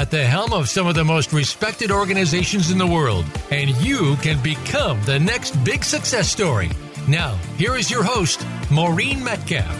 at 0.00 0.10
the 0.10 0.24
helm 0.24 0.54
of 0.54 0.66
some 0.66 0.86
of 0.86 0.94
the 0.94 1.04
most 1.04 1.30
respected 1.30 1.90
organizations 1.90 2.70
in 2.70 2.78
the 2.78 2.86
world, 2.86 3.22
and 3.50 3.68
you 3.82 4.16
can 4.22 4.42
become 4.42 4.98
the 5.04 5.18
next 5.20 5.62
big 5.62 5.84
success 5.84 6.26
story. 6.26 6.70
Now, 7.06 7.34
here 7.58 7.76
is 7.76 7.90
your 7.90 8.02
host, 8.02 8.46
Maureen 8.70 9.22
Metcalf. 9.22 9.76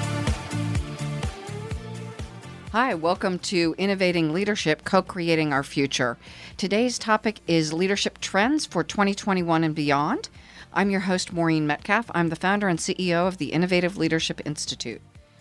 Hi, 2.72 2.94
welcome 2.94 3.38
to 3.38 3.74
Innovating 3.78 4.34
Leadership, 4.34 4.84
co 4.84 5.00
creating 5.00 5.54
our 5.54 5.62
future. 5.62 6.18
Today's 6.58 6.98
topic 6.98 7.40
is 7.46 7.72
leadership 7.72 8.18
trends 8.18 8.66
for 8.66 8.84
2021 8.84 9.64
and 9.64 9.74
beyond. 9.74 10.28
I'm 10.74 10.90
your 10.90 11.00
host, 11.00 11.32
Maureen 11.32 11.66
Metcalf. 11.66 12.10
I'm 12.14 12.28
the 12.28 12.36
founder 12.36 12.68
and 12.68 12.78
CEO 12.78 13.26
of 13.26 13.38
the 13.38 13.52
Innovative 13.54 13.96
Leadership 13.96 14.42
Institute. 14.44 15.00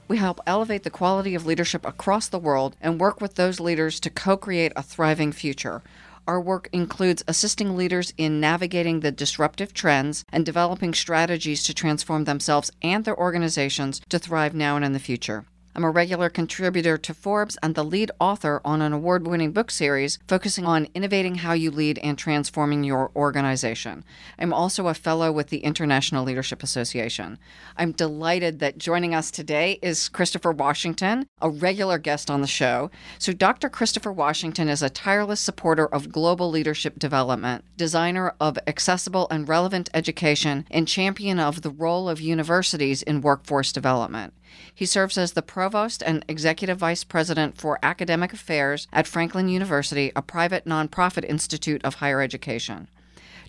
We 0.09 0.17
help 0.17 0.41
elevate 0.47 0.81
the 0.81 0.89
quality 0.89 1.35
of 1.35 1.45
leadership 1.45 1.85
across 1.85 2.27
the 2.27 2.39
world 2.39 2.75
and 2.81 2.99
work 2.99 3.21
with 3.21 3.35
those 3.35 3.59
leaders 3.59 3.99
to 3.99 4.09
co 4.09 4.37
create 4.37 4.73
a 4.75 4.81
thriving 4.81 5.31
future. 5.31 5.83
Our 6.27 6.41
work 6.41 6.67
includes 6.73 7.23
assisting 7.27 7.77
leaders 7.77 8.11
in 8.17 8.39
navigating 8.39 9.01
the 9.01 9.11
disruptive 9.11 9.71
trends 9.71 10.25
and 10.31 10.43
developing 10.43 10.95
strategies 10.95 11.63
to 11.65 11.75
transform 11.75 12.23
themselves 12.23 12.71
and 12.81 13.05
their 13.05 13.17
organizations 13.17 14.01
to 14.09 14.17
thrive 14.17 14.55
now 14.55 14.75
and 14.75 14.83
in 14.83 14.93
the 14.93 14.99
future. 14.99 15.45
I'm 15.75 15.83
a 15.83 15.91
regular 15.91 16.29
contributor 16.29 16.97
to 16.97 17.13
Forbes 17.13 17.57
and 17.61 17.75
the 17.75 17.85
lead 17.85 18.11
author 18.19 18.59
on 18.65 18.81
an 18.81 18.91
award 18.91 19.27
winning 19.27 19.51
book 19.51 19.69
series 19.69 20.17
focusing 20.27 20.65
on 20.65 20.87
innovating 20.95 21.35
how 21.35 21.53
you 21.53 21.69
lead 21.69 21.99
and 21.99 22.17
transforming 22.17 22.83
your 22.83 23.11
organization. 23.15 24.03
I'm 24.39 24.51
also 24.51 24.87
a 24.87 24.95
fellow 24.95 25.31
with 25.31 25.49
the 25.49 25.59
International 25.59 26.23
Leadership 26.23 26.63
Association. 26.63 27.37
I'm 27.77 27.91
delighted 27.91 28.59
that 28.59 28.79
joining 28.79 29.13
us 29.13 29.29
today 29.29 29.77
is 29.83 30.09
Christopher 30.09 30.51
Washington, 30.51 31.27
a 31.39 31.49
regular 31.49 31.99
guest 31.99 32.31
on 32.31 32.41
the 32.41 32.47
show. 32.47 32.89
So, 33.19 33.31
Dr. 33.31 33.69
Christopher 33.69 34.11
Washington 34.11 34.69
is 34.69 34.81
a 34.81 34.89
tireless 34.89 35.39
supporter 35.39 35.85
of 35.85 36.11
global 36.11 36.49
leadership 36.49 36.97
development, 36.97 37.63
designer 37.77 38.33
of 38.39 38.57
accessible 38.65 39.27
and 39.29 39.47
relevant 39.47 39.89
education, 39.93 40.65
and 40.71 40.87
champion 40.87 41.39
of 41.39 41.61
the 41.61 41.69
role 41.69 42.09
of 42.09 42.19
universities 42.19 43.03
in 43.03 43.21
workforce 43.21 43.71
development. 43.71 44.33
He 44.73 44.85
serves 44.85 45.17
as 45.17 45.33
the 45.33 45.41
provost 45.41 46.01
and 46.01 46.23
executive 46.27 46.77
vice 46.77 47.03
president 47.03 47.57
for 47.57 47.79
academic 47.83 48.33
affairs 48.33 48.87
at 48.93 49.07
Franklin 49.07 49.49
University, 49.49 50.11
a 50.15 50.21
private 50.21 50.65
nonprofit 50.65 51.25
institute 51.25 51.83
of 51.83 51.95
higher 51.95 52.21
education. 52.21 52.87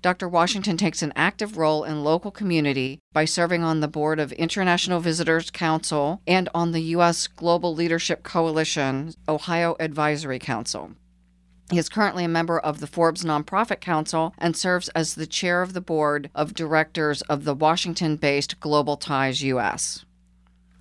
Dr. 0.03 0.29
Washington 0.29 0.79
takes 0.79 1.03
an 1.03 1.13
active 1.15 1.59
role 1.59 1.85
in 1.85 2.03
local 2.03 2.31
community 2.31 3.01
by 3.13 3.27
serving 3.27 3.63
on 3.63 3.81
the 3.81 3.89
board 3.89 4.19
of 4.19 4.33
International 4.33 5.01
Visitors 5.01 5.51
Council 5.51 6.23
and 6.27 6.49
on 6.55 6.73
the 6.73 6.81
U.S. 6.95 7.27
Global 7.27 7.75
Leadership 7.75 8.23
Coalition 8.23 9.13
Ohio 9.29 9.77
Advisory 9.79 10.39
Council. 10.39 10.93
He 11.71 11.79
is 11.79 11.89
currently 11.89 12.25
a 12.25 12.29
member 12.29 12.59
of 12.59 12.81
the 12.81 12.87
Forbes 12.87 13.23
Nonprofit 13.23 13.81
Council 13.81 14.35
and 14.39 14.57
serves 14.57 14.89
as 14.91 15.15
the 15.15 15.27
chair 15.27 15.63
of 15.63 15.75
the 15.75 15.81
board 15.81 16.31
of 16.35 16.55
directors 16.55 17.23
of 17.23 17.45
the 17.45 17.55
Washington 17.55 18.17
based 18.17 18.59
Global 18.59 18.97
Ties 18.97 19.43
US. 19.43 20.05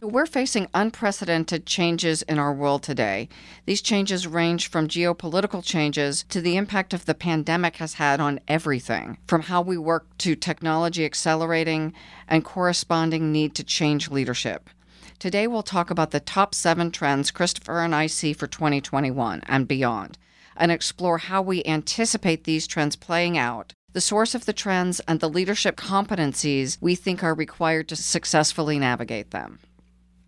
We're 0.02 0.28
facing 0.28 0.70
unprecedented 0.74 1.66
changes 1.66 2.22
in 2.22 2.40
our 2.40 2.54
world 2.54 2.84
today. 2.84 3.28
These 3.66 3.82
changes 3.82 4.26
range 4.26 4.70
from 4.70 4.88
geopolitical 4.88 5.62
changes 5.62 6.24
to 6.30 6.40
the 6.40 6.56
impact 6.56 6.94
of 6.94 7.04
the 7.04 7.14
pandemic 7.14 7.76
has 7.78 7.96
had 7.96 8.22
on 8.22 8.40
everything, 8.48 9.18
from 9.28 9.42
how 9.42 9.62
we 9.62 9.78
work 9.78 10.08
to 10.20 10.38
technology 10.38 11.04
accelerating 11.04 11.92
and 12.30 12.46
corresponding 12.46 13.34
need 13.34 13.54
to 13.56 13.64
change 13.66 14.10
leadership. 14.10 14.70
Today, 15.20 15.48
we'll 15.48 15.64
talk 15.64 15.92
about 15.92 16.12
the 16.12 16.22
top 16.22 16.56
seven 16.56 16.92
trends 16.92 17.30
Christopher 17.30 17.82
and 17.82 17.94
I 17.94 18.08
see 18.08 18.32
for 18.32 18.48
2021 18.48 19.42
and 19.48 19.68
beyond, 19.68 20.18
and 20.56 20.72
explore 20.72 21.18
how 21.18 21.42
we 21.42 21.62
anticipate 21.66 22.46
these 22.46 22.68
trends 22.68 22.96
playing 22.96 23.38
out 23.38 23.74
the 23.92 24.00
source 24.00 24.36
of 24.36 24.46
the 24.46 24.54
trends, 24.54 25.00
and 25.02 25.20
the 25.20 25.28
leadership 25.28 25.76
competencies 25.76 26.78
we 26.80 26.94
think 26.94 27.24
are 27.24 27.34
required 27.34 27.90
to 27.90 27.96
successfully 27.96 28.78
navigate 28.78 29.32
them. 29.32 29.58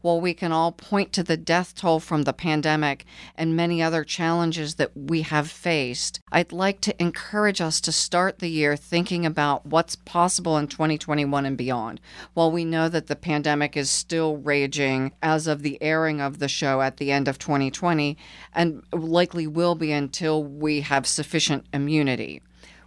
While 0.01 0.19
we 0.19 0.33
can 0.33 0.51
all 0.51 0.71
point 0.71 1.13
to 1.13 1.23
the 1.23 1.37
death 1.37 1.75
toll 1.75 1.99
from 1.99 2.23
the 2.23 2.33
pandemic 2.33 3.05
and 3.35 3.55
many 3.55 3.83
other 3.83 4.03
challenges 4.03 4.75
that 4.75 4.91
we 4.95 5.21
have 5.21 5.49
faced, 5.49 6.19
I'd 6.31 6.51
like 6.51 6.81
to 6.81 7.01
encourage 7.01 7.61
us 7.61 7.79
to 7.81 7.91
start 7.91 8.39
the 8.39 8.49
year 8.49 8.75
thinking 8.75 9.25
about 9.25 9.65
what's 9.65 9.95
possible 9.95 10.57
in 10.57 10.67
2021 10.67 11.45
and 11.45 11.57
beyond. 11.57 12.01
While 12.33 12.51
we 12.51 12.65
know 12.65 12.89
that 12.89 13.07
the 13.07 13.15
pandemic 13.15 13.77
is 13.77 13.91
still 13.91 14.37
raging 14.37 15.11
as 15.21 15.45
of 15.45 15.61
the 15.61 15.77
airing 15.81 16.19
of 16.19 16.39
the 16.39 16.47
show 16.47 16.81
at 16.81 16.97
the 16.97 17.11
end 17.11 17.27
of 17.27 17.37
2020 17.37 18.17
and 18.53 18.83
likely 18.91 19.45
will 19.45 19.75
be 19.75 19.91
until 19.91 20.43
we 20.43 20.81
have 20.81 21.05
sufficient 21.05 21.65
immunity. 21.73 22.41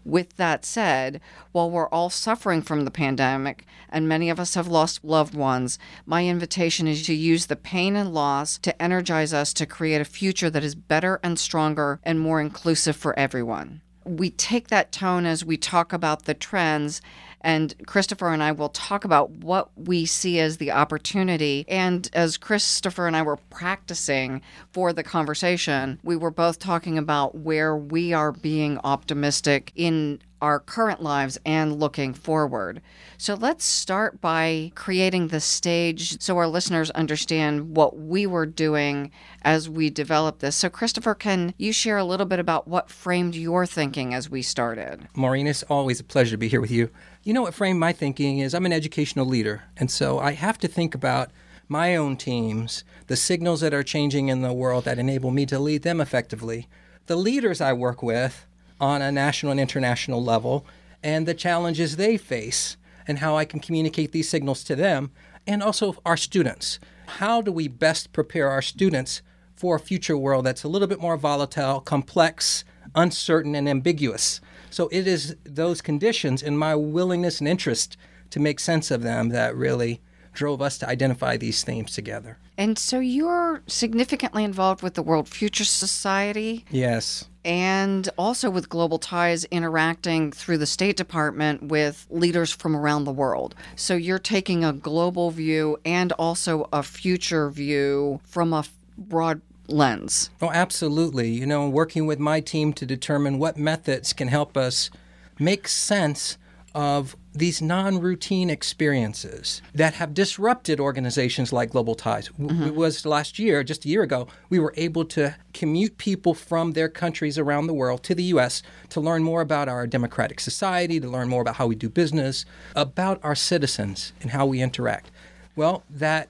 With 0.05 0.37
that 0.37 0.67
said, 0.67 1.21
while 1.53 1.71
we're 1.71 1.89
all 1.89 2.11
suffering 2.11 2.61
from 2.61 2.85
the 2.85 2.91
pandemic 2.91 3.65
and 3.89 4.07
many 4.07 4.29
of 4.29 4.39
us 4.39 4.55
have 4.55 4.69
lost 4.69 5.03
loved 5.03 5.35
ones, 5.35 5.79
my 6.05 6.27
invitation 6.27 6.87
is 6.87 7.05
to 7.07 7.15
use 7.15 7.47
the 7.47 7.57
pain 7.57 7.97
and 7.97 8.13
loss 8.13 8.59
to 8.59 8.83
energize 8.83 9.33
us 9.33 9.55
to 9.55 9.67
create 9.67 10.01
a 10.01 10.05
future 10.05 10.51
that 10.51 10.65
is 10.65 10.75
better 10.75 11.21
and 11.23 11.39
stronger 11.39 12.01
and 12.03 12.21
more 12.21 12.41
inclusive 12.41 12.97
for 12.97 13.19
everyone. 13.19 13.81
We 14.05 14.29
take 14.29 14.69
that 14.69 14.93
tone 14.93 15.25
as 15.25 15.45
we 15.45 15.57
talk 15.57 15.95
about 15.95 16.27
the 16.27 16.35
trends 16.35 17.01
and 17.45 17.75
Christopher 17.87 18.31
and 18.31 18.43
I 18.43 18.53
will 18.53 18.71
talk 18.71 19.05
about 19.05 19.31
what 19.31 19.71
we 19.77 20.07
see 20.07 20.41
as 20.41 20.57
the 20.57 20.73
opportunity. 20.73 21.67
And 21.69 22.09
as 22.15 22.39
Christopher 22.39 23.07
and 23.07 23.15
I 23.15 23.23
were 23.23 23.37
practicing 23.37 24.41
for 24.73 24.95
the 24.95 25.03
conversation, 25.03 26.01
we 26.03 26.17
were 26.17 26.31
both 26.31 26.59
talking 26.59 26.97
about 26.97 27.37
where 27.37 27.77
we 27.77 28.15
are 28.15 28.33
being 28.33 28.81
optimistic 28.83 29.73
in 29.77 30.21
our 30.41 30.61
current 30.61 31.03
lives 31.03 31.39
and 31.47 31.81
looking 31.81 32.13
forward. 32.13 32.83
So 33.17 33.33
let's 33.33 33.65
start 33.65 34.21
by 34.21 34.73
creating 34.75 35.29
the 35.29 35.41
stage 35.41 36.21
so 36.21 36.37
our 36.37 36.47
listeners 36.47 36.91
understand 36.91 37.75
what 37.75 37.99
we 37.99 38.27
were 38.27 38.45
doing 38.45 39.11
as 39.43 39.71
we 39.71 39.89
developed 39.89 40.41
this. 40.41 40.57
So, 40.57 40.69
Christopher, 40.69 41.15
can 41.15 41.55
you 41.57 41.73
share 41.73 41.97
a 41.97 42.05
little 42.05 42.27
bit 42.27 42.41
about 42.41 42.69
what 42.69 42.91
framed 42.91 43.35
your 43.35 43.65
thinking 43.65 44.13
as 44.13 44.29
we 44.29 44.43
started? 44.43 45.09
Maureen, 45.15 45.47
it's 45.47 45.63
always 45.65 45.99
a 45.99 46.05
pleasure 46.05 46.33
to 46.33 46.39
be 46.39 46.49
here 46.49 46.61
with 46.61 46.71
you. 46.71 46.91
You 47.27 47.33
know 47.33 47.41
what 47.41 47.55
framed 47.55 47.81
my 47.81 47.95
thinking 47.95 48.41
is 48.41 48.53
I'm 48.53 48.67
an 48.67 48.73
educational 48.75 49.25
leader, 49.25 49.63
and 49.79 49.91
so 49.91 50.19
I 50.19 50.33
have 50.33 50.59
to 50.59 50.69
think 50.69 50.95
about 50.95 51.31
my 51.69 51.97
own 51.97 52.19
teams, 52.19 52.85
the 53.07 53.17
signals 53.17 53.63
that 53.63 53.73
are 53.73 53.83
changing 53.83 54.29
in 54.29 54.43
the 54.43 54.53
world 54.53 54.85
that 54.85 54.99
enable 54.99 55.31
me 55.31 55.47
to 55.47 55.59
lead 55.59 55.85
them 55.85 56.03
effectively, 56.03 56.69
the 57.07 57.17
leaders 57.17 57.63
I 57.63 57.73
work 57.73 58.03
with 58.03 58.45
on 58.79 59.01
a 59.01 59.11
national 59.11 59.53
and 59.53 59.61
international 59.61 60.23
level, 60.23 60.67
and 61.03 61.25
the 61.25 61.33
challenges 61.33 61.97
they 61.97 62.19
face, 62.19 62.77
and 63.09 63.21
how 63.21 63.39
I 63.39 63.47
can 63.47 63.59
communicate 63.59 64.13
these 64.13 64.29
signals 64.29 64.63
to 64.65 64.77
them, 64.77 65.11
and 65.47 65.63
also 65.63 65.97
our 66.05 66.19
students. 66.19 66.79
How 67.07 67.41
do 67.41 67.51
we 67.51 67.69
best 67.69 68.13
prepare 68.13 68.51
our 68.51 68.61
students 68.61 69.23
for 69.57 69.77
a 69.77 69.81
future 69.81 70.19
world 70.19 70.45
that's 70.45 70.65
a 70.65 70.69
little 70.69 70.89
bit 70.89 71.01
more 71.01 71.17
volatile, 71.17 71.81
complex, 71.81 72.67
uncertain, 72.95 73.55
and 73.55 73.67
ambiguous? 73.67 74.43
So 74.75 74.89
it 74.91 75.07
is 75.07 75.37
those 75.45 75.81
conditions 75.81 76.43
and 76.43 76.59
my 76.59 76.75
willingness 76.75 77.39
and 77.39 77.47
interest 77.47 77.97
to 78.31 78.41
make 78.41 78.59
sense 78.59 78.91
of 78.91 79.03
them 79.03 79.29
that 79.29 79.55
really 79.55 80.01
drove 80.33 80.61
us 80.61 80.79
to 80.79 80.89
identify 80.89 81.37
these 81.37 81.63
themes 81.63 81.93
together. 81.93 82.39
And 82.59 82.77
so 82.77 82.99
you're 82.99 83.63
significantly 83.69 84.43
involved 84.43 84.83
with 84.83 84.95
the 84.95 85.03
World 85.03 85.29
Future 85.29 85.63
Society. 85.63 86.65
Yes. 86.73 87.27
And 87.45 88.09
also 88.19 88.51
with 88.51 88.69
Global 88.69 88.99
Ties 88.99 89.45
interacting 89.45 90.33
through 90.33 90.59
the 90.59 90.67
State 90.67 90.97
Department 90.97 91.63
with 91.63 92.09
leaders 92.11 92.51
from 92.51 92.75
around 92.75 93.05
the 93.05 93.13
world. 93.13 93.55
So 93.77 93.95
you're 93.95 94.19
taking 94.19 94.65
a 94.65 94.73
global 94.73 95.31
view 95.31 95.79
and 95.85 96.11
also 96.15 96.69
a 96.73 96.83
future 96.83 97.49
view 97.49 98.21
from 98.25 98.53
a 98.53 98.65
broad 98.99 99.41
lens. 99.69 100.31
Oh, 100.41 100.51
absolutely. 100.51 101.31
You 101.31 101.47
know, 101.47 101.69
working 101.69 102.07
with 102.07 102.19
my 102.19 102.41
team 102.41 102.73
to 102.75 102.87
determine 102.87 103.39
what 103.39 103.57
methods 103.57 104.13
can 104.13 104.29
help 104.29 104.57
us 104.57 104.91
make 105.39 105.69
sense 105.69 106.39
of 106.75 107.17
these 107.33 107.63
non 107.63 108.01
routine 108.01 108.51
experiences 108.51 109.63
that 109.75 109.95
have 109.95 110.13
disrupted 110.13 110.81
organizations 110.81 111.53
like 111.53 111.71
Global 111.71 111.95
Ties. 111.95 112.29
Mm-hmm. 112.31 112.65
It 112.65 112.75
was 112.75 113.07
last 113.07 113.39
year, 113.39 113.63
just 113.63 113.85
a 113.85 113.89
year 113.89 114.03
ago, 114.03 114.27
we 114.51 114.59
were 114.59 114.75
able 114.77 115.05
to 115.07 115.37
commute 115.53 115.99
people 115.99 116.35
from 116.35 116.73
their 116.73 116.89
countries 116.89 117.39
around 117.39 117.69
the 117.69 117.75
world 117.75 118.03
to 118.05 118.15
the 118.15 118.25
U.S. 118.25 118.63
to 118.91 119.01
learn 119.01 119.23
more 119.23 119.41
about 119.41 119.69
our 119.69 119.87
democratic 119.87 120.41
society, 120.41 120.99
to 120.99 121.09
learn 121.09 121.29
more 121.29 121.43
about 121.43 121.57
how 121.57 121.67
we 121.69 121.77
do 121.77 121.89
business, 121.89 122.45
about 122.75 123.21
our 123.23 123.37
citizens 123.37 124.13
and 124.21 124.33
how 124.33 124.45
we 124.47 124.61
interact. 124.61 125.11
Well, 125.57 125.85
that 125.89 126.29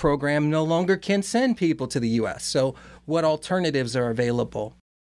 program 0.00 0.48
no 0.48 0.64
longer 0.64 0.96
can 0.96 1.22
send 1.22 1.58
people 1.58 1.86
to 1.86 2.00
the 2.00 2.08
U.S. 2.20 2.42
So, 2.46 2.74
what 3.04 3.22
alternatives 3.22 3.94
are 3.94 4.08
available? 4.08 4.74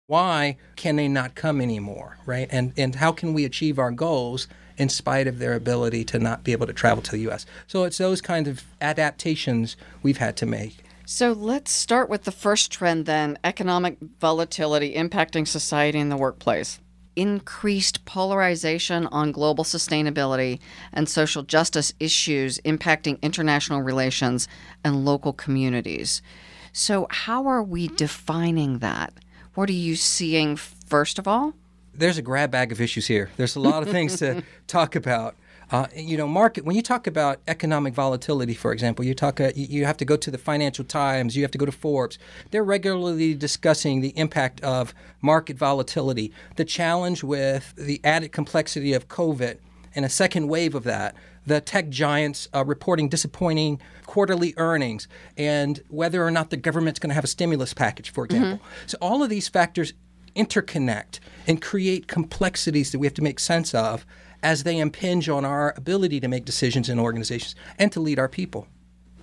Why 0.08 0.58
can 0.76 0.96
they 0.96 1.08
not 1.08 1.34
come 1.34 1.62
anymore, 1.62 2.19
right? 2.26 2.46
And 2.50 2.75
and 2.76 2.94
how 2.96 3.10
can 3.10 3.32
we 3.32 3.46
achieve 3.46 3.78
our 3.78 3.90
goals 3.90 4.46
in 4.76 4.90
spite 4.90 5.26
of 5.26 5.38
their 5.38 5.54
ability 5.54 6.04
to 6.04 6.19
not 6.19 6.44
be 6.44 6.52
able 6.52 6.66
to 6.66 6.75
travel 6.75 7.02
to 7.04 7.12
the 7.12 7.20
U.S.? 7.20 7.46
So 7.66 7.84
it's 7.84 7.96
those 7.96 8.20
kinds 8.20 8.46
of 8.46 8.62
adaptations 8.82 9.78
we've 10.02 10.19
had 10.19 10.36
to 10.36 10.46
make. 10.46 10.84
So 11.06 11.32
let's 11.32 11.70
start 11.70 12.10
with 12.10 12.25
the 12.25 12.31
first 12.31 12.70
trend 12.70 13.06
then: 13.06 13.38
economic 13.42 13.96
volatility 14.20 14.94
impacting 14.94 15.48
society 15.48 15.98
and 15.98 16.12
the 16.12 16.19
workplace 16.19 16.78
increased 17.16 18.05
polarization 18.05 19.06
on 19.08 19.32
global 19.32 19.64
sustainability 19.64 20.58
and 20.93 21.08
social 21.08 21.43
justice 21.43 21.93
issues 22.00 22.58
impacting 22.64 23.20
international 23.22 23.82
relations 23.82 24.49
and 24.84 25.05
local 25.05 25.32
communities. 25.32 26.22
So, 26.72 27.06
how 27.11 27.46
are 27.46 27.62
we 27.62 27.88
defining 27.88 28.78
that? 28.78 29.12
What 29.55 29.69
are 29.69 29.75
you 29.75 29.94
seeing, 29.94 30.56
first 30.56 31.19
of 31.19 31.28
all? 31.28 31.55
There's 31.94 32.19
a 32.19 32.22
grab 32.22 32.50
bag 32.50 32.72
of 32.72 32.81
issues 32.81 33.06
here. 33.06 33.31
There's 33.37 33.55
a 33.55 33.60
lot 33.60 33.84
of 33.84 33.90
things 33.90 34.19
to 34.19 34.43
talk 34.67 34.96
about. 34.96 35.37
Uh, 35.70 35.87
you 35.94 36.16
know, 36.16 36.26
market. 36.26 36.64
When 36.64 36.76
you 36.76 36.82
talk 36.82 37.06
about 37.06 37.40
economic 37.49 37.94
volatility, 37.94 38.55
for 38.55 38.72
example, 38.72 39.05
you 39.05 39.14
talk. 39.14 39.40
Uh, 39.40 39.52
you 39.55 39.84
have 39.84 39.96
to 39.96 40.05
go 40.05 40.16
to 40.16 40.31
the 40.31 40.38
Financial 40.38 40.84
Times. 40.84 41.37
You 41.37 41.43
have 41.43 41.50
to 41.52 41.58
go 41.58 41.66
to 41.66 41.72
Forbes. 41.72 42.19
They're 42.50 42.64
regularly 42.64 43.34
discussing 43.34 44.00
the 44.00 44.11
impact 44.11 44.61
of 44.62 44.94
market 45.22 45.56
volatility, 45.56 46.32
the 46.56 46.64
challenge 46.64 47.25
with 47.25 47.75
the 47.76 48.00
added 48.05 48.32
complexity 48.32 48.93
of 48.93 49.08
COVID, 49.08 49.58
and 49.94 50.05
a 50.05 50.08
second 50.08 50.49
wave 50.49 50.75
of 50.75 50.84
that. 50.84 51.14
The 51.46 51.61
tech 51.61 51.90
giants 51.90 52.49
uh, 52.55 52.64
reporting 52.64 53.08
disappointing 53.08 53.81
quarterly 54.06 54.55
earnings, 54.56 55.08
and 55.37 55.82
whether 55.88 56.25
or 56.25 56.31
not 56.31 56.50
the 56.50 56.56
government's 56.56 56.99
going 56.99 57.10
to 57.10 57.14
have 57.14 57.25
a 57.25 57.28
stimulus 57.28 57.75
package, 57.75 58.10
for 58.10 58.25
example. 58.25 58.58
Mm-hmm. 58.58 58.87
So 58.87 58.99
all 59.00 59.22
of 59.22 59.28
these 59.28 59.49
factors 59.49 59.93
interconnect 60.34 61.20
and 61.46 61.60
create 61.60 62.06
complexities 62.06 62.93
that 62.93 62.99
we 62.99 63.06
have 63.06 63.14
to 63.14 63.22
make 63.22 63.38
sense 63.38 63.75
of 63.75 64.05
as 64.44 64.62
they 64.62 64.79
impinge 64.79 65.29
on 65.29 65.44
our 65.44 65.75
ability 65.76 66.20
to 66.20 66.29
make 66.29 66.44
decisions 66.44 66.88
in 66.88 67.00
organizations 67.00 67.56
and 67.79 67.91
to 67.91 67.99
lead 67.99 68.19
our 68.19 68.29
people. 68.29 68.69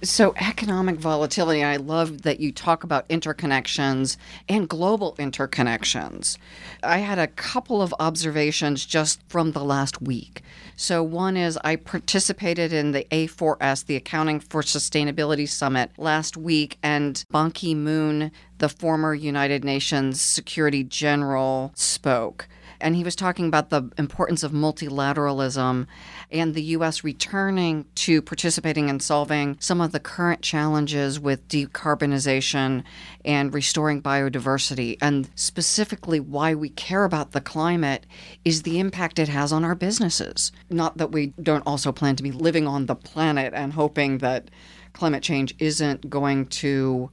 So, 0.04 0.34
economic 0.38 0.96
volatility, 0.96 1.64
I 1.64 1.76
love 1.76 2.24
that 2.24 2.40
you 2.40 2.52
talk 2.52 2.84
about 2.84 3.08
interconnections 3.08 4.18
and 4.50 4.68
global 4.68 5.16
interconnections. 5.20 6.40
I 6.82 6.98
had 6.98 7.20
a 7.20 7.28
couple 7.28 7.84
of 7.84 7.94
observations 8.00 8.84
just 8.84 9.22
from 9.30 9.52
the 9.52 9.64
last 9.64 10.02
week. 10.02 10.42
So, 10.76 11.04
one 11.04 11.38
is 11.38 11.56
I 11.64 11.76
participated 11.76 12.74
in 12.74 12.94
the 12.94 13.06
A4S, 13.12 13.86
the 13.86 13.96
Accounting 13.96 14.40
for 14.40 14.64
Sustainability 14.64 15.48
Summit, 15.48 15.92
last 16.00 16.36
week, 16.36 16.80
and 16.82 17.24
Ban 17.30 17.52
Ki 17.52 17.76
moon, 17.76 18.32
the 18.58 18.70
former 18.70 19.14
United 19.14 19.64
Nations 19.64 20.20
Security 20.20 20.84
General, 20.84 21.74
spoke 21.76 22.48
and 22.82 22.96
he 22.96 23.04
was 23.04 23.16
talking 23.16 23.48
about 23.48 23.70
the 23.70 23.90
importance 23.98 24.44
of 24.44 24.52
multilateralism 24.52 25.88
and 26.32 26.54
the 26.54 26.64
U.S. 26.64 27.04
returning 27.04 27.86
to 27.96 28.22
participating 28.22 28.90
in 28.90 29.00
solving 29.00 29.58
some 29.60 29.82
of 29.82 29.92
the 29.92 30.00
current 30.00 30.42
challenges 30.42 31.20
with 31.20 31.48
decarbonization 31.48 32.84
and 33.24 33.54
restoring 33.54 34.02
biodiversity. 34.02 34.98
And 35.02 35.30
specifically, 35.36 36.20
why 36.20 36.56
we 36.56 36.70
care 36.70 37.04
about 37.04 37.32
the 37.32 37.42
climate 37.42 38.06
is 38.44 38.64
the 38.64 38.80
impact 38.80 39.20
it 39.20 39.30
has 39.30 39.52
on 39.52 39.64
our 39.64 39.76
businesses. 39.76 40.52
Not 40.70 40.98
that 40.98 41.12
we 41.12 41.28
don't 41.42 41.66
also 41.66 41.92
plan 41.92 42.16
to 42.18 42.24
be 42.24 42.32
living 42.32 42.68
on 42.68 42.86
the 42.86 42.96
planet 42.96 43.54
and 43.54 43.74
hoping 43.74 44.20
that 44.20 44.50
climate 44.94 45.24
change 45.24 45.56
isn't 45.60 46.10
going 46.10 46.48
to 46.48 47.10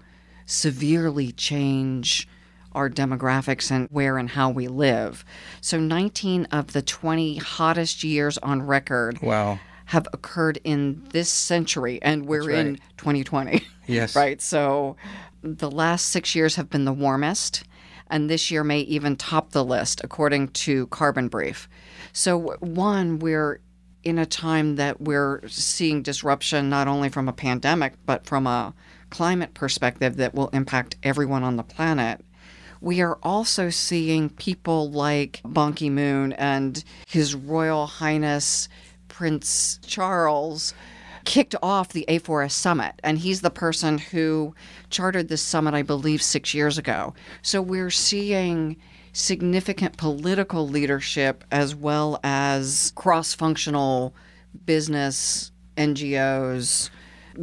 severely 0.47 1.33
change 1.33 2.27
our 2.79 2.89
demographics 2.89 3.73
and 3.73 3.89
where 3.91 4.19
and 4.19 4.31
how 4.31 4.49
we 4.49 4.69
live. 4.69 5.25
So 5.61 5.81
19 5.81 6.45
of 6.53 6.73
the 6.73 6.81
20 6.81 7.39
hottest 7.39 8.05
years 8.05 8.39
on 8.39 8.63
record. 8.63 9.21
Wow. 9.21 9.59
Have 9.87 10.07
occurred 10.13 10.61
in 10.65 11.03
this 11.13 11.31
century, 11.31 11.99
and 12.03 12.27
we're 12.27 12.47
right. 12.47 12.59
in 12.59 12.77
2020. 12.97 13.63
Yes. 13.87 14.15
right. 14.15 14.39
So 14.43 14.97
the 15.43 15.71
last 15.71 16.09
six 16.09 16.35
years 16.35 16.57
have 16.57 16.69
been 16.69 16.85
the 16.85 16.93
warmest, 16.93 17.65
and 18.11 18.29
this 18.29 18.51
year 18.51 18.63
may 18.63 18.81
even 18.81 19.17
top 19.17 19.53
the 19.53 19.65
list, 19.65 20.03
according 20.05 20.49
to 20.49 20.89
Carbon 20.89 21.29
Brief. 21.29 21.71
So, 22.13 22.55
one, 22.61 23.19
we're 23.19 23.61
in 24.05 24.19
a 24.19 24.27
time 24.27 24.77
that 24.77 25.01
we're 25.01 25.41
seeing 25.49 26.03
disruption 26.03 26.69
not 26.69 26.87
only 26.87 27.09
from 27.09 27.27
a 27.27 27.33
pandemic, 27.33 27.95
but 28.05 28.27
from 28.27 28.47
a 28.47 28.75
climate 29.09 29.55
perspective 29.55 30.19
that 30.19 30.35
will 30.35 30.49
impact 30.49 30.97
everyone 31.03 31.43
on 31.43 31.57
the 31.57 31.63
planet 31.63 32.23
we 32.81 33.01
are 33.01 33.19
also 33.23 33.71
seeing 33.71 34.31
people 34.31 34.91
like 34.91 35.41
Ban 35.45 35.75
moon 35.95 36.33
and 36.35 36.83
His 37.07 37.35
Royal 37.35 37.87
Highness 37.87 38.69
Prince 39.09 39.81
Charles 39.85 40.75
kicked 41.25 41.55
off 41.63 41.91
the 41.91 42.07
A4S 42.09 42.53
summit. 42.53 42.95
And 43.03 43.19
he's 43.19 43.41
the 43.41 43.51
person 43.51 43.99
who 43.99 44.55
chartered 44.91 45.29
this 45.29 45.43
summit, 45.43 45.75
I 45.75 45.83
believe, 45.83 46.23
six 46.23 46.55
years 46.55 46.79
ago. 46.79 47.15
So 47.43 47.61
we're 47.61 47.91
seeing 47.91 48.77
significant 49.13 49.97
political 49.97 50.67
leadership 50.69 51.45
as 51.51 51.75
well 51.75 52.21
as 52.23 52.93
cross 52.95 53.35
functional 53.35 54.15
business, 54.65 55.51
NGOs, 55.77 56.91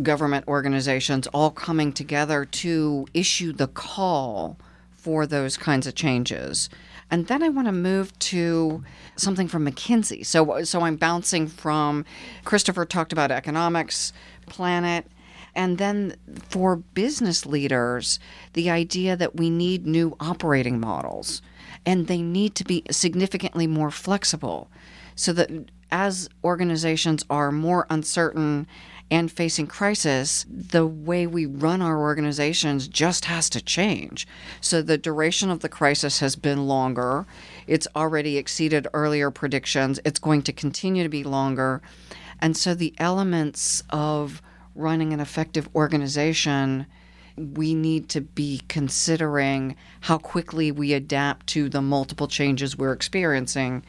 government 0.02 0.48
organizations 0.48 1.28
all 1.28 1.52
coming 1.52 1.94
together 1.94 2.46
to 2.46 3.06
issue 3.14 3.54
the 3.54 3.68
call 3.68 4.58
for 5.06 5.28
those 5.28 5.56
kinds 5.56 5.86
of 5.86 5.94
changes. 5.94 6.68
And 7.12 7.28
then 7.28 7.44
I 7.44 7.50
want 7.50 7.68
to 7.68 7.72
move 7.72 8.18
to 8.18 8.84
something 9.16 9.48
from 9.48 9.64
McKinsey. 9.68 10.26
So, 10.26 10.64
so 10.64 10.82
I'm 10.82 10.96
bouncing 10.96 11.46
from 11.46 12.06
Christopher 12.44 12.86
talked 12.86 13.14
about 13.14 13.30
economics, 13.30 14.14
planet, 14.48 15.06
and 15.54 15.78
then 15.78 16.16
for 16.50 16.78
business 16.78 17.46
leaders, 17.46 18.20
the 18.54 18.72
idea 18.72 19.16
that 19.16 19.36
we 19.36 19.52
need 19.52 19.86
new 19.86 20.18
operating 20.20 20.80
models 20.80 21.44
and 21.86 22.08
they 22.08 22.24
need 22.24 22.56
to 22.56 22.64
be 22.64 22.82
significantly 22.90 23.68
more 23.68 23.92
flexible 23.92 24.72
so 25.14 25.32
that 25.34 25.52
as 25.92 26.28
organizations 26.44 27.24
are 27.30 27.52
more 27.52 27.86
uncertain 27.92 28.66
and 29.12 29.32
facing 29.32 29.68
crisis, 29.68 30.46
the 30.50 30.86
way 30.86 31.28
we 31.28 31.46
run 31.46 31.82
our 31.82 32.00
organizations 32.00 32.88
just 32.88 33.26
has 33.26 33.50
to 33.52 33.64
change. 33.64 34.28
So 34.62 34.82
the 34.82 34.98
duration 34.98 35.52
of 35.52 35.60
the 35.60 35.70
crisis 35.70 36.20
has 36.20 36.36
been 36.36 36.68
longer. 36.68 37.26
It's 37.68 37.88
already 37.96 38.38
exceeded 38.38 38.88
earlier 38.94 39.30
predictions. 39.30 40.00
It's 40.04 40.20
going 40.20 40.42
to 40.44 40.54
continue 40.54 41.04
to 41.04 41.10
be 41.10 41.24
longer. 41.24 41.82
And 42.40 42.58
so 42.58 42.74
the 42.74 42.94
elements 42.98 43.84
of 43.92 44.42
running 44.76 45.14
an 45.14 45.20
effective 45.20 45.70
organization 45.76 46.86
we 47.38 47.74
need 47.74 48.08
to 48.10 48.22
be 48.22 48.62
considering 48.68 49.76
how 50.02 50.18
quickly 50.18 50.72
we 50.72 50.94
adapt 50.94 51.48
to 51.48 51.68
the 51.70 51.82
multiple 51.82 52.28
changes 52.28 52.78
we're 52.78 52.94
experiencing 52.94 53.84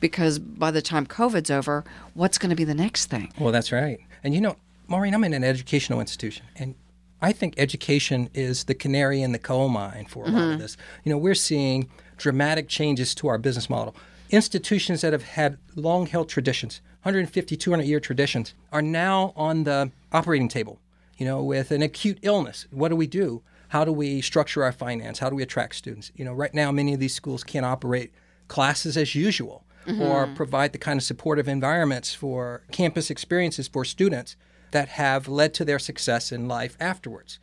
because 0.00 0.38
by 0.38 0.70
the 0.70 0.82
time 0.82 1.06
COVID's 1.06 1.50
over, 1.50 1.84
what's 2.14 2.38
going 2.38 2.50
to 2.50 2.56
be 2.56 2.64
the 2.64 2.74
next 2.74 3.06
thing? 3.06 3.32
Well, 3.38 3.52
that's 3.52 3.72
right. 3.72 4.00
And 4.22 4.34
you 4.34 4.40
know, 4.40 4.56
Maureen, 4.88 5.14
I'm 5.14 5.24
in 5.24 5.34
an 5.34 5.44
educational 5.44 6.00
institution, 6.00 6.44
and 6.56 6.74
I 7.20 7.32
think 7.32 7.54
education 7.56 8.28
is 8.34 8.64
the 8.64 8.74
canary 8.74 9.22
in 9.22 9.32
the 9.32 9.38
coal 9.38 9.68
mine 9.68 10.06
for 10.06 10.24
a 10.24 10.26
mm-hmm. 10.26 10.36
lot 10.36 10.42
of 10.42 10.50
mm-hmm. 10.50 10.60
this. 10.60 10.76
You 11.04 11.10
know, 11.10 11.18
we're 11.18 11.34
seeing 11.34 11.88
dramatic 12.16 12.68
changes 12.68 13.14
to 13.16 13.28
our 13.28 13.38
business 13.38 13.70
model. 13.70 13.94
Institutions 14.30 15.02
that 15.02 15.12
have 15.12 15.22
had 15.22 15.58
long 15.76 16.06
held 16.06 16.28
traditions, 16.28 16.80
150, 17.02 17.56
200 17.56 17.84
year 17.84 18.00
traditions, 18.00 18.54
are 18.72 18.82
now 18.82 19.32
on 19.36 19.64
the 19.64 19.90
operating 20.12 20.48
table. 20.48 20.78
You 21.18 21.26
know, 21.26 21.42
with 21.42 21.70
an 21.70 21.82
acute 21.82 22.18
illness, 22.22 22.66
what 22.70 22.88
do 22.88 22.96
we 22.96 23.06
do? 23.06 23.42
How 23.68 23.84
do 23.84 23.92
we 23.92 24.20
structure 24.20 24.64
our 24.64 24.72
finance? 24.72 25.18
How 25.18 25.30
do 25.30 25.36
we 25.36 25.42
attract 25.42 25.76
students? 25.76 26.10
You 26.16 26.24
know, 26.24 26.32
right 26.32 26.52
now, 26.52 26.72
many 26.72 26.92
of 26.94 27.00
these 27.00 27.14
schools 27.14 27.44
can't 27.44 27.64
operate 27.64 28.12
classes 28.48 28.96
as 28.96 29.14
usual 29.14 29.64
mm-hmm. 29.86 30.02
or 30.02 30.26
provide 30.28 30.72
the 30.72 30.78
kind 30.78 30.98
of 30.98 31.04
supportive 31.04 31.48
environments 31.48 32.14
for 32.14 32.62
campus 32.70 33.10
experiences 33.10 33.68
for 33.68 33.84
students 33.84 34.36
that 34.70 34.88
have 34.90 35.28
led 35.28 35.52
to 35.54 35.64
their 35.64 35.78
success 35.78 36.32
in 36.32 36.48
life 36.48 36.76
afterwards. 36.80 37.38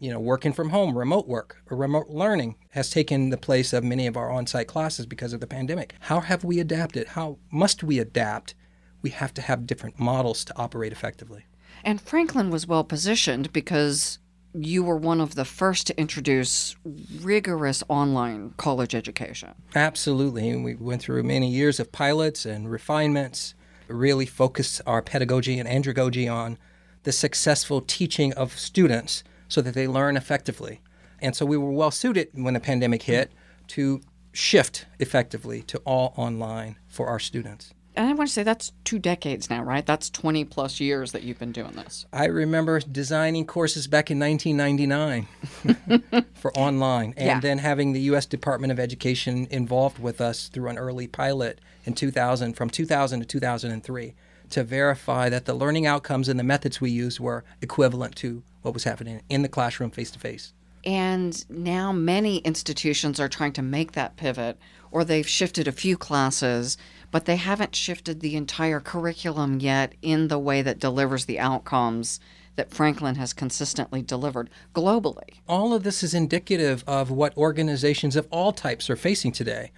You 0.00 0.12
know, 0.12 0.20
working 0.20 0.52
from 0.52 0.70
home, 0.70 0.96
remote 0.96 1.26
work, 1.26 1.56
or 1.68 1.76
remote 1.76 2.08
learning 2.08 2.54
has 2.70 2.88
taken 2.88 3.30
the 3.30 3.36
place 3.36 3.72
of 3.72 3.82
many 3.82 4.06
of 4.06 4.16
our 4.16 4.30
on 4.30 4.46
site 4.46 4.68
classes 4.68 5.06
because 5.06 5.32
of 5.32 5.40
the 5.40 5.46
pandemic. 5.46 5.94
How 6.00 6.20
have 6.20 6.44
we 6.44 6.60
adapted? 6.60 7.08
How 7.08 7.38
must 7.50 7.82
we 7.82 7.98
adapt 7.98 8.54
we 9.02 9.10
have 9.10 9.34
to 9.34 9.42
have 9.42 9.66
different 9.66 9.98
models 9.98 10.44
to 10.44 10.56
operate 10.56 10.92
effectively. 10.92 11.46
And 11.84 12.00
Franklin 12.00 12.50
was 12.50 12.66
well 12.66 12.84
positioned 12.84 13.52
because 13.52 14.18
you 14.54 14.82
were 14.82 14.96
one 14.96 15.20
of 15.20 15.34
the 15.34 15.44
first 15.44 15.86
to 15.88 15.98
introduce 15.98 16.74
rigorous 17.20 17.82
online 17.88 18.54
college 18.56 18.94
education. 18.94 19.54
Absolutely. 19.74 20.56
We 20.56 20.74
went 20.74 21.02
through 21.02 21.22
many 21.22 21.48
years 21.48 21.78
of 21.78 21.92
pilots 21.92 22.46
and 22.46 22.70
refinements, 22.70 23.54
really 23.88 24.26
focused 24.26 24.80
our 24.86 25.02
pedagogy 25.02 25.58
and 25.58 25.68
andragogy 25.68 26.32
on 26.32 26.58
the 27.04 27.12
successful 27.12 27.80
teaching 27.80 28.32
of 28.34 28.58
students 28.58 29.22
so 29.48 29.60
that 29.62 29.74
they 29.74 29.86
learn 29.86 30.16
effectively. 30.16 30.80
And 31.20 31.34
so 31.34 31.46
we 31.46 31.56
were 31.56 31.72
well 31.72 31.90
suited 31.90 32.28
when 32.32 32.54
the 32.54 32.60
pandemic 32.60 33.02
hit 33.02 33.32
to 33.68 34.00
shift 34.32 34.86
effectively 34.98 35.62
to 35.62 35.78
all 35.78 36.12
online 36.16 36.76
for 36.86 37.06
our 37.06 37.18
students 37.18 37.72
and 37.98 38.08
I 38.08 38.14
want 38.14 38.28
to 38.28 38.32
say 38.32 38.44
that's 38.44 38.70
two 38.84 39.00
decades 39.00 39.50
now, 39.50 39.64
right? 39.64 39.84
That's 39.84 40.08
20 40.08 40.44
plus 40.44 40.78
years 40.78 41.10
that 41.10 41.24
you've 41.24 41.40
been 41.40 41.50
doing 41.50 41.72
this. 41.72 42.06
I 42.12 42.26
remember 42.26 42.78
designing 42.78 43.44
courses 43.44 43.88
back 43.88 44.08
in 44.08 44.20
1999 44.20 46.22
for 46.34 46.56
online 46.56 47.12
and 47.16 47.26
yeah. 47.26 47.40
then 47.40 47.58
having 47.58 47.92
the 47.92 48.00
US 48.12 48.24
Department 48.24 48.70
of 48.70 48.78
Education 48.78 49.48
involved 49.50 49.98
with 49.98 50.20
us 50.20 50.46
through 50.46 50.68
an 50.68 50.78
early 50.78 51.08
pilot 51.08 51.60
in 51.84 51.94
2000 51.94 52.54
from 52.54 52.70
2000 52.70 53.18
to 53.18 53.26
2003 53.26 54.14
to 54.50 54.62
verify 54.62 55.28
that 55.28 55.46
the 55.46 55.54
learning 55.54 55.84
outcomes 55.84 56.28
and 56.28 56.38
the 56.38 56.44
methods 56.44 56.80
we 56.80 56.90
used 56.90 57.18
were 57.18 57.42
equivalent 57.60 58.14
to 58.14 58.44
what 58.62 58.74
was 58.74 58.84
happening 58.84 59.22
in 59.28 59.42
the 59.42 59.48
classroom 59.48 59.90
face 59.90 60.12
to 60.12 60.20
face. 60.20 60.52
And 60.84 61.44
now 61.50 61.90
many 61.90 62.38
institutions 62.38 63.18
are 63.18 63.28
trying 63.28 63.54
to 63.54 63.62
make 63.62 63.92
that 63.92 64.16
pivot 64.16 64.56
or 64.90 65.04
they've 65.04 65.28
shifted 65.28 65.68
a 65.68 65.72
few 65.72 65.96
classes 65.96 66.76
but 67.10 67.24
they 67.24 67.36
haven't 67.36 67.74
shifted 67.74 68.20
the 68.20 68.36
entire 68.36 68.80
curriculum 68.80 69.60
yet 69.60 69.94
in 70.02 70.28
the 70.28 70.38
way 70.38 70.62
that 70.62 70.78
delivers 70.78 71.24
the 71.24 71.38
outcomes 71.38 72.20
that 72.56 72.72
Franklin 72.72 73.14
has 73.14 73.32
consistently 73.32 74.02
delivered 74.02 74.50
globally. 74.74 75.38
All 75.46 75.72
of 75.72 75.84
this 75.84 76.02
is 76.02 76.12
indicative 76.12 76.82
of 76.86 77.10
what 77.10 77.36
organizations 77.36 78.16
of 78.16 78.26
all 78.30 78.52
types 78.52 78.90
are 78.90 78.96
facing 78.96 79.30
today 79.32 79.70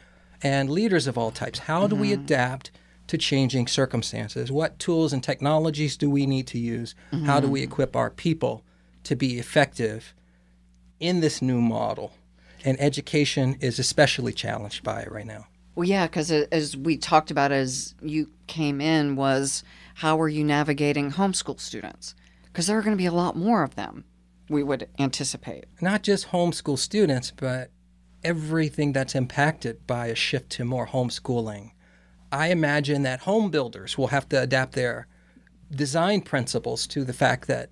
and 0.42 0.70
leaders 0.70 1.06
of 1.06 1.18
all 1.18 1.30
types. 1.30 1.60
How 1.60 1.86
do 1.86 1.94
mm-hmm. 1.94 2.02
we 2.02 2.12
adapt 2.14 2.70
to 3.08 3.18
changing 3.18 3.66
circumstances? 3.66 4.50
What 4.50 4.78
tools 4.78 5.12
and 5.12 5.22
technologies 5.22 5.96
do 5.96 6.08
we 6.08 6.24
need 6.26 6.46
to 6.48 6.58
use? 6.58 6.94
Mm-hmm. 7.12 7.26
How 7.26 7.38
do 7.38 7.48
we 7.48 7.60
mm-hmm. 7.60 7.72
equip 7.72 7.96
our 7.96 8.10
people 8.10 8.64
to 9.04 9.14
be 9.14 9.38
effective 9.38 10.14
in 10.98 11.20
this 11.20 11.42
new 11.42 11.60
model? 11.60 12.12
And 12.64 12.80
education 12.80 13.56
is 13.60 13.78
especially 13.78 14.32
challenged 14.32 14.82
by 14.82 15.02
it 15.02 15.12
right 15.12 15.26
now. 15.26 15.46
Well, 15.80 15.88
yeah, 15.88 16.08
because 16.08 16.30
as 16.30 16.76
we 16.76 16.98
talked 16.98 17.30
about 17.30 17.52
as 17.52 17.94
you 18.02 18.28
came 18.46 18.82
in, 18.82 19.16
was 19.16 19.64
how 19.94 20.20
are 20.20 20.28
you 20.28 20.44
navigating 20.44 21.12
homeschool 21.12 21.58
students? 21.58 22.14
Because 22.44 22.66
there 22.66 22.76
are 22.76 22.82
going 22.82 22.94
to 22.94 23.02
be 23.02 23.06
a 23.06 23.12
lot 23.12 23.34
more 23.34 23.62
of 23.62 23.76
them, 23.76 24.04
we 24.50 24.62
would 24.62 24.90
anticipate. 24.98 25.64
Not 25.80 26.02
just 26.02 26.32
homeschool 26.32 26.76
students, 26.76 27.30
but 27.30 27.70
everything 28.22 28.92
that's 28.92 29.14
impacted 29.14 29.86
by 29.86 30.08
a 30.08 30.14
shift 30.14 30.50
to 30.50 30.66
more 30.66 30.86
homeschooling. 30.86 31.70
I 32.30 32.48
imagine 32.48 33.02
that 33.04 33.20
home 33.20 33.50
builders 33.50 33.96
will 33.96 34.08
have 34.08 34.28
to 34.28 34.42
adapt 34.42 34.74
their 34.74 35.06
design 35.74 36.20
principles 36.20 36.86
to 36.88 37.04
the 37.04 37.14
fact 37.14 37.48
that 37.48 37.70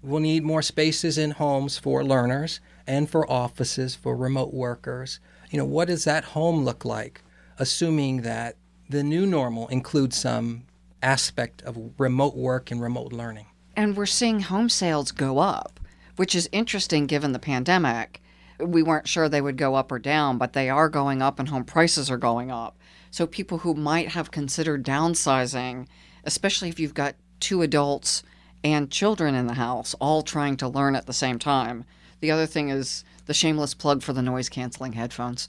we'll 0.00 0.20
need 0.20 0.44
more 0.44 0.62
spaces 0.62 1.18
in 1.18 1.32
homes 1.32 1.76
for 1.76 2.04
learners 2.04 2.60
and 2.86 3.10
for 3.10 3.28
offices 3.28 3.96
for 3.96 4.14
remote 4.14 4.54
workers 4.54 5.18
you 5.52 5.58
know, 5.58 5.66
what 5.66 5.88
does 5.88 6.04
that 6.04 6.24
home 6.24 6.64
look 6.64 6.84
like, 6.84 7.20
assuming 7.58 8.22
that 8.22 8.56
the 8.88 9.02
new 9.02 9.26
normal 9.26 9.68
includes 9.68 10.16
some 10.16 10.64
aspect 11.02 11.62
of 11.62 11.78
remote 11.98 12.36
work 12.36 12.70
and 12.70 12.80
remote 12.80 13.12
learning? 13.12 13.46
And 13.76 13.96
we're 13.96 14.06
seeing 14.06 14.40
home 14.40 14.68
sales 14.68 15.12
go 15.12 15.38
up, 15.38 15.80
which 16.16 16.34
is 16.34 16.48
interesting 16.52 17.06
given 17.06 17.32
the 17.32 17.38
pandemic. 17.38 18.20
We 18.58 18.82
weren't 18.82 19.08
sure 19.08 19.28
they 19.28 19.40
would 19.40 19.56
go 19.56 19.74
up 19.74 19.90
or 19.90 19.98
down, 19.98 20.38
but 20.38 20.52
they 20.52 20.68
are 20.68 20.88
going 20.88 21.22
up 21.22 21.38
and 21.38 21.48
home 21.48 21.64
prices 21.64 22.10
are 22.10 22.18
going 22.18 22.50
up. 22.50 22.76
So 23.10 23.26
people 23.26 23.58
who 23.58 23.74
might 23.74 24.08
have 24.08 24.30
considered 24.30 24.84
downsizing, 24.84 25.86
especially 26.24 26.68
if 26.68 26.78
you've 26.78 26.94
got 26.94 27.16
two 27.40 27.62
adults 27.62 28.22
and 28.62 28.90
children 28.90 29.34
in 29.34 29.46
the 29.46 29.54
house 29.54 29.94
all 29.94 30.22
trying 30.22 30.56
to 30.58 30.68
learn 30.68 30.94
at 30.94 31.06
the 31.06 31.12
same 31.12 31.38
time. 31.38 31.84
The 32.20 32.30
other 32.30 32.46
thing 32.46 32.68
is 32.68 33.04
the 33.26 33.34
shameless 33.34 33.74
plug 33.74 34.02
for 34.02 34.12
the 34.12 34.22
noise 34.22 34.48
canceling 34.48 34.92
headphones. 34.92 35.48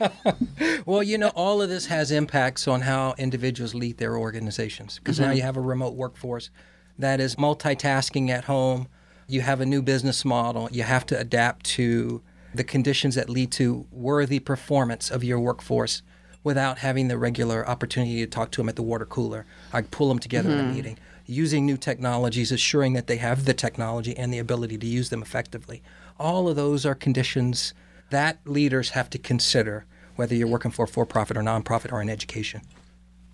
well, 0.86 1.02
you 1.02 1.18
know, 1.18 1.28
all 1.34 1.62
of 1.62 1.68
this 1.68 1.86
has 1.86 2.10
impacts 2.10 2.68
on 2.68 2.82
how 2.82 3.14
individuals 3.18 3.74
lead 3.74 3.98
their 3.98 4.16
organizations 4.16 4.98
because 4.98 5.18
mm-hmm. 5.18 5.28
now 5.28 5.34
you 5.34 5.42
have 5.42 5.56
a 5.56 5.60
remote 5.60 5.94
workforce 5.94 6.50
that 6.98 7.20
is 7.20 7.36
multitasking 7.36 8.28
at 8.28 8.44
home. 8.44 8.88
You 9.26 9.40
have 9.40 9.60
a 9.60 9.66
new 9.66 9.82
business 9.82 10.24
model. 10.24 10.68
You 10.70 10.82
have 10.82 11.06
to 11.06 11.18
adapt 11.18 11.64
to 11.66 12.22
the 12.54 12.64
conditions 12.64 13.14
that 13.14 13.30
lead 13.30 13.50
to 13.52 13.86
worthy 13.90 14.38
performance 14.38 15.10
of 15.10 15.24
your 15.24 15.40
workforce 15.40 16.02
without 16.44 16.78
having 16.78 17.08
the 17.08 17.16
regular 17.16 17.66
opportunity 17.66 18.18
to 18.18 18.26
talk 18.26 18.50
to 18.50 18.60
them 18.60 18.68
at 18.68 18.76
the 18.76 18.82
water 18.82 19.06
cooler. 19.06 19.46
I 19.72 19.82
pull 19.82 20.08
them 20.08 20.18
together 20.18 20.50
mm-hmm. 20.50 20.58
in 20.58 20.64
a 20.64 20.68
mm-hmm. 20.68 20.76
meeting. 20.76 20.98
Using 21.32 21.64
new 21.64 21.76
technologies, 21.76 22.52
assuring 22.52 22.92
that 22.92 23.06
they 23.06 23.16
have 23.16 23.44
the 23.44 23.54
technology 23.54 24.16
and 24.16 24.32
the 24.32 24.38
ability 24.38 24.76
to 24.78 24.86
use 24.86 25.08
them 25.08 25.22
effectively 25.22 25.82
all 26.22 26.48
of 26.48 26.56
those 26.56 26.86
are 26.86 26.94
conditions 26.94 27.74
that 28.10 28.38
leaders 28.44 28.90
have 28.90 29.10
to 29.10 29.18
consider, 29.18 29.84
whether 30.16 30.34
you're 30.34 30.46
working 30.46 30.70
for 30.70 30.86
for 30.86 31.04
profit 31.04 31.36
or 31.36 31.42
nonprofit 31.42 31.92
or 31.92 32.00
in 32.00 32.08
education. 32.08 32.62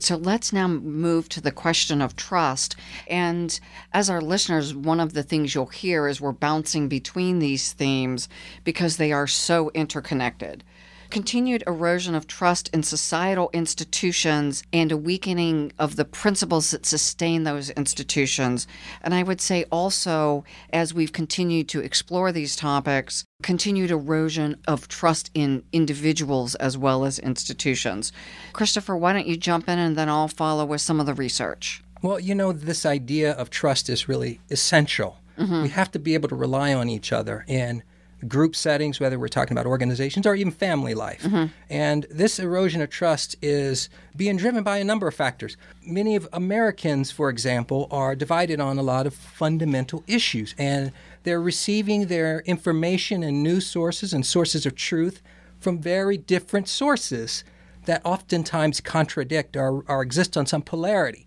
So 0.00 0.16
let's 0.16 0.52
now 0.52 0.68
move 0.68 1.28
to 1.30 1.40
the 1.40 1.50
question 1.50 2.00
of 2.00 2.14
trust. 2.14 2.76
And 3.08 3.58
as 3.92 4.08
our 4.08 4.20
listeners, 4.20 4.72
one 4.72 5.00
of 5.00 5.12
the 5.12 5.24
things 5.24 5.54
you'll 5.54 5.66
hear 5.66 6.06
is 6.06 6.20
we're 6.20 6.32
bouncing 6.32 6.88
between 6.88 7.40
these 7.40 7.72
themes 7.72 8.28
because 8.62 8.96
they 8.96 9.10
are 9.10 9.26
so 9.26 9.70
interconnected 9.74 10.62
continued 11.10 11.62
erosion 11.66 12.14
of 12.14 12.26
trust 12.26 12.68
in 12.72 12.82
societal 12.82 13.50
institutions 13.52 14.62
and 14.72 14.92
a 14.92 14.96
weakening 14.96 15.72
of 15.78 15.96
the 15.96 16.04
principles 16.04 16.70
that 16.70 16.86
sustain 16.86 17.44
those 17.44 17.70
institutions. 17.70 18.66
And 19.02 19.14
I 19.14 19.22
would 19.22 19.40
say 19.40 19.64
also, 19.70 20.44
as 20.72 20.94
we've 20.94 21.12
continued 21.12 21.68
to 21.70 21.80
explore 21.80 22.32
these 22.32 22.56
topics, 22.56 23.24
continued 23.42 23.90
erosion 23.90 24.56
of 24.66 24.88
trust 24.88 25.30
in 25.34 25.64
individuals 25.72 26.54
as 26.56 26.76
well 26.76 27.04
as 27.04 27.18
institutions. 27.18 28.12
Christopher, 28.52 28.96
why 28.96 29.12
don't 29.12 29.26
you 29.26 29.36
jump 29.36 29.68
in 29.68 29.78
and 29.78 29.96
then 29.96 30.08
I'll 30.08 30.28
follow 30.28 30.64
with 30.64 30.80
some 30.80 31.00
of 31.00 31.06
the 31.06 31.14
research? 31.14 31.82
Well, 32.02 32.20
you 32.20 32.34
know, 32.34 32.52
this 32.52 32.86
idea 32.86 33.32
of 33.32 33.50
trust 33.50 33.88
is 33.88 34.08
really 34.08 34.40
essential. 34.50 35.18
Mm-hmm. 35.38 35.62
We 35.62 35.68
have 35.70 35.90
to 35.92 35.98
be 35.98 36.14
able 36.14 36.28
to 36.28 36.34
rely 36.34 36.74
on 36.74 36.88
each 36.88 37.12
other. 37.12 37.44
And 37.48 37.82
group 38.26 38.56
settings, 38.56 38.98
whether 38.98 39.18
we're 39.18 39.28
talking 39.28 39.56
about 39.56 39.66
organizations 39.66 40.26
or 40.26 40.34
even 40.34 40.52
family 40.52 40.94
life. 40.94 41.22
Mm-hmm. 41.22 41.46
And 41.70 42.06
this 42.10 42.38
erosion 42.38 42.80
of 42.80 42.90
trust 42.90 43.36
is 43.40 43.88
being 44.16 44.36
driven 44.36 44.64
by 44.64 44.78
a 44.78 44.84
number 44.84 45.06
of 45.06 45.14
factors. 45.14 45.56
Many 45.86 46.16
of 46.16 46.28
Americans, 46.32 47.10
for 47.10 47.30
example, 47.30 47.86
are 47.90 48.16
divided 48.16 48.60
on 48.60 48.78
a 48.78 48.82
lot 48.82 49.06
of 49.06 49.14
fundamental 49.14 50.02
issues, 50.06 50.54
and 50.58 50.90
they're 51.22 51.40
receiving 51.40 52.06
their 52.06 52.40
information 52.40 53.22
and 53.22 53.42
news 53.42 53.66
sources 53.66 54.12
and 54.12 54.26
sources 54.26 54.66
of 54.66 54.74
truth 54.74 55.22
from 55.60 55.78
very 55.78 56.16
different 56.16 56.68
sources 56.68 57.44
that 57.84 58.04
oftentimes 58.04 58.80
contradict 58.80 59.56
or, 59.56 59.84
or 59.86 60.02
exist 60.02 60.36
on 60.36 60.46
some 60.46 60.62
polarity. 60.62 61.24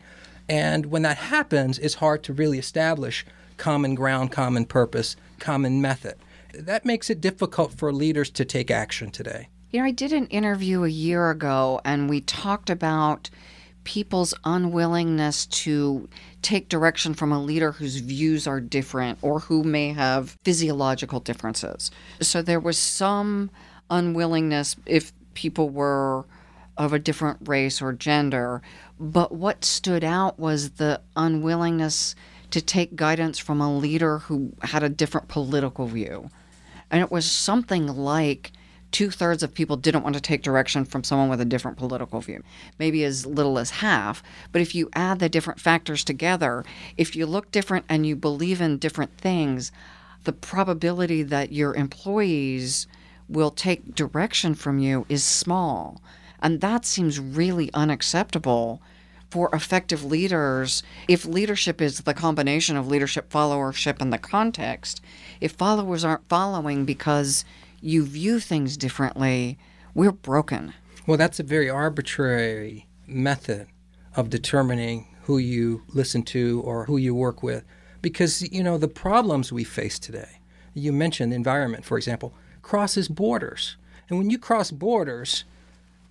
And 0.49 0.87
when 0.87 1.01
that 1.03 1.17
happens, 1.17 1.79
it's 1.79 1.95
hard 1.95 2.23
to 2.23 2.33
really 2.33 2.59
establish 2.59 3.25
common 3.57 3.95
ground, 3.95 4.31
common 4.31 4.65
purpose, 4.65 5.15
common 5.39 5.81
method 5.81 6.15
that 6.53 6.85
makes 6.85 7.09
it 7.09 7.21
difficult 7.21 7.73
for 7.73 7.91
leaders 7.91 8.29
to 8.31 8.45
take 8.45 8.71
action 8.71 9.11
today. 9.11 9.49
You 9.71 9.79
know, 9.79 9.85
I 9.85 9.91
did 9.91 10.11
an 10.11 10.27
interview 10.27 10.83
a 10.83 10.89
year 10.89 11.29
ago 11.29 11.81
and 11.85 12.09
we 12.09 12.21
talked 12.21 12.69
about 12.69 13.29
people's 13.83 14.33
unwillingness 14.43 15.45
to 15.47 16.07
take 16.41 16.69
direction 16.69 17.13
from 17.13 17.31
a 17.31 17.41
leader 17.41 17.71
whose 17.71 17.97
views 17.97 18.47
are 18.47 18.59
different 18.59 19.17
or 19.21 19.39
who 19.39 19.63
may 19.63 19.93
have 19.93 20.37
physiological 20.43 21.19
differences. 21.19 21.89
So 22.19 22.41
there 22.41 22.59
was 22.59 22.77
some 22.77 23.49
unwillingness 23.89 24.75
if 24.85 25.13
people 25.33 25.69
were 25.69 26.25
of 26.77 26.93
a 26.93 26.99
different 26.99 27.37
race 27.47 27.81
or 27.81 27.93
gender. 27.93 28.61
But 28.99 29.31
what 29.31 29.63
stood 29.65 30.03
out 30.03 30.39
was 30.39 30.71
the 30.71 31.01
unwillingness 31.15 32.15
to 32.51 32.61
take 32.61 32.95
guidance 32.95 33.39
from 33.39 33.61
a 33.61 33.75
leader 33.75 34.19
who 34.19 34.53
had 34.61 34.83
a 34.83 34.89
different 34.89 35.27
political 35.27 35.87
view. 35.87 36.29
And 36.91 37.01
it 37.01 37.11
was 37.11 37.25
something 37.25 37.87
like 37.87 38.51
two 38.91 39.09
thirds 39.09 39.41
of 39.41 39.53
people 39.53 39.77
didn't 39.77 40.03
want 40.03 40.15
to 40.15 40.21
take 40.21 40.43
direction 40.43 40.83
from 40.83 41.03
someone 41.03 41.29
with 41.29 41.41
a 41.41 41.45
different 41.45 41.77
political 41.77 42.19
view, 42.19 42.43
maybe 42.77 43.03
as 43.03 43.25
little 43.25 43.57
as 43.57 43.71
half. 43.71 44.21
But 44.51 44.61
if 44.61 44.75
you 44.75 44.89
add 44.93 45.19
the 45.19 45.29
different 45.29 45.59
factors 45.59 46.03
together, 46.03 46.65
if 46.97 47.15
you 47.15 47.25
look 47.25 47.49
different 47.51 47.85
and 47.87 48.05
you 48.05 48.15
believe 48.15 48.61
in 48.61 48.77
different 48.77 49.17
things, 49.17 49.71
the 50.25 50.33
probability 50.33 51.23
that 51.23 51.51
your 51.51 51.73
employees 51.73 52.85
will 53.29 53.51
take 53.51 53.95
direction 53.95 54.53
from 54.53 54.77
you 54.77 55.05
is 55.07 55.23
small. 55.23 56.01
And 56.41 56.59
that 56.59 56.85
seems 56.85 57.19
really 57.19 57.73
unacceptable 57.73 58.81
for 59.31 59.49
effective 59.53 60.03
leaders, 60.03 60.83
if 61.07 61.25
leadership 61.25 61.81
is 61.81 61.99
the 62.01 62.13
combination 62.13 62.75
of 62.75 62.87
leadership, 62.87 63.29
followership, 63.29 64.01
and 64.01 64.11
the 64.11 64.17
context, 64.17 65.01
if 65.39 65.53
followers 65.53 66.03
aren't 66.03 66.27
following 66.27 66.83
because 66.83 67.45
you 67.79 68.05
view 68.05 68.39
things 68.39 68.75
differently, 68.75 69.57
we're 69.95 70.11
broken. 70.11 70.73
Well, 71.07 71.17
that's 71.17 71.39
a 71.39 71.43
very 71.43 71.69
arbitrary 71.69 72.87
method 73.07 73.67
of 74.15 74.29
determining 74.29 75.07
who 75.23 75.37
you 75.37 75.83
listen 75.87 76.23
to 76.23 76.61
or 76.65 76.85
who 76.85 76.97
you 76.97 77.15
work 77.15 77.41
with. 77.41 77.63
Because, 78.01 78.41
you 78.51 78.63
know, 78.63 78.77
the 78.77 78.87
problems 78.87 79.51
we 79.51 79.63
face 79.63 79.97
today, 79.97 80.41
you 80.73 80.91
mentioned 80.91 81.31
the 81.31 81.35
environment, 81.37 81.85
for 81.85 81.97
example, 81.97 82.33
crosses 82.61 83.07
borders. 83.07 83.77
And 84.09 84.17
when 84.17 84.29
you 84.29 84.37
cross 84.37 84.71
borders, 84.71 85.45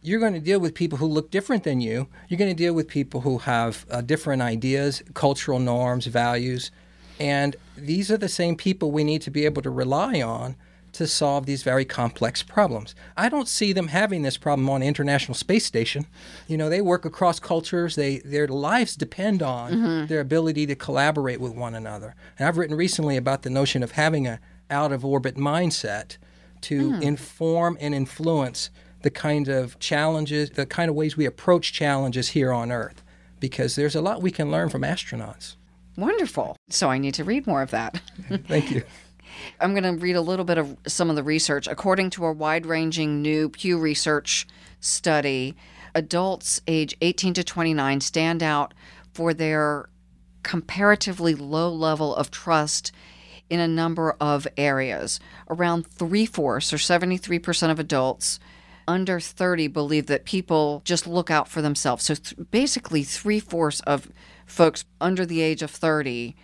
you're 0.02 0.20
going 0.20 0.34
to 0.34 0.40
deal 0.40 0.60
with 0.60 0.74
people 0.74 0.98
who 0.98 1.06
look 1.06 1.30
different 1.30 1.64
than 1.64 1.80
you. 1.80 2.08
You're 2.28 2.38
going 2.38 2.50
to 2.50 2.56
deal 2.56 2.74
with 2.74 2.88
people 2.88 3.20
who 3.20 3.38
have 3.38 3.84
uh, 3.90 4.00
different 4.00 4.42
ideas, 4.42 5.02
cultural 5.14 5.58
norms, 5.58 6.06
values. 6.06 6.70
And 7.18 7.56
these 7.76 8.10
are 8.10 8.16
the 8.16 8.28
same 8.28 8.56
people 8.56 8.90
we 8.90 9.04
need 9.04 9.22
to 9.22 9.30
be 9.30 9.44
able 9.44 9.62
to 9.62 9.70
rely 9.70 10.22
on 10.22 10.56
to 10.92 11.06
solve 11.06 11.46
these 11.46 11.62
very 11.62 11.84
complex 11.84 12.42
problems. 12.42 12.94
I 13.16 13.28
don't 13.28 13.46
see 13.46 13.72
them 13.72 13.88
having 13.88 14.22
this 14.22 14.36
problem 14.36 14.68
on 14.68 14.80
the 14.80 14.88
International 14.88 15.34
Space 15.34 15.64
Station. 15.64 16.06
You 16.48 16.56
know, 16.56 16.68
they 16.68 16.80
work 16.80 17.04
across 17.04 17.38
cultures. 17.38 17.94
They 17.94 18.18
their 18.18 18.48
lives 18.48 18.96
depend 18.96 19.42
on 19.42 19.72
mm-hmm. 19.72 20.06
their 20.06 20.20
ability 20.20 20.66
to 20.66 20.74
collaborate 20.74 21.40
with 21.40 21.52
one 21.52 21.74
another. 21.74 22.14
And 22.38 22.48
I've 22.48 22.58
written 22.58 22.76
recently 22.76 23.16
about 23.16 23.42
the 23.42 23.50
notion 23.50 23.82
of 23.82 23.92
having 23.92 24.26
a 24.26 24.40
out 24.68 24.92
of 24.92 25.04
orbit 25.04 25.36
mindset 25.36 26.16
to 26.62 26.92
mm. 26.92 27.02
inform 27.02 27.76
and 27.80 27.94
influence 27.94 28.70
the 29.02 29.10
kind 29.10 29.48
of 29.48 29.78
challenges, 29.78 30.50
the 30.50 30.66
kind 30.66 30.88
of 30.90 30.94
ways 30.94 31.16
we 31.16 31.26
approach 31.26 31.72
challenges 31.72 32.30
here 32.30 32.52
on 32.52 32.70
Earth, 32.70 33.02
because 33.38 33.76
there's 33.76 33.94
a 33.94 34.00
lot 34.00 34.22
we 34.22 34.30
can 34.30 34.50
learn 34.50 34.68
from 34.68 34.82
astronauts. 34.82 35.56
Wonderful. 35.96 36.56
So 36.68 36.88
I 36.88 36.98
need 36.98 37.14
to 37.14 37.24
read 37.24 37.46
more 37.46 37.62
of 37.62 37.70
that. 37.70 38.00
Thank 38.46 38.70
you. 38.70 38.82
I'm 39.60 39.72
going 39.72 39.84
to 39.84 40.02
read 40.02 40.16
a 40.16 40.20
little 40.20 40.44
bit 40.44 40.58
of 40.58 40.76
some 40.86 41.10
of 41.10 41.16
the 41.16 41.22
research. 41.22 41.66
According 41.66 42.10
to 42.10 42.26
a 42.26 42.32
wide 42.32 42.66
ranging 42.66 43.22
new 43.22 43.48
Pew 43.48 43.78
Research 43.78 44.46
study, 44.80 45.56
adults 45.94 46.60
age 46.66 46.96
18 47.00 47.34
to 47.34 47.44
29 47.44 48.00
stand 48.00 48.42
out 48.42 48.74
for 49.12 49.34
their 49.34 49.88
comparatively 50.42 51.34
low 51.34 51.70
level 51.70 52.14
of 52.14 52.30
trust 52.30 52.92
in 53.48 53.60
a 53.60 53.68
number 53.68 54.16
of 54.20 54.46
areas. 54.56 55.20
Around 55.48 55.86
three 55.86 56.26
fourths, 56.26 56.72
or 56.72 56.76
73% 56.76 57.70
of 57.70 57.78
adults 57.78 58.38
under 58.90 59.20
30, 59.20 59.68
believe 59.68 60.06
that 60.06 60.24
people 60.24 60.82
just 60.84 61.06
look 61.06 61.30
out 61.30 61.46
for 61.46 61.62
themselves. 61.62 62.04
So 62.04 62.14
th- 62.16 62.50
basically, 62.50 63.04
three 63.04 63.38
fourths 63.38 63.78
of 63.80 64.10
folks 64.46 64.84
under 65.00 65.24
the 65.24 65.40
age 65.40 65.62
of 65.62 65.70
30 65.70 66.34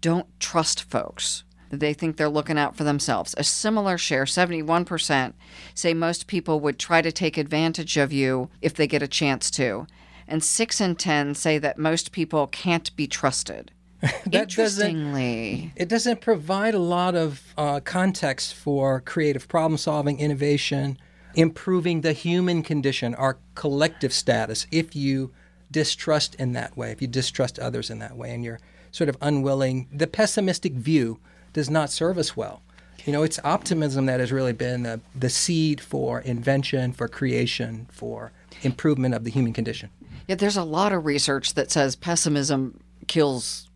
don't 0.00 0.28
trust 0.38 0.84
folks. 0.84 1.42
They 1.70 1.92
think 1.92 2.16
they're 2.16 2.28
looking 2.28 2.58
out 2.58 2.76
for 2.76 2.84
themselves. 2.84 3.34
A 3.38 3.44
similar 3.44 3.98
share, 3.98 4.24
71%, 4.24 5.32
say 5.74 5.94
most 5.94 6.26
people 6.26 6.60
would 6.60 6.78
try 6.78 7.02
to 7.02 7.12
take 7.12 7.36
advantage 7.36 7.96
of 7.96 8.12
you 8.12 8.50
if 8.60 8.74
they 8.74 8.86
get 8.86 9.02
a 9.02 9.08
chance 9.08 9.50
to. 9.52 9.86
And 10.28 10.44
6 10.44 10.80
in 10.80 10.94
10 10.94 11.34
say 11.34 11.58
that 11.58 11.78
most 11.78 12.12
people 12.12 12.46
can't 12.46 12.94
be 12.94 13.06
trusted. 13.06 13.72
Interestingly, 14.32 15.54
doesn't, 15.54 15.72
it 15.76 15.88
doesn't 15.88 16.20
provide 16.20 16.74
a 16.74 16.78
lot 16.78 17.14
of 17.14 17.52
uh, 17.58 17.80
context 17.80 18.54
for 18.54 19.00
creative 19.00 19.46
problem 19.46 19.76
solving, 19.76 20.18
innovation, 20.18 20.98
improving 21.34 22.00
the 22.00 22.12
human 22.12 22.62
condition, 22.62 23.14
our 23.14 23.38
collective 23.54 24.12
status. 24.12 24.66
If 24.70 24.96
you 24.96 25.32
distrust 25.70 26.34
in 26.36 26.52
that 26.52 26.76
way, 26.76 26.90
if 26.90 27.00
you 27.00 27.08
distrust 27.08 27.58
others 27.58 27.90
in 27.90 27.98
that 28.00 28.16
way, 28.16 28.34
and 28.34 28.44
you're 28.44 28.60
sort 28.90 29.08
of 29.08 29.16
unwilling, 29.20 29.88
the 29.92 30.06
pessimistic 30.06 30.72
view 30.72 31.18
does 31.52 31.70
not 31.70 31.90
serve 31.90 32.18
us 32.18 32.36
well. 32.36 32.62
You 33.06 33.12
know, 33.12 33.22
it's 33.22 33.38
optimism 33.44 34.06
that 34.06 34.20
has 34.20 34.30
really 34.30 34.52
been 34.52 34.82
the, 34.82 35.00
the 35.14 35.30
seed 35.30 35.80
for 35.80 36.20
invention, 36.20 36.92
for 36.92 37.08
creation, 37.08 37.86
for 37.90 38.32
improvement 38.62 39.14
of 39.14 39.24
the 39.24 39.30
human 39.30 39.52
condition. 39.52 39.90
Yeah, 40.26 40.34
there's 40.34 40.56
a 40.56 40.64
lot 40.64 40.92
of 40.92 41.06
research 41.06 41.54
that 41.54 41.70
says 41.70 41.96
pessimism 41.96 42.80
kills 43.06 43.68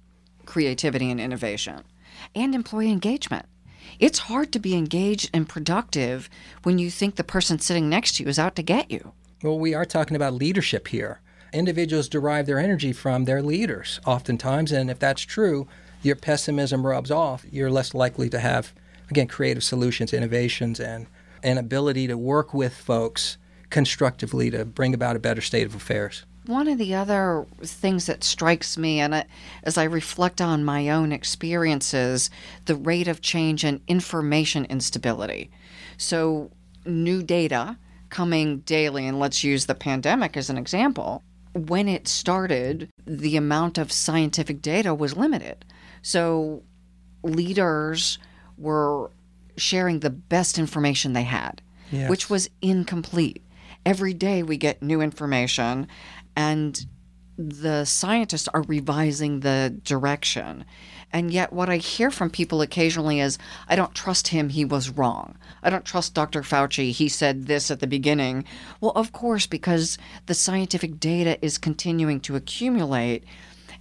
creativity 0.45 1.11
and 1.11 1.21
innovation 1.21 1.85
and 2.35 2.55
employee 2.55 2.91
engagement. 2.91 3.47
It's 3.99 4.21
hard 4.21 4.53
to 4.53 4.59
be 4.59 4.75
engaged 4.75 5.31
and 5.33 5.49
productive 5.49 6.29
when 6.63 6.79
you 6.79 6.91
think 6.91 7.17
the 7.17 7.25
person 7.25 7.59
sitting 7.59 7.89
next 7.89 8.17
to 8.17 8.23
you 8.23 8.29
is 8.29 8.39
out 8.39 8.57
to 8.57 8.63
get 8.63 8.91
you. 8.91 9.13
Well, 9.43 9.59
we 9.59 9.75
are 9.75 9.85
talking 9.85 10.17
about 10.17 10.35
leadership 10.35 10.89
here. 10.89 11.21
Individuals 11.53 12.09
derive 12.09 12.47
their 12.47 12.59
energy 12.59 12.93
from 12.93 13.25
their 13.25 13.43
leaders 13.43 14.01
oftentimes, 14.07 14.73
and 14.73 14.91
if 14.91 14.99
that's 14.99 15.23
true, 15.23 15.69
your 16.03 16.17
pessimism 16.17 16.87
rubs 16.87 17.11
off. 17.11 17.45
You're 17.51 17.71
less 17.71 17.95
likely 17.95 18.29
to 18.31 18.41
have, 18.41 18.75
again, 19.11 19.29
creative 19.29 19.63
solutions, 19.63 20.13
innovations, 20.13 20.81
and 20.81 21.07
an 21.43 21.59
ability 21.59 22.07
to 22.09 22.19
work 22.19 22.53
with 22.53 22.75
folks 22.75 23.39
constructively 23.71 24.51
to 24.51 24.65
bring 24.65 24.95
about 24.95 25.17
a 25.17 25.21
better 25.21 25.41
state 25.41 25.67
of 25.67 25.75
affairs. 25.75 26.25
One 26.47 26.69
of 26.69 26.77
the 26.77 26.95
other 26.95 27.47
things 27.63 28.07
that 28.07 28.23
strikes 28.23 28.77
me, 28.77 29.01
and 29.01 29.25
as 29.63 29.79
I 29.79 29.85
reflect 29.85 30.43
on 30.43 30.65
my 30.65 30.91
own 30.91 31.11
experiences, 31.11 32.29
the 32.67 32.75
rate 32.75 33.09
of 33.09 33.23
change 33.23 33.65
and 33.65 33.81
information 33.89 34.67
instability. 34.67 35.51
So, 35.97 36.51
new 36.85 37.23
data 37.23 37.79
coming 38.11 38.59
daily, 38.61 39.07
and 39.07 39.19
let's 39.19 39.43
use 39.43 39.65
the 39.65 39.75
pandemic 39.75 40.37
as 40.37 40.51
an 40.51 40.59
example. 40.59 41.23
When 41.55 41.89
it 41.89 42.09
started, 42.09 42.91
the 43.07 43.39
amount 43.39 43.79
of 43.79 43.91
scientific 43.91 44.61
data 44.61 44.95
was 44.95 45.17
limited. 45.17 45.65
So, 46.03 46.63
leaders 47.23 48.19
were 48.59 49.11
sharing 49.57 50.01
the 50.01 50.11
best 50.11 50.59
information 50.59 51.15
they 51.15 51.23
had, 51.23 51.63
yes. 51.91 52.11
which 52.11 52.29
was 52.29 52.51
incomplete 52.61 53.41
every 53.87 54.15
day 54.15 54.43
we 54.43 54.57
get 54.57 54.83
new 54.83 55.01
information 55.01 55.87
and 56.37 56.87
the 57.37 57.85
scientists 57.85 58.49
are 58.49 58.63
revising 58.63 59.41
the 59.41 59.81
direction. 59.85 60.65
And 61.13 61.31
yet, 61.31 61.53
what 61.53 61.69
I 61.69 61.77
hear 61.77 62.11
from 62.11 62.31
people 62.31 62.61
occasionally 62.61 63.21
is, 63.21 63.39
I 63.69 63.77
don't 63.77 63.95
trust 63.95 64.29
him, 64.29 64.49
he 64.49 64.65
was 64.65 64.91
wrong. 64.91 65.37
I 65.63 65.71
don't 65.71 65.85
trust 65.85 66.15
Dr. 66.15 66.43
Fauci, 66.43 66.91
he 66.91 67.09
said 67.09 67.47
this 67.47 67.71
at 67.71 67.81
the 67.81 67.87
beginning. 67.87 68.45
Well, 68.81 68.93
of 68.97 69.13
course, 69.13 69.47
because 69.47 69.97
the 70.27 70.35
scientific 70.35 70.99
data 70.99 71.39
is 71.45 71.57
continuing 71.57 72.21
to 72.21 72.37
accumulate. 72.37 73.25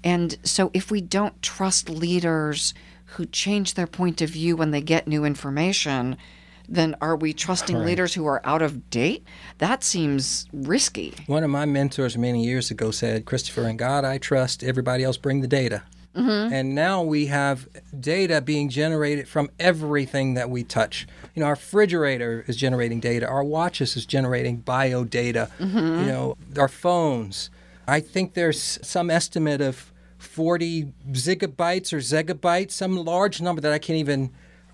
And 0.04 0.38
so, 0.44 0.70
if 0.74 0.92
we 0.92 1.02
don't 1.02 1.42
trust 1.42 1.89
leaders 1.89 2.74
who 3.06 3.26
change 3.26 3.74
their 3.74 3.88
point 3.88 4.22
of 4.22 4.30
view 4.30 4.56
when 4.56 4.72
they 4.72 4.82
get 4.82 5.08
new 5.08 5.26
information, 5.26 6.18
then 6.67 6.95
are 7.02 7.15
we 7.15 7.34
trusting 7.34 7.78
right. 7.78 7.86
leaders 7.86 8.13
who 8.13 8.26
are 8.26 8.41
out 8.43 8.62
of 8.62 8.89
date? 8.89 9.26
That 9.58 9.84
seems 9.84 10.47
risky. 10.54 11.13
One 11.28 11.43
of 11.43 11.49
my 11.49 11.65
mentors 11.65 12.17
many 12.17 12.43
years 12.43 12.71
ago 12.71 12.91
said, 12.91 13.26
Christopher, 13.26 13.67
in 13.67 13.78
God 13.78 14.06
I 14.06 14.17
trust, 14.17 14.63
everybody 14.63 15.04
else 15.04 15.17
bring 15.17 15.41
the 15.41 15.47
data. 15.47 15.84
Mm-hmm. 16.15 16.54
And 16.54 16.76
now 16.76 17.02
we 17.02 17.26
have 17.28 17.67
data 17.99 18.39
being 18.39 18.69
generated 18.69 19.28
from 19.28 19.49
everything 19.60 20.36
that 20.36 20.49
we 20.49 20.63
touch. 20.63 21.08
You 21.34 21.39
know, 21.39 21.47
our 21.47 21.54
refrigerator 21.54 22.45
is 22.47 22.56
generating 22.56 22.99
data, 22.99 23.28
our 23.28 23.43
watches 23.43 23.97
is 23.97 24.06
generating 24.06 24.58
bio 24.58 25.04
data, 25.04 25.49
mm-hmm. 25.60 25.78
you 25.78 26.06
know, 26.06 26.38
our 26.58 26.67
phones. 26.67 27.49
I 27.88 27.99
think 27.99 28.36
there's 28.36 28.80
some 28.84 29.10
estimate 29.10 29.60
of 29.60 29.91
40 30.19 30.93
gigabytes 31.12 31.91
or 31.91 31.97
zettabytes, 31.97 32.71
some 32.71 32.95
large 32.95 33.41
number 33.41 33.62
that 33.62 33.73
I 33.73 33.80
can't 33.80 33.97
even 33.97 34.32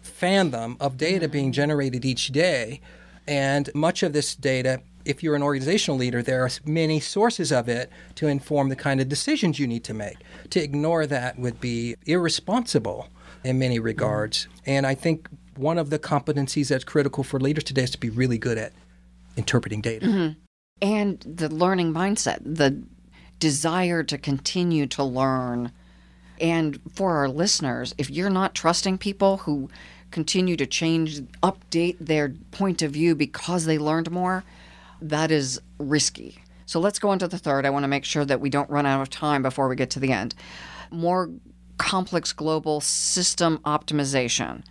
fandom 0.10 0.76
of 0.80 0.98
data 0.98 1.28
being 1.28 1.52
generated 1.52 2.06
each 2.06 2.28
day. 2.28 2.82
And 3.28 3.70
much 3.76 4.04
of 4.04 4.14
this 4.14 4.36
data, 4.36 4.82
if 5.06 5.22
you're 5.22 5.36
an 5.36 5.44
organizational 5.44 5.98
leader, 5.98 6.22
there 6.22 6.44
are 6.44 6.50
many 6.66 7.00
sources 7.00 7.52
of 7.52 7.70
it 7.70 7.92
to 8.16 8.28
inform 8.28 8.70
the 8.70 8.76
kind 8.76 9.00
of 9.00 9.08
decisions 9.08 9.60
you 9.60 9.68
need 9.68 9.84
to 9.86 9.94
make. 9.94 10.18
To 10.50 10.62
ignore 10.62 11.06
that 11.06 11.38
would 11.38 11.62
be 11.62 11.96
irresponsible 12.06 13.08
in 13.44 13.60
many 13.60 13.80
regards. 13.80 14.48
And 14.66 14.86
I 14.88 14.96
think 14.96 15.30
one 15.56 15.78
of 15.78 15.90
the 15.90 16.00
competencies 16.00 16.70
that's 16.70 16.84
critical 16.84 17.24
for 17.24 17.40
leaders 17.40 17.64
today 17.64 17.84
is 17.84 17.92
to 17.92 18.00
be 18.00 18.10
really 18.10 18.38
good 18.38 18.58
at 18.58 18.74
interpreting 19.38 19.82
data. 19.82 20.06
Mm-hmm. 20.06 20.40
And 20.82 21.20
the 21.22 21.50
learning 21.50 21.94
mindset, 21.94 22.40
the 22.44 22.82
desire 23.40 24.04
to 24.04 24.18
continue 24.18 24.88
to 24.88 25.04
learn 25.04 25.72
and 26.42 26.80
for 26.94 27.18
our 27.18 27.28
listeners, 27.28 27.94
if 27.98 28.10
you're 28.10 28.30
not 28.30 28.56
trusting 28.56 28.98
people 28.98 29.38
who 29.38 29.70
continue 30.12 30.56
to 30.58 30.66
change, 30.66 31.22
update 31.44 31.98
their 32.00 32.30
point 32.52 32.82
of 32.82 32.92
view 32.92 33.16
because 33.16 33.66
they 33.66 33.78
learned 33.78 34.12
more, 34.12 34.44
that 35.02 35.32
is 35.32 35.62
risky. 35.78 36.40
So 36.66 36.80
let's 36.80 37.00
go 37.00 37.10
on 37.10 37.20
to 37.20 37.28
the 37.28 37.38
third. 37.38 37.66
I 37.66 37.70
want 37.72 37.84
to 37.84 37.88
make 37.88 38.06
sure 38.06 38.26
that 38.26 38.42
we 38.42 38.50
don't 38.50 38.70
run 38.70 38.86
out 38.86 39.02
of 39.02 39.10
time 39.10 39.42
before 39.42 39.68
we 39.68 39.76
get 39.76 39.90
to 39.92 40.00
the 40.00 40.12
end. 40.12 40.36
More 40.92 41.30
complex 41.78 42.34
global 42.34 42.82
system 42.82 43.58
optimization. 43.66 44.64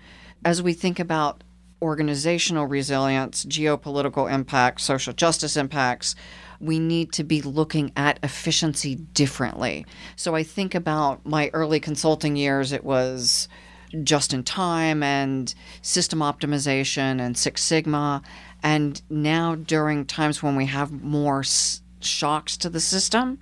As 0.45 0.63
we 0.63 0.75
think 0.75 1.01
about 1.01 1.43
organizational 1.81 2.67
resilience, 2.67 3.45
geopolitical 3.45 4.31
impacts, 4.31 4.85
social 4.85 5.13
justice 5.13 5.57
impacts, 5.57 6.15
we 6.61 6.79
need 6.79 7.13
to 7.13 7.25
be 7.25 7.41
looking 7.41 7.93
at 7.97 8.19
efficiency 8.23 8.95
differently. 8.97 9.87
So 10.17 10.35
I 10.35 10.43
think 10.43 10.75
about 10.75 11.25
my 11.25 11.51
early 11.53 11.81
consulting 11.81 12.37
years, 12.37 12.73
it 12.73 12.85
was 12.85 13.49
just 14.05 14.35
in 14.35 14.43
time 14.45 15.03
and 15.03 15.55
system 15.83 16.21
optimization 16.21 17.21
and 17.21 17.37
Six 17.37 17.63
Sigma. 17.63 18.23
And 18.63 19.01
now, 19.09 19.55
during 19.55 20.05
times 20.05 20.43
when 20.43 20.57
we 20.57 20.67
have 20.67 20.91
more 20.93 21.41
s- 21.41 21.83
shocks 22.01 22.57
to 22.59 22.69
the 22.69 22.81
system, 22.81 23.39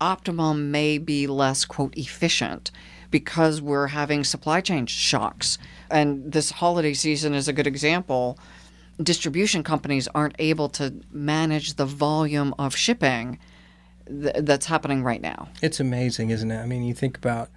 optimum 0.00 0.70
may 0.70 0.98
be 0.98 1.26
less, 1.26 1.64
quote, 1.64 1.96
efficient 1.96 2.70
because 3.10 3.62
we're 3.62 3.86
having 3.88 4.24
supply 4.24 4.60
chain 4.60 4.86
shocks. 4.86 5.58
And 5.90 6.32
this 6.32 6.50
holiday 6.50 6.94
season 6.94 7.34
is 7.34 7.48
a 7.48 7.52
good 7.52 7.66
example. 7.66 8.38
Distribution 9.00 9.62
companies 9.62 10.08
aren't 10.08 10.36
able 10.38 10.68
to 10.70 10.94
manage 11.12 11.74
the 11.74 11.86
volume 11.86 12.54
of 12.58 12.74
shipping 12.74 13.38
th- 14.08 14.34
that's 14.38 14.66
happening 14.66 15.02
right 15.04 15.20
now. 15.20 15.48
It's 15.62 15.80
amazing, 15.80 16.30
isn't 16.30 16.50
it? 16.50 16.58
I 16.60 16.66
mean, 16.66 16.82
you 16.82 16.94
think 16.94 17.16
about 17.16 17.50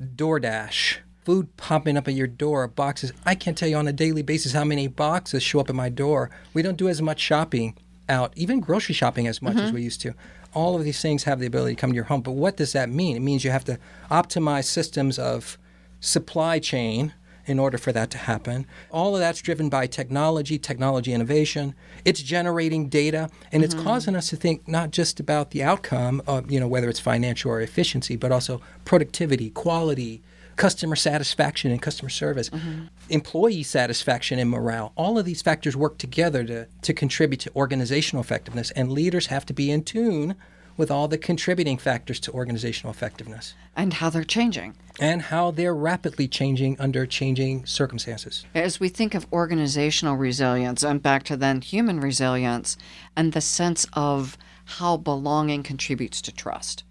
DoorDash, 0.00 0.98
food 1.28 1.54
popping 1.58 1.98
up 1.98 2.08
at 2.08 2.14
your 2.14 2.26
door, 2.26 2.66
boxes. 2.66 3.12
I 3.26 3.34
can't 3.34 3.54
tell 3.54 3.68
you 3.68 3.76
on 3.76 3.86
a 3.86 3.92
daily 3.92 4.22
basis 4.22 4.54
how 4.54 4.64
many 4.64 4.86
boxes 4.86 5.42
show 5.42 5.60
up 5.60 5.68
at 5.68 5.74
my 5.74 5.90
door. 5.90 6.30
We 6.54 6.62
don't 6.62 6.78
do 6.78 6.88
as 6.88 7.02
much 7.02 7.20
shopping 7.20 7.76
out, 8.08 8.32
even 8.34 8.60
grocery 8.60 8.94
shopping 8.94 9.26
as 9.26 9.42
much 9.42 9.56
as 9.56 9.64
mm-hmm. 9.64 9.74
we 9.74 9.82
used 9.82 10.00
to. 10.00 10.14
All 10.54 10.74
of 10.74 10.84
these 10.84 11.02
things 11.02 11.24
have 11.24 11.38
the 11.38 11.44
ability 11.44 11.74
to 11.74 11.80
come 11.82 11.90
to 11.90 11.94
your 11.94 12.04
home. 12.04 12.22
But 12.22 12.30
what 12.30 12.56
does 12.56 12.72
that 12.72 12.88
mean? 12.88 13.14
It 13.14 13.20
means 13.20 13.44
you 13.44 13.50
have 13.50 13.66
to 13.66 13.78
optimize 14.10 14.64
systems 14.64 15.18
of 15.18 15.58
supply 16.00 16.60
chain 16.60 17.12
in 17.44 17.58
order 17.58 17.76
for 17.76 17.92
that 17.92 18.10
to 18.12 18.18
happen. 18.18 18.66
All 18.90 19.14
of 19.14 19.20
that's 19.20 19.42
driven 19.42 19.68
by 19.68 19.86
technology, 19.86 20.58
technology 20.58 21.12
innovation. 21.12 21.74
It's 22.06 22.22
generating 22.22 22.88
data, 22.88 23.28
and 23.52 23.62
it's 23.62 23.74
mm-hmm. 23.74 23.84
causing 23.84 24.16
us 24.16 24.30
to 24.30 24.36
think 24.36 24.66
not 24.66 24.92
just 24.92 25.20
about 25.20 25.50
the 25.50 25.62
outcome 25.62 26.22
of, 26.26 26.50
you 26.50 26.58
know, 26.58 26.68
whether 26.68 26.88
it's 26.88 27.00
financial 27.00 27.50
or 27.50 27.60
efficiency, 27.60 28.16
but 28.16 28.32
also 28.32 28.62
productivity, 28.86 29.50
quality, 29.50 30.22
customer 30.58 30.96
satisfaction 30.96 31.70
and 31.70 31.80
customer 31.80 32.10
service, 32.10 32.50
mm-hmm. 32.50 32.86
employee 33.08 33.62
satisfaction 33.62 34.38
and 34.38 34.50
morale. 34.50 34.92
All 34.96 35.18
of 35.18 35.24
these 35.24 35.40
factors 35.40 35.74
work 35.74 35.96
together 35.96 36.44
to, 36.44 36.66
to 36.82 36.92
contribute 36.92 37.40
to 37.40 37.50
organizational 37.56 38.22
effectiveness, 38.22 38.70
and 38.72 38.92
leaders 38.92 39.28
have 39.28 39.46
to 39.46 39.54
be 39.54 39.70
in 39.70 39.82
tune 39.84 40.34
with 40.76 40.90
all 40.90 41.08
the 41.08 41.18
contributing 41.18 41.76
factors 41.76 42.20
to 42.20 42.30
organizational 42.32 42.92
effectiveness 42.92 43.54
And 43.76 43.94
how 43.94 44.10
they're 44.10 44.22
changing. 44.22 44.76
and 45.00 45.22
how 45.22 45.50
they're 45.50 45.74
rapidly 45.74 46.28
changing 46.28 46.76
under 46.78 47.04
changing 47.04 47.66
circumstances. 47.66 48.44
As 48.54 48.78
we 48.78 48.88
think 48.88 49.14
of 49.14 49.26
organizational 49.32 50.16
resilience 50.16 50.84
and 50.84 51.02
back 51.02 51.24
to 51.24 51.36
then 51.36 51.62
human 51.62 52.00
resilience 52.00 52.76
and 53.16 53.32
the 53.32 53.40
sense 53.40 53.86
of 53.92 54.38
how 54.76 54.96
belonging 54.96 55.62
contributes 55.62 56.22
to 56.22 56.32
trust. 56.32 56.84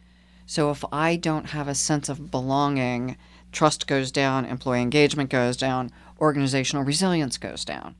So 0.45 0.71
if 0.71 0.83
I 0.91 1.17
don't 1.17 1.47
have 1.47 1.67
a 1.67 1.75
sense 1.75 2.09
of 2.09 2.31
belonging, 2.31 3.17
trust 3.51 3.87
goes 3.87 4.11
down, 4.11 4.45
employee 4.45 4.81
engagement 4.81 5.29
goes 5.29 5.57
down, 5.57 5.91
organizational 6.19 6.83
resilience 6.83 7.37
goes 7.37 7.63
down. 7.65 7.95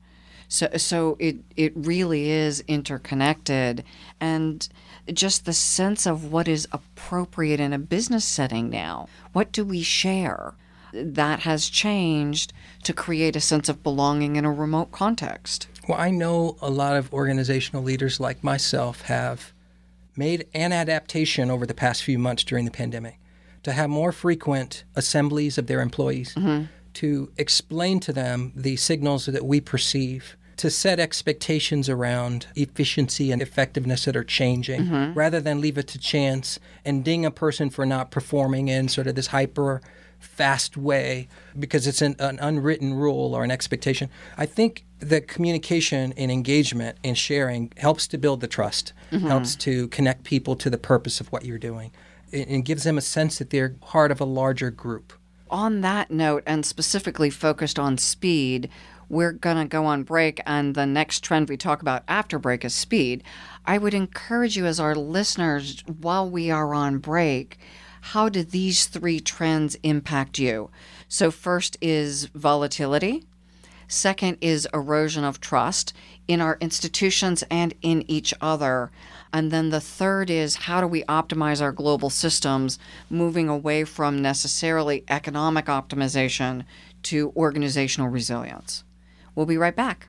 So 0.48 0.68
so 0.76 1.16
it 1.18 1.36
it 1.56 1.72
really 1.76 2.30
is 2.30 2.64
interconnected 2.66 3.84
and 4.20 4.66
just 5.12 5.44
the 5.44 5.52
sense 5.52 6.06
of 6.06 6.32
what 6.32 6.48
is 6.48 6.66
appropriate 6.72 7.60
in 7.60 7.72
a 7.72 7.78
business 7.78 8.24
setting 8.24 8.70
now. 8.70 9.08
What 9.32 9.52
do 9.52 9.64
we 9.64 9.82
share? 9.82 10.54
That 10.92 11.40
has 11.40 11.68
changed 11.68 12.54
to 12.84 12.94
create 12.94 13.36
a 13.36 13.40
sense 13.40 13.68
of 13.68 13.82
belonging 13.82 14.36
in 14.36 14.46
a 14.46 14.52
remote 14.52 14.90
context. 14.90 15.68
Well, 15.86 16.00
I 16.00 16.10
know 16.10 16.56
a 16.62 16.70
lot 16.70 16.96
of 16.96 17.12
organizational 17.12 17.82
leaders 17.82 18.20
like 18.20 18.42
myself 18.42 19.02
have 19.02 19.52
made 20.16 20.46
an 20.54 20.72
adaptation 20.72 21.50
over 21.50 21.66
the 21.66 21.74
past 21.74 22.02
few 22.02 22.18
months 22.18 22.42
during 22.42 22.64
the 22.64 22.70
pandemic 22.70 23.18
to 23.62 23.72
have 23.72 23.90
more 23.90 24.12
frequent 24.12 24.84
assemblies 24.94 25.58
of 25.58 25.66
their 25.66 25.80
employees 25.80 26.34
mm-hmm. 26.34 26.64
to 26.94 27.30
explain 27.36 28.00
to 28.00 28.12
them 28.12 28.52
the 28.54 28.76
signals 28.76 29.26
that 29.26 29.44
we 29.44 29.60
perceive 29.60 30.36
to 30.58 30.70
set 30.70 30.98
expectations 30.98 31.88
around 31.88 32.46
efficiency 32.56 33.30
and 33.30 33.40
effectiveness 33.40 34.04
that 34.04 34.16
are 34.16 34.24
changing 34.24 34.86
mm-hmm. 34.86 35.14
rather 35.14 35.40
than 35.40 35.60
leave 35.60 35.78
it 35.78 35.86
to 35.86 35.98
chance 35.98 36.58
and 36.84 37.04
ding 37.04 37.24
a 37.24 37.30
person 37.30 37.70
for 37.70 37.86
not 37.86 38.10
performing 38.10 38.68
in 38.68 38.88
sort 38.88 39.06
of 39.06 39.14
this 39.14 39.28
hyper 39.28 39.80
fast 40.18 40.76
way 40.76 41.28
because 41.58 41.86
it's 41.86 42.02
an, 42.02 42.16
an 42.18 42.38
unwritten 42.40 42.94
rule 42.94 43.34
or 43.34 43.44
an 43.44 43.52
expectation. 43.52 44.10
I 44.36 44.46
think 44.46 44.84
that 44.98 45.28
communication 45.28 46.12
and 46.16 46.30
engagement 46.30 46.98
and 47.04 47.16
sharing 47.16 47.72
helps 47.76 48.08
to 48.08 48.18
build 48.18 48.40
the 48.40 48.48
trust, 48.48 48.92
mm-hmm. 49.12 49.28
helps 49.28 49.54
to 49.56 49.86
connect 49.88 50.24
people 50.24 50.56
to 50.56 50.68
the 50.68 50.78
purpose 50.78 51.20
of 51.20 51.28
what 51.28 51.44
you're 51.44 51.58
doing, 51.58 51.92
and, 52.32 52.64
gives 52.64 52.84
them 52.84 52.98
a 52.98 53.02
sense 53.02 53.38
that 53.38 53.50
they're 53.50 53.70
part 53.80 54.10
of 54.10 54.20
a 54.20 54.24
larger 54.24 54.70
group. 54.70 55.12
On 55.50 55.80
that 55.80 56.10
note, 56.10 56.42
and 56.46 56.64
specifically 56.64 57.30
focused 57.30 57.78
on 57.78 57.96
speed, 57.96 58.68
we're 59.08 59.32
going 59.32 59.56
to 59.56 59.64
go 59.64 59.86
on 59.86 60.02
break, 60.02 60.40
and 60.46 60.74
the 60.74 60.86
next 60.86 61.24
trend 61.24 61.48
we 61.48 61.56
talk 61.56 61.80
about 61.80 62.04
after 62.06 62.38
break 62.38 62.64
is 62.64 62.74
speed. 62.74 63.24
I 63.64 63.78
would 63.78 63.94
encourage 63.94 64.56
you, 64.56 64.66
as 64.66 64.78
our 64.78 64.94
listeners, 64.94 65.82
while 65.86 66.28
we 66.28 66.50
are 66.50 66.74
on 66.74 66.98
break, 66.98 67.58
how 68.00 68.28
do 68.28 68.42
these 68.42 68.86
three 68.86 69.20
trends 69.20 69.76
impact 69.82 70.38
you? 70.38 70.70
So, 71.08 71.30
first 71.30 71.76
is 71.80 72.26
volatility. 72.26 73.26
Second 73.88 74.36
is 74.42 74.68
erosion 74.74 75.24
of 75.24 75.40
trust 75.40 75.94
in 76.28 76.42
our 76.42 76.58
institutions 76.60 77.42
and 77.50 77.74
in 77.80 78.04
each 78.06 78.34
other. 78.38 78.90
And 79.32 79.50
then 79.50 79.70
the 79.70 79.80
third 79.80 80.28
is 80.28 80.56
how 80.56 80.82
do 80.82 80.86
we 80.86 81.02
optimize 81.04 81.62
our 81.62 81.72
global 81.72 82.10
systems, 82.10 82.78
moving 83.08 83.48
away 83.48 83.84
from 83.84 84.20
necessarily 84.20 85.04
economic 85.08 85.66
optimization 85.66 86.64
to 87.04 87.32
organizational 87.34 88.08
resilience. 88.08 88.84
We'll 89.34 89.46
be 89.46 89.56
right 89.56 89.74
back. 89.74 90.08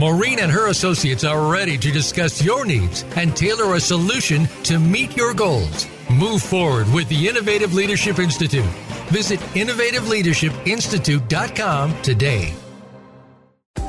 Maureen 0.00 0.38
and 0.40 0.50
her 0.50 0.68
associates 0.68 1.24
are 1.24 1.50
ready 1.50 1.76
to 1.78 1.90
discuss 1.90 2.42
your 2.42 2.64
needs 2.64 3.04
and 3.16 3.36
tailor 3.36 3.74
a 3.74 3.80
solution 3.80 4.46
to 4.64 4.78
meet 4.78 5.14
your 5.16 5.34
goals. 5.34 5.86
Move 6.10 6.42
forward 6.42 6.90
with 6.92 7.08
the 7.08 7.28
Innovative 7.28 7.74
Leadership 7.74 8.18
Institute. 8.18 8.64
Visit 9.10 9.38
innovativeleadershipinstitute.com 9.54 12.02
today. 12.02 12.52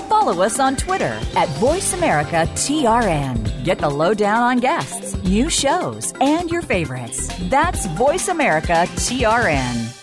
Follow 0.07 0.43
us 0.43 0.59
on 0.59 0.75
Twitter 0.75 1.19
at 1.35 1.49
VoiceAmericaTRN. 1.59 3.63
Get 3.65 3.79
the 3.79 3.89
lowdown 3.89 4.43
on 4.43 4.59
guests, 4.59 5.15
new 5.23 5.49
shows, 5.49 6.13
and 6.21 6.51
your 6.51 6.61
favorites. 6.61 7.27
That's 7.49 7.87
VoiceAmericaTRN. 7.87 10.02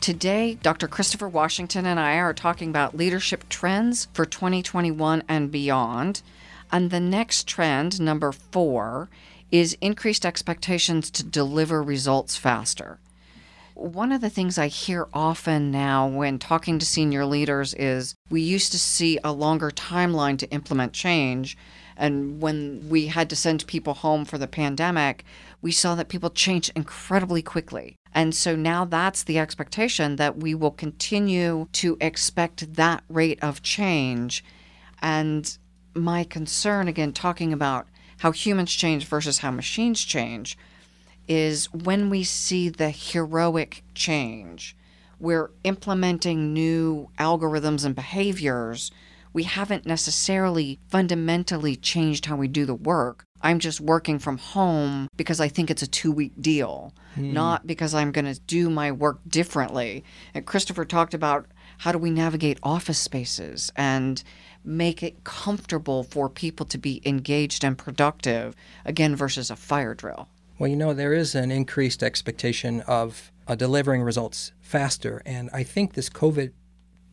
Today, 0.00 0.54
Dr. 0.62 0.88
Christopher 0.88 1.28
Washington 1.28 1.84
and 1.84 2.00
I 2.00 2.14
are 2.14 2.32
talking 2.32 2.70
about 2.70 2.96
leadership 2.96 3.46
trends 3.50 4.08
for 4.14 4.24
2021 4.24 5.22
and 5.28 5.50
beyond. 5.50 6.22
And 6.72 6.90
the 6.90 7.00
next 7.00 7.46
trend, 7.46 8.00
number 8.00 8.32
four, 8.32 9.10
is 9.50 9.76
increased 9.82 10.24
expectations 10.24 11.10
to 11.10 11.22
deliver 11.22 11.82
results 11.82 12.34
faster. 12.38 12.98
One 13.74 14.10
of 14.10 14.22
the 14.22 14.30
things 14.30 14.56
I 14.56 14.68
hear 14.68 15.06
often 15.12 15.70
now 15.70 16.06
when 16.08 16.38
talking 16.38 16.78
to 16.78 16.86
senior 16.86 17.26
leaders 17.26 17.74
is 17.74 18.14
we 18.30 18.40
used 18.40 18.72
to 18.72 18.78
see 18.78 19.18
a 19.22 19.32
longer 19.32 19.70
timeline 19.70 20.38
to 20.38 20.50
implement 20.50 20.94
change. 20.94 21.58
And 21.98 22.40
when 22.40 22.88
we 22.88 23.08
had 23.08 23.28
to 23.28 23.36
send 23.36 23.66
people 23.66 23.92
home 23.92 24.24
for 24.24 24.38
the 24.38 24.46
pandemic, 24.46 25.24
we 25.62 25.72
saw 25.72 25.94
that 25.94 26.08
people 26.08 26.30
changed 26.30 26.72
incredibly 26.74 27.42
quickly. 27.42 27.96
And 28.14 28.34
so 28.34 28.56
now 28.56 28.84
that's 28.84 29.22
the 29.22 29.38
expectation 29.38 30.16
that 30.16 30.38
we 30.38 30.54
will 30.54 30.70
continue 30.70 31.68
to 31.72 31.96
expect 32.00 32.74
that 32.74 33.04
rate 33.08 33.38
of 33.42 33.62
change. 33.62 34.44
And 35.00 35.56
my 35.94 36.24
concern, 36.24 36.88
again, 36.88 37.12
talking 37.12 37.52
about 37.52 37.86
how 38.18 38.32
humans 38.32 38.72
change 38.72 39.06
versus 39.06 39.38
how 39.38 39.50
machines 39.50 40.04
change, 40.04 40.58
is 41.28 41.72
when 41.72 42.10
we 42.10 42.24
see 42.24 42.68
the 42.68 42.90
heroic 42.90 43.84
change, 43.94 44.76
we're 45.20 45.50
implementing 45.64 46.52
new 46.52 47.08
algorithms 47.18 47.84
and 47.84 47.94
behaviors. 47.94 48.90
We 49.32 49.44
haven't 49.44 49.86
necessarily 49.86 50.80
fundamentally 50.88 51.76
changed 51.76 52.26
how 52.26 52.36
we 52.36 52.48
do 52.48 52.64
the 52.64 52.74
work. 52.74 53.24
I'm 53.42 53.58
just 53.58 53.80
working 53.80 54.18
from 54.18 54.38
home 54.38 55.08
because 55.16 55.40
I 55.40 55.48
think 55.48 55.70
it's 55.70 55.82
a 55.82 55.86
two 55.86 56.12
week 56.12 56.32
deal, 56.40 56.92
not 57.16 57.66
because 57.66 57.94
I'm 57.94 58.12
going 58.12 58.32
to 58.32 58.38
do 58.40 58.68
my 58.68 58.92
work 58.92 59.20
differently. 59.26 60.04
And 60.34 60.46
Christopher 60.46 60.84
talked 60.84 61.14
about 61.14 61.46
how 61.78 61.92
do 61.92 61.98
we 61.98 62.10
navigate 62.10 62.58
office 62.62 62.98
spaces 62.98 63.72
and 63.76 64.22
make 64.62 65.02
it 65.02 65.24
comfortable 65.24 66.02
for 66.02 66.28
people 66.28 66.66
to 66.66 66.76
be 66.76 67.00
engaged 67.06 67.64
and 67.64 67.78
productive, 67.78 68.54
again, 68.84 69.16
versus 69.16 69.50
a 69.50 69.56
fire 69.56 69.94
drill. 69.94 70.28
Well, 70.58 70.68
you 70.68 70.76
know, 70.76 70.92
there 70.92 71.14
is 71.14 71.34
an 71.34 71.50
increased 71.50 72.02
expectation 72.02 72.82
of 72.82 73.32
uh, 73.48 73.54
delivering 73.54 74.02
results 74.02 74.52
faster. 74.60 75.22
And 75.24 75.48
I 75.54 75.62
think 75.62 75.94
this 75.94 76.10
COVID 76.10 76.52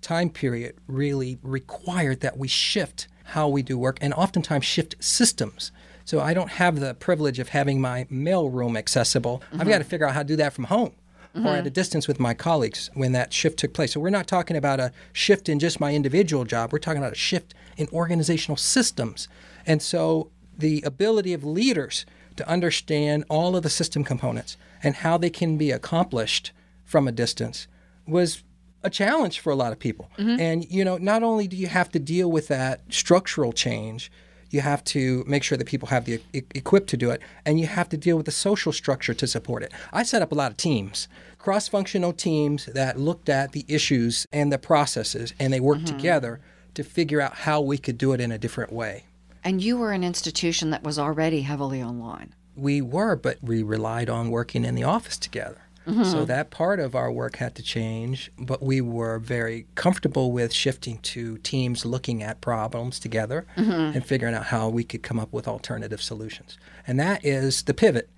time 0.02 0.30
period 0.30 0.76
really 0.86 1.40
required 1.42 2.20
that 2.20 2.38
we 2.38 2.48
shift 2.48 3.08
how 3.32 3.48
we 3.48 3.62
do 3.62 3.78
work 3.78 3.98
and 4.02 4.14
oftentimes 4.14 4.66
shift 4.66 4.96
systems. 5.00 5.72
So 6.08 6.22
I 6.22 6.34
don't 6.34 6.52
have 6.52 6.80
the 6.80 6.94
privilege 6.94 7.38
of 7.38 7.50
having 7.50 7.82
my 7.82 8.08
mail 8.10 8.50
room 8.50 8.78
accessible. 8.78 9.44
Mm-hmm. 9.52 9.60
I've 9.60 9.68
got 9.68 9.80
to 9.80 9.84
figure 9.84 10.08
out 10.08 10.14
how 10.14 10.22
to 10.22 10.28
do 10.28 10.38
that 10.38 10.54
from 10.54 10.64
home 10.64 10.94
mm-hmm. 11.36 11.46
or 11.46 11.58
at 11.58 11.68
a 11.68 11.70
distance 11.70 12.08
with 12.08 12.18
my 12.18 12.34
colleagues 12.34 12.90
when 12.94 13.12
that 13.12 13.34
shift 13.34 13.60
took 13.60 13.74
place. 13.74 13.92
So 13.92 14.00
we're 14.00 14.10
not 14.10 14.26
talking 14.26 14.56
about 14.56 14.80
a 14.80 14.94
shift 15.12 15.50
in 15.50 15.60
just 15.60 15.82
my 15.82 15.94
individual 15.94 16.46
job. 16.46 16.72
We're 16.72 16.80
talking 16.80 17.00
about 17.00 17.12
a 17.12 17.18
shift 17.18 17.54
in 17.76 17.90
organizational 17.92 18.56
systems. 18.56 19.28
And 19.66 19.82
so 19.82 20.32
the 20.58 20.82
ability 20.84 21.34
of 21.34 21.44
leaders 21.44 22.06
to 22.38 22.48
understand 22.48 23.26
all 23.28 23.58
of 23.58 23.64
the 23.64 23.70
system 23.70 24.06
components 24.06 24.56
and 24.82 24.96
how 24.96 25.18
they 25.18 25.30
can 25.30 25.58
be 25.58 25.72
accomplished 25.72 26.54
from 26.86 27.10
a 27.10 27.12
distance 27.12 27.68
was 28.08 28.44
a 28.82 28.90
challenge 28.90 29.42
for 29.42 29.52
a 29.52 29.56
lot 29.56 29.74
of 29.74 29.80
people. 29.80 30.10
Mm-hmm. 30.18 30.40
And 30.40 30.72
you 30.72 30.86
know, 30.86 30.96
not 30.96 31.22
only 31.22 31.50
do 31.50 31.58
you 31.58 31.68
have 31.68 31.90
to 31.90 32.00
deal 32.00 32.32
with 32.32 32.48
that 32.48 32.80
structural 32.88 33.52
change, 33.52 34.10
you 34.50 34.62
have 34.62 34.84
to 34.86 35.24
make 35.28 35.44
sure 35.44 35.58
that 35.58 35.68
people 35.68 35.90
have 35.90 36.06
the 36.06 36.22
e- 36.34 36.42
equipped 36.56 36.90
to 36.90 36.98
do 36.98 37.10
it, 37.12 37.22
and 37.46 37.60
you 37.60 37.68
have 37.68 37.90
to 37.90 37.98
deal 37.98 38.18
with 38.18 38.26
the 38.26 38.32
social 38.32 38.72
structure 38.72 39.14
to 39.14 39.28
support 39.28 39.64
it. 39.64 39.72
I 39.92 40.04
set 40.04 40.22
up 40.22 40.32
a 40.32 40.36
lot 40.36 40.52
of 40.52 40.58
teams, 40.58 41.08
cross-functional 41.38 42.14
teams 42.14 42.66
that 42.68 43.00
looked 43.00 43.30
at 43.30 43.52
the 43.52 43.66
issues 43.68 44.26
and 44.32 44.52
the 44.52 44.58
processes, 44.58 45.34
and 45.40 45.52
they 45.52 45.60
worked 45.60 45.86
mm-hmm. 45.86 45.98
together 45.98 46.40
to 46.74 46.84
figure 46.84 47.22
out 47.22 47.34
how 47.34 47.62
we 47.62 47.78
could 47.78 47.98
do 47.98 48.14
it 48.14 48.22
in 48.22 48.32
a 48.32 48.38
different 48.38 48.72
way. 48.72 49.06
And 49.44 49.62
you 49.64 49.78
were 49.78 49.92
an 49.92 50.04
institution 50.04 50.72
that 50.72 50.84
was 50.84 51.00
already 51.00 51.42
heavily 51.42 51.82
online. 51.82 52.34
We 52.56 52.82
were, 52.82 53.16
but 53.16 53.38
we 53.42 53.64
relied 53.64 54.10
on 54.10 54.30
working 54.30 54.66
in 54.66 54.76
the 54.76 54.84
office 54.84 55.18
together. 55.18 55.62
Mm-hmm. 55.88 56.04
So 56.04 56.26
that 56.26 56.52
part 56.52 56.80
of 56.80 56.96
our 56.96 57.12
work 57.12 57.38
had 57.38 57.56
to 57.56 57.64
change, 57.64 58.30
but 58.38 58.62
we 58.62 58.82
were 58.82 59.20
very 59.20 59.68
comfortable 59.76 60.34
with 60.34 60.54
shifting 60.54 60.98
to 61.00 61.38
teams 61.38 61.86
looking 61.86 62.22
at 62.22 62.42
problems 62.42 63.00
together 63.00 63.46
mm-hmm. 63.56 63.96
and 63.96 64.06
figuring 64.06 64.36
out 64.36 64.48
how 64.48 64.68
we 64.68 64.84
could 64.84 65.02
come 65.02 65.18
up 65.18 65.32
with 65.32 65.48
alternative 65.48 66.02
solutions. 66.02 66.58
And 66.86 67.00
that 67.00 67.26
is 67.26 67.64
the 67.64 67.74
pivot. 67.74 68.10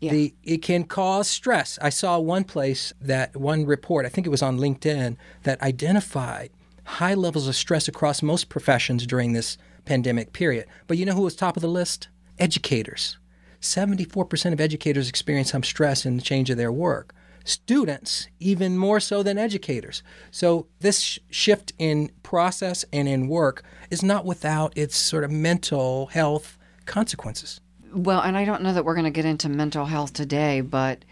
Yeah. 0.00 0.12
The, 0.12 0.34
it 0.42 0.62
can 0.62 0.84
cause 0.84 1.28
stress. 1.28 1.78
I 1.82 1.90
saw 1.90 2.18
one 2.18 2.44
place 2.44 2.94
that 3.02 3.36
one 3.36 3.66
report, 3.66 4.06
I 4.06 4.08
think 4.08 4.26
it 4.26 4.30
was 4.30 4.42
on 4.42 4.58
LinkedIn, 4.58 5.18
that 5.42 5.60
identified 5.60 6.50
high 6.84 7.14
levels 7.14 7.46
of 7.46 7.54
stress 7.54 7.86
across 7.86 8.22
most 8.22 8.48
professions 8.48 9.06
during 9.06 9.34
this 9.34 9.58
pandemic 9.84 10.32
period. 10.32 10.66
But 10.86 10.96
you 10.96 11.04
know 11.04 11.12
who 11.12 11.22
was 11.22 11.36
top 11.36 11.56
of 11.56 11.60
the 11.60 11.68
list? 11.68 12.08
Educators. 12.38 13.18
74% 13.60 14.52
of 14.52 14.60
educators 14.60 15.08
experience 15.08 15.50
some 15.50 15.62
stress 15.62 16.06
in 16.06 16.16
the 16.16 16.22
change 16.22 16.50
of 16.50 16.56
their 16.56 16.72
work. 16.72 17.14
Students, 17.44 18.28
even 18.38 18.76
more 18.76 19.00
so 19.00 19.22
than 19.22 19.38
educators. 19.38 20.02
So, 20.30 20.66
this 20.80 21.18
shift 21.30 21.72
in 21.78 22.10
process 22.22 22.84
and 22.92 23.08
in 23.08 23.28
work 23.28 23.62
is 23.90 24.02
not 24.02 24.26
without 24.26 24.76
its 24.76 24.94
sort 24.94 25.24
of 25.24 25.30
mental 25.30 26.06
health 26.06 26.58
consequences. 26.84 27.60
Well, 27.92 28.20
and 28.20 28.36
I 28.36 28.44
don't 28.44 28.62
know 28.62 28.74
that 28.74 28.84
we're 28.84 28.94
going 28.94 29.04
to 29.04 29.10
get 29.10 29.24
into 29.24 29.48
mental 29.48 29.86
health 29.86 30.12
today, 30.12 30.60
but 30.60 31.04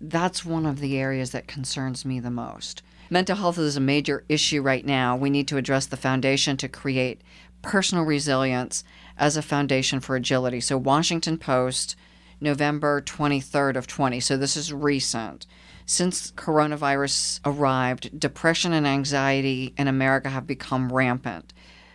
that's 0.00 0.44
one 0.44 0.66
of 0.66 0.80
the 0.80 0.98
areas 0.98 1.30
that 1.32 1.46
concerns 1.46 2.04
me 2.04 2.20
the 2.20 2.30
most. 2.30 2.82
Mental 3.10 3.36
health 3.36 3.58
is 3.58 3.76
a 3.76 3.80
major 3.80 4.24
issue 4.28 4.62
right 4.62 4.84
now. 4.84 5.16
We 5.16 5.30
need 5.30 5.46
to 5.48 5.56
address 5.56 5.86
the 5.86 5.96
foundation 5.96 6.56
to 6.56 6.68
create 6.68 7.20
personal 7.62 8.04
resilience 8.04 8.82
as 9.16 9.36
a 9.36 9.42
foundation 9.42 10.00
for 10.00 10.16
agility. 10.16 10.60
So 10.60 10.76
Washington 10.76 11.38
Post, 11.38 11.96
November 12.40 13.00
23rd 13.00 13.76
of 13.76 13.86
20. 13.86 14.20
So 14.20 14.36
this 14.36 14.56
is 14.56 14.72
recent. 14.72 15.46
Since 15.86 16.32
coronavirus 16.32 17.40
arrived, 17.44 18.18
depression 18.18 18.72
and 18.72 18.86
anxiety 18.86 19.72
in 19.78 19.88
America 19.88 20.28
have 20.28 20.46
become 20.46 20.92
rampant. 20.92 21.52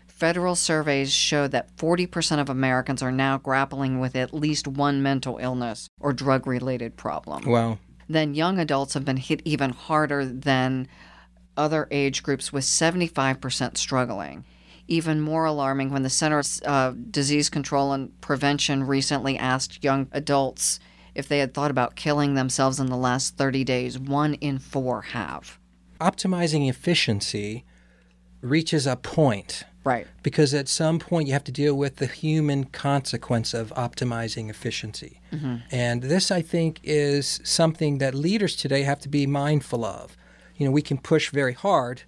Federal 0.08 0.56
surveys 0.56 1.12
show 1.12 1.48
that 1.48 1.76
40% 1.78 2.40
of 2.40 2.50
Americans 2.50 3.02
are 3.02 3.12
now 3.12 3.38
grappling 3.38 4.00
with 4.00 4.16
at 4.16 4.34
least 4.34 4.68
one 4.68 5.02
mental 5.02 5.38
illness 5.40 5.90
or 6.00 6.14
drug 6.14 6.48
related 6.48 6.96
problem. 6.96 7.44
Wow. 7.46 7.80
Then 8.08 8.36
young 8.36 8.60
adults 8.60 8.94
have 8.94 9.04
been 9.04 9.18
hit 9.18 9.42
even 9.46 9.72
harder 9.72 10.26
than 10.26 10.88
other 11.58 11.88
age 11.92 12.24
groups, 12.24 12.54
with 12.54 12.64
75% 12.64 13.78
struggling 13.78 14.46
even 14.88 15.22
more 15.22 15.46
alarming 15.46 15.92
when 15.92 16.04
the 16.04 16.10
Center 16.10 16.40
of 16.40 16.48
uh, 16.66 16.94
Disease 17.10 17.50
Control 17.50 17.94
and 17.94 18.20
Prevention 18.22 18.86
recently 18.86 19.38
asked 19.38 19.84
young 19.84 20.08
adults 20.12 20.80
if 21.16 21.28
they 21.28 21.40
had 21.40 21.54
thought 21.54 21.72
about 21.72 21.96
killing 21.96 22.36
themselves 22.36 22.80
in 22.80 22.88
the 22.88 22.98
last 22.98 23.38
30 23.38 23.64
days. 23.64 24.00
One 24.00 24.36
in 24.36 24.60
four 24.60 25.02
have. 25.02 25.60
Optimizing 26.00 26.70
efficiency 26.70 27.66
reaches 28.42 28.88
a 28.88 28.96
point. 28.96 29.64
Right. 29.84 30.08
Because 30.22 30.54
at 30.54 30.68
some 30.68 31.00
point 31.00 31.28
you 31.28 31.34
have 31.34 31.44
to 31.46 31.52
deal 31.52 31.76
with 31.76 31.98
the 31.98 32.06
human 32.06 32.66
consequence 32.66 33.54
of 33.54 33.74
optimizing 33.74 34.50
efficiency. 34.50 35.20
Mm-hmm. 35.32 35.56
And 35.72 36.04
this, 36.04 36.30
I 36.30 36.42
think, 36.42 36.80
is 36.84 37.42
something 37.44 37.98
that 37.98 38.14
leaders 38.14 38.56
today 38.56 38.84
have 38.84 39.00
to 39.00 39.10
be 39.10 39.26
mindful 39.26 39.84
of. 39.84 40.16
You 40.56 40.66
know, 40.66 40.72
we 40.72 40.84
can 40.84 41.00
push 41.00 41.32
very 41.32 41.54
hard 41.54 42.04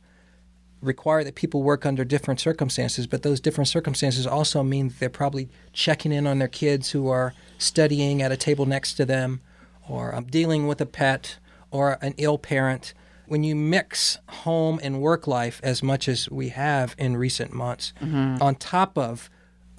require 0.83 1.23
that 1.23 1.35
people 1.35 1.63
work 1.63 1.85
under 1.85 2.03
different 2.03 2.39
circumstances, 2.39 3.07
but 3.07 3.23
those 3.23 3.39
different 3.39 3.67
circumstances 3.67 4.27
also 4.27 4.63
mean 4.63 4.89
that 4.89 4.99
they're 4.99 5.09
probably 5.09 5.49
checking 5.71 6.11
in 6.11 6.27
on 6.27 6.39
their 6.39 6.47
kids 6.47 6.91
who 6.91 7.07
are 7.07 7.33
studying 7.57 8.21
at 8.21 8.31
a 8.31 8.37
table 8.37 8.65
next 8.65 8.93
to 8.95 9.05
them, 9.05 9.41
or 9.87 10.13
um, 10.13 10.25
dealing 10.25 10.67
with 10.67 10.81
a 10.81 10.85
pet, 10.85 11.37
or 11.71 11.97
an 12.01 12.13
ill 12.17 12.37
parent. 12.37 12.93
When 13.25 13.43
you 13.43 13.55
mix 13.55 14.19
home 14.27 14.79
and 14.83 15.01
work 15.01 15.27
life 15.27 15.59
as 15.63 15.81
much 15.81 16.07
as 16.07 16.29
we 16.29 16.49
have 16.49 16.93
in 16.97 17.17
recent 17.17 17.53
months, 17.53 17.93
mm-hmm. 18.01 18.41
on 18.41 18.55
top 18.55 18.97
of 18.97 19.29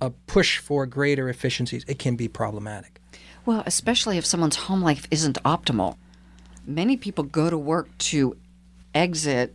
a 0.01 0.11
push 0.11 0.59
for 0.59 0.87
greater 0.87 1.29
efficiencies, 1.29 1.85
it 1.87 1.99
can 1.99 2.17
be 2.17 2.27
problematic. 2.27 3.01
Well, 3.47 3.63
especially 3.67 4.19
if 4.19 4.25
someone's 4.25 4.57
home 4.57 4.81
life 4.81 5.07
isn't 5.11 5.43
optimal. 5.45 5.97
Many 6.67 6.97
people 6.97 7.25
go 7.25 7.51
to 7.51 7.59
work 7.59 7.97
to 7.99 8.37
exit 8.95 9.55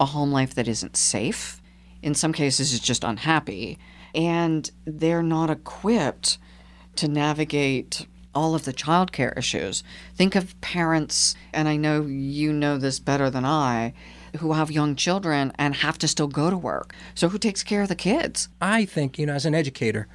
a 0.00 0.06
home 0.06 0.32
life 0.32 0.54
that 0.54 0.68
isn't 0.68 0.96
safe, 0.96 1.60
in 2.02 2.14
some 2.14 2.32
cases 2.32 2.72
is 2.72 2.80
just 2.80 3.04
unhappy 3.04 3.78
and 4.14 4.70
they're 4.84 5.22
not 5.22 5.50
equipped 5.50 6.38
to 6.96 7.08
navigate 7.08 8.06
all 8.34 8.54
of 8.54 8.64
the 8.64 8.72
childcare 8.72 9.36
issues. 9.36 9.82
Think 10.14 10.34
of 10.34 10.60
parents, 10.60 11.34
and 11.52 11.68
I 11.68 11.76
know 11.76 12.02
you 12.02 12.52
know 12.52 12.78
this 12.78 12.98
better 12.98 13.30
than 13.30 13.44
I, 13.44 13.94
who 14.38 14.52
have 14.52 14.70
young 14.70 14.96
children 14.96 15.52
and 15.58 15.76
have 15.76 15.98
to 15.98 16.08
still 16.08 16.28
go 16.28 16.50
to 16.50 16.56
work. 16.56 16.94
So 17.14 17.28
who 17.28 17.38
takes 17.38 17.62
care 17.62 17.82
of 17.82 17.88
the 17.88 17.96
kids? 17.96 18.48
I 18.60 18.84
think, 18.84 19.18
you 19.18 19.26
know, 19.26 19.34
as 19.34 19.46
an 19.46 19.54
educator, 19.54 20.06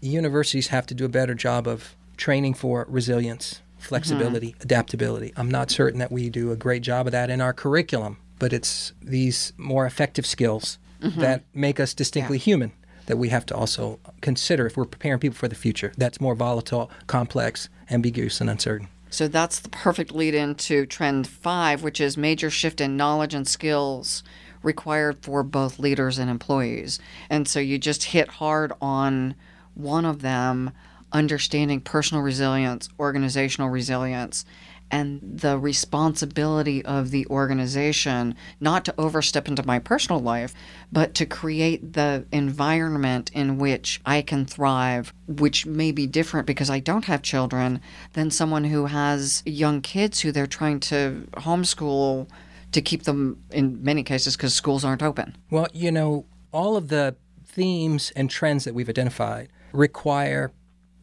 universities 0.00 0.68
have 0.68 0.86
to 0.86 0.94
do 0.94 1.04
a 1.04 1.08
better 1.08 1.34
job 1.34 1.66
of 1.66 1.96
training 2.16 2.54
for 2.54 2.84
resilience, 2.88 3.62
flexibility, 3.78 4.52
mm-hmm. 4.52 4.62
adaptability. 4.62 5.32
I'm 5.36 5.50
not 5.50 5.70
certain 5.70 6.00
that 6.00 6.10
we 6.10 6.28
do 6.30 6.50
a 6.50 6.56
great 6.56 6.82
job 6.82 7.06
of 7.06 7.12
that 7.12 7.30
in 7.30 7.40
our 7.40 7.52
curriculum, 7.52 8.18
but 8.38 8.52
it's 8.52 8.92
these 9.02 9.52
more 9.56 9.86
effective 9.86 10.26
skills 10.26 10.78
mm-hmm. 11.00 11.20
that 11.20 11.42
make 11.54 11.80
us 11.80 11.94
distinctly 11.94 12.38
yeah. 12.38 12.44
human 12.44 12.72
that 13.06 13.16
we 13.16 13.30
have 13.30 13.46
to 13.46 13.56
also 13.56 13.98
consider 14.20 14.66
if 14.66 14.76
we're 14.76 14.84
preparing 14.84 15.18
people 15.18 15.36
for 15.36 15.48
the 15.48 15.54
future. 15.54 15.92
That's 15.96 16.20
more 16.20 16.34
volatile, 16.34 16.90
complex, 17.06 17.68
ambiguous, 17.90 18.40
and 18.40 18.50
uncertain. 18.50 18.88
So 19.10 19.28
that's 19.28 19.58
the 19.60 19.70
perfect 19.70 20.12
lead 20.12 20.34
into 20.34 20.84
trend 20.84 21.26
five, 21.26 21.82
which 21.82 22.00
is 22.00 22.18
major 22.18 22.50
shift 22.50 22.80
in 22.80 22.96
knowledge 22.98 23.32
and 23.32 23.48
skills 23.48 24.22
required 24.62 25.18
for 25.22 25.42
both 25.42 25.78
leaders 25.78 26.18
and 26.18 26.30
employees. 26.30 26.98
And 27.30 27.48
so 27.48 27.60
you 27.60 27.78
just 27.78 28.04
hit 28.04 28.28
hard 28.28 28.72
on 28.82 29.34
one 29.74 30.04
of 30.04 30.20
them 30.20 30.72
understanding 31.12 31.80
personal 31.80 32.22
resilience, 32.22 32.90
organizational 32.98 33.70
resilience, 33.70 34.44
and 34.90 35.20
the 35.22 35.58
responsibility 35.58 36.84
of 36.84 37.10
the 37.10 37.26
organization 37.26 38.34
not 38.60 38.84
to 38.84 38.94
overstep 38.98 39.48
into 39.48 39.66
my 39.66 39.78
personal 39.78 40.20
life, 40.20 40.54
but 40.90 41.14
to 41.14 41.26
create 41.26 41.92
the 41.92 42.26
environment 42.32 43.30
in 43.34 43.58
which 43.58 44.00
I 44.06 44.22
can 44.22 44.46
thrive, 44.46 45.12
which 45.26 45.66
may 45.66 45.92
be 45.92 46.06
different 46.06 46.46
because 46.46 46.70
I 46.70 46.80
don't 46.80 47.04
have 47.04 47.22
children 47.22 47.80
than 48.14 48.30
someone 48.30 48.64
who 48.64 48.86
has 48.86 49.42
young 49.44 49.80
kids 49.80 50.20
who 50.20 50.32
they're 50.32 50.46
trying 50.46 50.80
to 50.80 51.28
homeschool 51.34 52.28
to 52.72 52.82
keep 52.82 53.04
them 53.04 53.42
in 53.50 53.82
many 53.82 54.02
cases 54.02 54.36
because 54.36 54.54
schools 54.54 54.84
aren't 54.84 55.02
open. 55.02 55.36
Well, 55.50 55.68
you 55.72 55.90
know, 55.90 56.26
all 56.52 56.76
of 56.76 56.88
the 56.88 57.16
themes 57.44 58.12
and 58.14 58.30
trends 58.30 58.64
that 58.64 58.74
we've 58.74 58.88
identified 58.88 59.48
require 59.72 60.52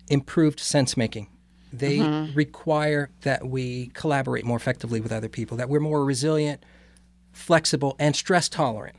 improved 0.07 0.59
sense 0.59 0.95
making 0.95 1.27
they 1.79 1.99
mm-hmm. 1.99 2.35
require 2.35 3.09
that 3.21 3.47
we 3.47 3.87
collaborate 3.93 4.45
more 4.45 4.57
effectively 4.57 4.99
with 5.01 5.11
other 5.11 5.29
people, 5.29 5.57
that 5.57 5.69
we're 5.69 5.79
more 5.79 6.03
resilient, 6.03 6.63
flexible, 7.31 7.95
and 7.99 8.15
stress 8.15 8.49
tolerant. 8.49 8.97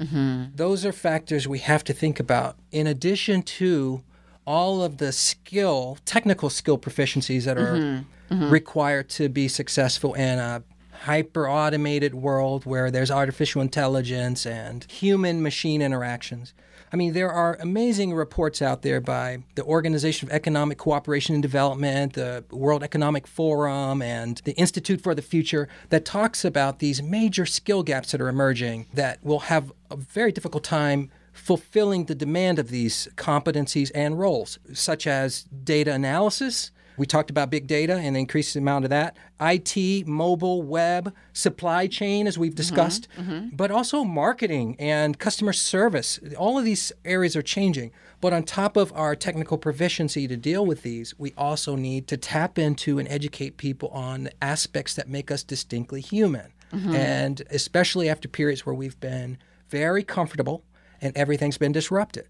Mm-hmm. 0.00 0.44
Those 0.54 0.84
are 0.84 0.92
factors 0.92 1.48
we 1.48 1.58
have 1.58 1.82
to 1.84 1.92
think 1.92 2.20
about 2.20 2.56
in 2.70 2.86
addition 2.86 3.42
to 3.42 4.02
all 4.46 4.82
of 4.82 4.96
the 4.98 5.12
skill, 5.12 5.98
technical 6.04 6.48
skill 6.48 6.78
proficiencies 6.78 7.44
that 7.44 7.58
are 7.58 7.74
mm-hmm. 7.74 8.34
mm-hmm. 8.34 8.50
required 8.50 9.08
to 9.10 9.28
be 9.28 9.48
successful 9.48 10.14
in 10.14 10.38
a 10.38 10.62
hyper 11.02 11.48
automated 11.48 12.14
world 12.14 12.64
where 12.64 12.90
there's 12.90 13.10
artificial 13.10 13.60
intelligence 13.60 14.46
and 14.46 14.90
human 14.90 15.42
machine 15.42 15.82
interactions. 15.82 16.54
I 16.92 16.96
mean, 16.96 17.12
there 17.12 17.30
are 17.30 17.56
amazing 17.60 18.14
reports 18.14 18.62
out 18.62 18.82
there 18.82 19.00
by 19.00 19.38
the 19.54 19.64
Organization 19.64 20.28
of 20.28 20.32
Economic 20.34 20.78
Cooperation 20.78 21.34
and 21.34 21.42
Development, 21.42 22.12
the 22.14 22.44
World 22.50 22.82
Economic 22.82 23.26
Forum, 23.26 24.00
and 24.00 24.38
the 24.44 24.52
Institute 24.52 25.00
for 25.00 25.14
the 25.14 25.22
Future 25.22 25.68
that 25.90 26.04
talks 26.04 26.44
about 26.44 26.78
these 26.78 27.02
major 27.02 27.44
skill 27.46 27.82
gaps 27.82 28.12
that 28.12 28.20
are 28.20 28.28
emerging 28.28 28.86
that 28.94 29.22
will 29.22 29.40
have 29.40 29.72
a 29.90 29.96
very 29.96 30.32
difficult 30.32 30.64
time 30.64 31.10
fulfilling 31.32 32.06
the 32.06 32.14
demand 32.14 32.58
of 32.58 32.68
these 32.68 33.08
competencies 33.16 33.90
and 33.94 34.18
roles, 34.18 34.58
such 34.72 35.06
as 35.06 35.44
data 35.64 35.92
analysis, 35.92 36.72
we 36.98 37.06
talked 37.06 37.30
about 37.30 37.50
big 37.50 37.66
data 37.66 37.94
and 37.94 38.16
the 38.16 38.20
increased 38.20 38.56
amount 38.56 38.84
of 38.84 38.90
that, 38.90 39.16
IT, 39.40 40.06
mobile, 40.06 40.62
web, 40.62 41.14
supply 41.32 41.86
chain, 41.86 42.26
as 42.26 42.38
we've 42.38 42.52
mm-hmm, 42.52 42.56
discussed, 42.56 43.08
mm-hmm, 43.16 43.30
mm-hmm. 43.30 43.56
but 43.56 43.70
also 43.70 44.04
marketing 44.04 44.76
and 44.78 45.18
customer 45.18 45.52
service. 45.52 46.18
All 46.36 46.58
of 46.58 46.64
these 46.64 46.92
areas 47.04 47.36
are 47.36 47.42
changing. 47.42 47.92
But 48.20 48.32
on 48.32 48.42
top 48.42 48.76
of 48.76 48.92
our 48.94 49.14
technical 49.14 49.58
proficiency 49.58 50.26
to 50.26 50.36
deal 50.36 50.66
with 50.66 50.82
these, 50.82 51.16
we 51.18 51.32
also 51.38 51.76
need 51.76 52.08
to 52.08 52.16
tap 52.16 52.58
into 52.58 52.98
and 52.98 53.06
educate 53.08 53.58
people 53.58 53.90
on 53.90 54.30
aspects 54.42 54.94
that 54.94 55.08
make 55.08 55.30
us 55.30 55.44
distinctly 55.44 56.00
human. 56.00 56.52
Mm-hmm. 56.72 56.94
And 56.94 57.42
especially 57.50 58.08
after 58.08 58.28
periods 58.28 58.66
where 58.66 58.74
we've 58.74 58.98
been 58.98 59.38
very 59.68 60.02
comfortable 60.02 60.64
and 61.00 61.16
everything's 61.16 61.58
been 61.58 61.72
disrupted. 61.72 62.26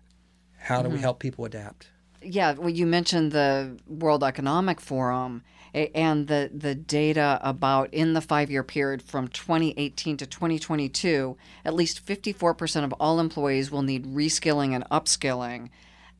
How 0.58 0.82
do 0.82 0.88
we 0.88 0.96
mm-hmm. 0.96 1.04
help 1.04 1.20
people 1.20 1.44
adapt? 1.44 1.88
Yeah, 2.22 2.52
well, 2.54 2.68
you 2.68 2.86
mentioned 2.86 3.32
the 3.32 3.78
World 3.86 4.24
Economic 4.24 4.80
Forum 4.80 5.42
and 5.74 6.26
the, 6.26 6.50
the 6.52 6.74
data 6.74 7.38
about 7.42 7.92
in 7.92 8.14
the 8.14 8.20
five 8.20 8.50
year 8.50 8.64
period 8.64 9.02
from 9.02 9.28
2018 9.28 10.16
to 10.16 10.26
2022, 10.26 11.36
at 11.64 11.74
least 11.74 12.04
54% 12.04 12.84
of 12.84 12.92
all 12.94 13.20
employees 13.20 13.70
will 13.70 13.82
need 13.82 14.06
reskilling 14.06 14.74
and 14.74 14.84
upskilling, 14.90 15.68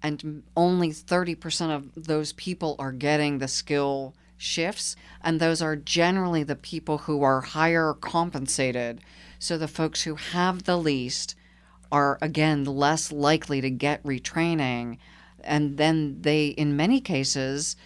and 0.02 0.42
only 0.56 0.90
30% 0.90 1.74
of 1.74 2.04
those 2.06 2.32
people 2.34 2.76
are 2.78 2.92
getting 2.92 3.38
the 3.38 3.48
skill 3.48 4.14
shifts, 4.36 4.94
and 5.22 5.40
those 5.40 5.60
are 5.60 5.74
generally 5.74 6.44
the 6.44 6.54
people 6.54 6.98
who 6.98 7.22
are 7.22 7.40
higher 7.40 7.94
compensated. 7.94 9.00
So 9.40 9.58
the 9.58 9.66
folks 9.66 10.02
who 10.02 10.14
have 10.14 10.64
the 10.64 10.76
least 10.78 11.34
are, 11.90 12.18
again, 12.20 12.64
less 12.64 13.10
likely 13.10 13.60
to 13.60 13.70
get 13.70 14.02
retraining 14.04 14.98
and 15.44 15.76
then 15.76 16.22
they, 16.22 16.48
in 16.48 16.76
many 16.76 17.00
cases, 17.00 17.76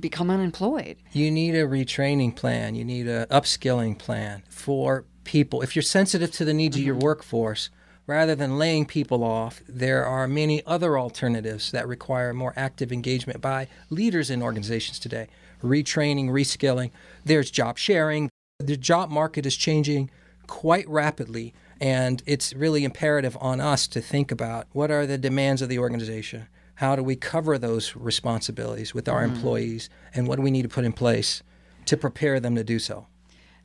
become 0.00 0.30
unemployed. 0.30 0.96
You 1.12 1.30
need 1.30 1.54
a 1.54 1.66
retraining 1.66 2.34
plan. 2.34 2.74
You 2.74 2.84
need 2.84 3.08
a 3.08 3.26
upskilling 3.26 3.98
plan 3.98 4.42
for 4.48 5.04
people. 5.24 5.62
If 5.62 5.76
you're 5.76 5.82
sensitive 5.82 6.30
to 6.32 6.44
the 6.44 6.54
needs 6.54 6.76
mm-hmm. 6.76 6.82
of 6.82 6.86
your 6.86 6.94
mm-hmm. 6.96 7.04
workforce, 7.04 7.70
rather 8.06 8.34
than 8.34 8.58
laying 8.58 8.86
people 8.86 9.22
off, 9.22 9.62
there 9.68 10.04
are 10.04 10.26
many 10.26 10.64
other 10.66 10.98
alternatives 10.98 11.70
that 11.70 11.86
require 11.86 12.32
more 12.32 12.52
active 12.56 12.92
engagement 12.92 13.40
by 13.40 13.68
leaders 13.90 14.30
in 14.30 14.42
organizations 14.42 14.98
today. 14.98 15.28
Retraining, 15.62 16.28
reskilling. 16.28 16.90
There's 17.24 17.50
job 17.50 17.78
sharing. 17.78 18.28
The 18.58 18.76
job 18.76 19.10
market 19.10 19.46
is 19.46 19.56
changing 19.56 20.10
quite 20.46 20.88
rapidly. 20.88 21.54
And 21.82 22.22
it's 22.26 22.54
really 22.54 22.84
imperative 22.84 23.36
on 23.40 23.60
us 23.60 23.88
to 23.88 24.00
think 24.00 24.30
about 24.30 24.68
what 24.70 24.92
are 24.92 25.04
the 25.04 25.18
demands 25.18 25.60
of 25.62 25.68
the 25.68 25.80
organization? 25.80 26.46
How 26.76 26.94
do 26.94 27.02
we 27.02 27.16
cover 27.16 27.58
those 27.58 27.96
responsibilities 27.96 28.94
with 28.94 29.08
our 29.08 29.22
mm. 29.22 29.34
employees? 29.34 29.90
And 30.14 30.28
what 30.28 30.36
do 30.36 30.42
we 30.42 30.52
need 30.52 30.62
to 30.62 30.68
put 30.68 30.84
in 30.84 30.92
place 30.92 31.42
to 31.86 31.96
prepare 31.96 32.38
them 32.38 32.54
to 32.54 32.62
do 32.62 32.78
so? 32.78 33.08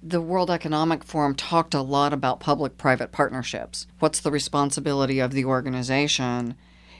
The 0.01 0.19
World 0.19 0.49
Economic 0.49 1.03
Forum 1.03 1.35
talked 1.35 1.75
a 1.75 1.81
lot 1.83 2.11
about 2.11 2.39
public 2.39 2.79
private 2.79 3.11
partnerships. 3.11 3.85
What's 3.99 4.19
the 4.19 4.31
responsibility 4.31 5.19
of 5.19 5.31
the 5.31 5.45
organization 5.45 6.55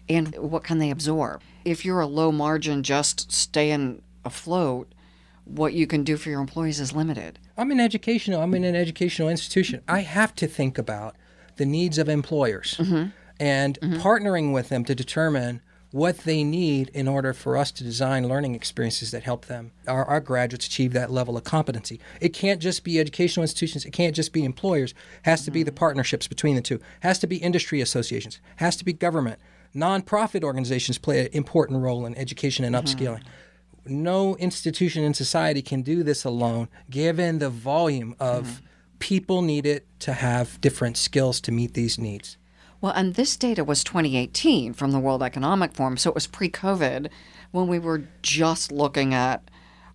and 0.07 0.35
what 0.37 0.63
can 0.63 0.77
they 0.77 0.91
absorb? 0.91 1.41
If 1.65 1.83
you're 1.83 1.99
a 1.99 2.05
low 2.05 2.31
margin, 2.31 2.83
just 2.83 3.31
staying 3.31 4.03
afloat, 4.23 4.93
what 5.45 5.73
you 5.73 5.87
can 5.87 6.03
do 6.03 6.15
for 6.15 6.29
your 6.29 6.41
employees 6.41 6.79
is 6.79 6.93
limited. 6.93 7.39
I'm 7.57 7.71
an 7.71 7.79
educational. 7.79 8.41
I'm 8.41 8.53
in 8.53 8.63
an 8.63 8.75
educational 8.75 9.29
institution. 9.29 9.81
I 9.87 10.01
have 10.01 10.35
to 10.35 10.47
think 10.47 10.77
about 10.77 11.15
the 11.55 11.65
needs 11.65 11.97
of 11.97 12.07
employers 12.07 12.75
mm-hmm. 12.77 13.07
and 13.39 13.79
mm-hmm. 13.79 13.99
partnering 13.99 14.53
with 14.53 14.69
them 14.69 14.85
to 14.85 14.95
determine 14.95 15.61
what 15.91 16.19
they 16.19 16.43
need 16.43 16.89
in 16.89 17.07
order 17.07 17.33
for 17.33 17.55
us 17.55 17.71
to 17.71 17.83
design 17.83 18.27
learning 18.27 18.53
experiences 18.53 19.11
that 19.11 19.23
help 19.23 19.45
them 19.45 19.71
our, 19.87 20.03
our 20.05 20.19
graduates 20.19 20.67
achieve 20.67 20.91
that 20.91 21.09
level 21.09 21.37
of 21.37 21.45
competency 21.45 21.97
it 22.19 22.33
can't 22.33 22.61
just 22.61 22.83
be 22.83 22.99
educational 22.99 23.41
institutions 23.41 23.85
it 23.85 23.91
can't 23.91 24.13
just 24.13 24.33
be 24.33 24.43
employers 24.43 24.91
it 24.91 24.97
has 25.23 25.45
to 25.45 25.49
be 25.49 25.63
the 25.63 25.71
mm-hmm. 25.71 25.77
partnerships 25.77 26.27
between 26.27 26.55
the 26.55 26.61
two 26.61 26.75
it 26.75 26.81
has 26.99 27.17
to 27.19 27.25
be 27.25 27.37
industry 27.37 27.79
associations 27.79 28.35
it 28.35 28.59
has 28.59 28.75
to 28.75 28.83
be 28.83 28.91
government 28.91 29.39
nonprofit 29.73 30.43
organizations 30.43 30.97
play 30.97 31.21
an 31.21 31.29
important 31.31 31.81
role 31.81 32.05
in 32.05 32.15
education 32.15 32.65
and 32.65 32.75
mm-hmm. 32.75 32.85
upskilling 32.85 33.23
no 33.89 34.35
institution 34.37 35.03
in 35.03 35.13
society 35.13 35.61
can 35.61 35.81
do 35.81 36.03
this 36.03 36.23
alone, 36.23 36.69
given 36.89 37.39
the 37.39 37.49
volume 37.49 38.15
of 38.19 38.45
mm-hmm. 38.45 38.65
people 38.99 39.41
needed 39.41 39.83
to 39.99 40.13
have 40.13 40.59
different 40.61 40.97
skills 40.97 41.39
to 41.41 41.51
meet 41.51 41.73
these 41.73 41.97
needs. 41.97 42.37
Well, 42.79 42.93
and 42.93 43.15
this 43.15 43.35
data 43.35 43.63
was 43.63 43.83
2018 43.83 44.73
from 44.73 44.91
the 44.91 44.99
World 44.99 45.23
Economic 45.23 45.73
Forum, 45.73 45.97
so 45.97 46.09
it 46.09 46.15
was 46.15 46.27
pre 46.27 46.49
COVID 46.49 47.09
when 47.51 47.67
we 47.67 47.79
were 47.79 48.03
just 48.21 48.71
looking 48.71 49.13
at 49.13 49.49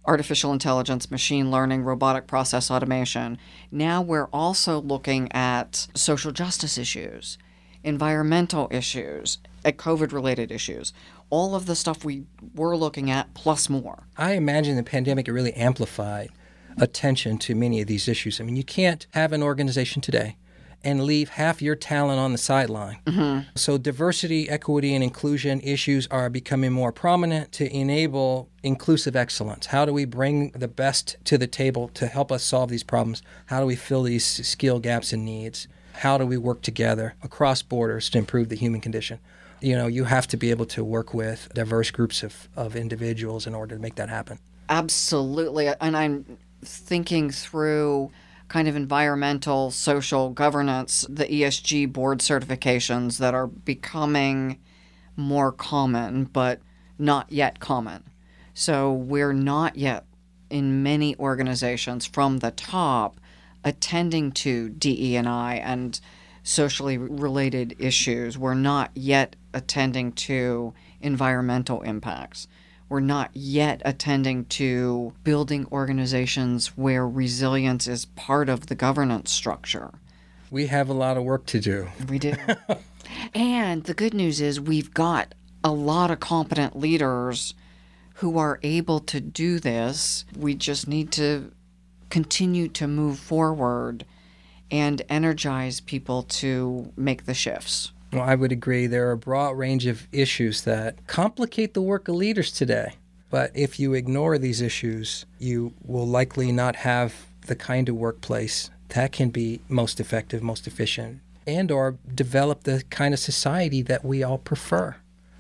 artificial 0.05 0.53
intelligence, 0.53 1.11
machine 1.11 1.51
learning, 1.51 1.85
robotic 1.85 2.27
process 2.27 2.71
automation. 2.71 3.39
Now 3.71 4.03
we're 4.03 4.29
also 4.33 4.81
looking 4.81 5.31
at 5.31 5.87
social 5.95 6.33
justice 6.33 6.77
issues, 6.77 7.39
environmental 7.85 8.69
issues, 8.73 9.39
at 9.65 9.77
COVID 9.77 10.13
related 10.13 10.51
issues 10.51 10.93
all 11.33 11.55
of 11.55 11.65
the 11.65 11.75
stuff 11.75 12.05
we 12.05 12.25
were 12.55 12.77
looking 12.77 13.11
at 13.11 13.33
plus 13.33 13.71
more. 13.71 14.07
I 14.19 14.33
imagine 14.33 14.77
the 14.77 14.83
pandemic 14.83 15.27
really 15.29 15.55
amplified 15.55 16.29
attention 16.77 17.39
to 17.39 17.55
many 17.55 17.81
of 17.81 17.87
these 17.87 18.07
issues. 18.07 18.39
I 18.39 18.45
mean, 18.45 18.55
you 18.55 18.63
can't 18.63 19.07
have 19.13 19.33
an 19.33 19.43
organization 19.43 20.03
today 20.03 20.37
and 20.85 21.05
leave 21.05 21.31
half 21.31 21.63
your 21.63 21.75
talent 21.75 22.19
on 22.19 22.33
the 22.33 22.39
sideline. 22.39 22.99
Mm-hmm. 23.07 23.49
So, 23.55 23.79
diversity, 23.79 24.51
equity, 24.51 24.95
and 24.95 25.03
inclusion 25.03 25.63
issues 25.63 26.07
are 26.09 26.29
becoming 26.29 26.71
more 26.71 26.93
prominent 26.93 27.51
to 27.53 27.75
enable 27.75 28.51
inclusive 28.63 29.17
excellence. 29.17 29.67
How 29.67 29.87
do 29.87 29.93
we 29.95 30.05
bring 30.05 30.51
the 30.51 30.69
best 30.69 31.17
to 31.25 31.39
the 31.39 31.47
table 31.47 31.89
to 31.95 32.09
help 32.09 32.31
us 32.31 32.43
solve 32.43 32.69
these 32.69 32.83
problems? 32.83 33.23
How 33.47 33.61
do 33.61 33.67
we 33.67 33.77
fill 33.77 34.03
these 34.03 34.27
skill 34.47 34.81
gaps 34.81 35.15
and 35.15 35.25
needs? 35.25 35.67
How 35.95 36.19
do 36.19 36.27
we 36.27 36.37
work 36.37 36.61
together 36.61 37.15
across 37.23 37.63
borders 37.63 38.11
to 38.11 38.19
improve 38.19 38.51
the 38.51 38.57
human 38.57 38.83
condition? 38.83 39.19
You 39.63 39.77
know, 39.77 39.87
you 39.87 40.05
have 40.05 40.27
to 40.29 40.37
be 40.37 40.51
able 40.51 40.67
to 40.67 40.85
work 40.85 41.15
with 41.15 41.49
diverse 41.55 41.91
groups 41.91 42.23
of, 42.23 42.49
of 42.57 42.75
individuals 42.75 43.47
in 43.47 43.55
order 43.55 43.77
to 43.77 43.81
make 43.81 43.95
that 43.95 44.09
happen. 44.09 44.39
Absolutely. 44.69 45.69
And 45.81 45.97
I'm 45.97 46.39
thinking 46.65 47.31
through 47.31 48.11
kind 48.49 48.69
of 48.69 48.77
environmental, 48.77 49.71
social 49.71 50.31
governance, 50.31 51.07
the 51.09 51.25
ESG 51.25 51.93
board 51.93 52.19
certifications 52.19 53.19
that 53.19 53.35
are 53.35 53.47
becoming 53.47 54.59
more 55.17 55.53
common, 55.53 56.25
but 56.25 56.61
not 56.99 57.31
yet 57.31 57.61
common. 57.61 58.05
So 58.55 58.93
we're 58.93 59.33
not 59.33 59.77
yet 59.77 60.05
in 60.51 60.83
many 60.83 61.17
organizations 61.17 62.05
from 62.05 62.39
the 62.39 62.51
top 62.51 63.19
attending 63.65 64.33
to 64.33 64.69
DE&I 64.69 65.55
and 65.55 66.01
socially 66.43 66.99
related 66.99 67.77
issues. 67.79 68.37
We're 68.37 68.55
not 68.55 68.91
yet 68.95 69.37
attending 69.55 70.13
to 70.13 70.75
environmental 71.01 71.83
impacts. 71.83 72.49
We're 72.89 73.01
not 73.01 73.31
yet 73.33 73.81
attending 73.85 74.45
to 74.47 75.15
building 75.25 75.67
organizations 75.73 76.69
where 76.77 77.09
resilience 77.09 77.87
is 77.87 78.05
part 78.05 78.49
of 78.49 78.67
the 78.67 78.75
governance 78.75 79.31
structure. 79.33 79.93
We 80.51 80.67
have 80.67 80.91
a 80.91 80.93
lot 80.93 81.17
of 81.17 81.25
work 81.25 81.47
to 81.47 81.61
do. 81.61 81.89
We 82.09 82.19
do. 82.19 82.35
and 83.35 83.85
the 83.85 83.95
good 83.95 84.13
news 84.13 84.41
is 84.41 84.61
we've 84.61 84.93
got 84.93 85.35
a 85.65 85.73
lot 85.73 86.11
of 86.11 86.21
competent 86.21 86.79
leaders 86.79 87.55
who 88.17 88.37
are 88.37 88.61
able 88.63 89.01
to 89.01 89.21
do 89.21 89.59
this. 89.59 90.27
We 90.37 90.55
just 90.55 90.87
need 90.87 91.13
to 91.13 91.53
continue 92.11 92.69
to 92.69 92.87
move 92.87 93.19
forward 93.19 94.05
and 94.73 95.03
energize 95.09 95.81
people 95.81 96.23
to 96.25 96.91
make 96.97 97.27
the 97.27 97.35
shifts. 97.35 97.93
Well, 98.13 98.23
I 98.23 98.35
would 98.35 98.51
agree. 98.51 98.87
There 98.87 99.09
are 99.09 99.13
a 99.13 99.17
broad 99.17 99.57
range 99.57 99.87
of 99.87 100.09
issues 100.11 100.63
that 100.63 101.07
complicate 101.07 101.75
the 101.75 101.83
work 101.83 102.09
of 102.09 102.17
leaders 102.17 102.51
today. 102.51 102.95
But 103.31 103.53
if 103.55 103.79
you 103.79 103.95
ignore 103.95 104.37
these 104.37 104.61
issues, 104.61 105.25
you 105.39 105.73
will 105.85 106.07
likely 106.07 106.53
not 106.53 106.77
have 106.77 107.15
the 107.47 107.57
kind 107.57 107.89
of 107.89 107.95
workplace 107.95 108.71
that 108.89 109.13
can 109.13 109.31
be 109.31 109.61
most 109.69 110.01
effective, 110.01 110.43
most 110.43 110.67
efficient, 110.67 111.21
and 111.47 111.71
or 111.71 111.97
develop 112.15 112.65
the 112.65 112.83
kind 112.91 113.15
of 113.15 113.21
society 113.21 113.81
that 113.83 114.05
we 114.05 114.23
all 114.23 114.39
prefer. 114.39 114.97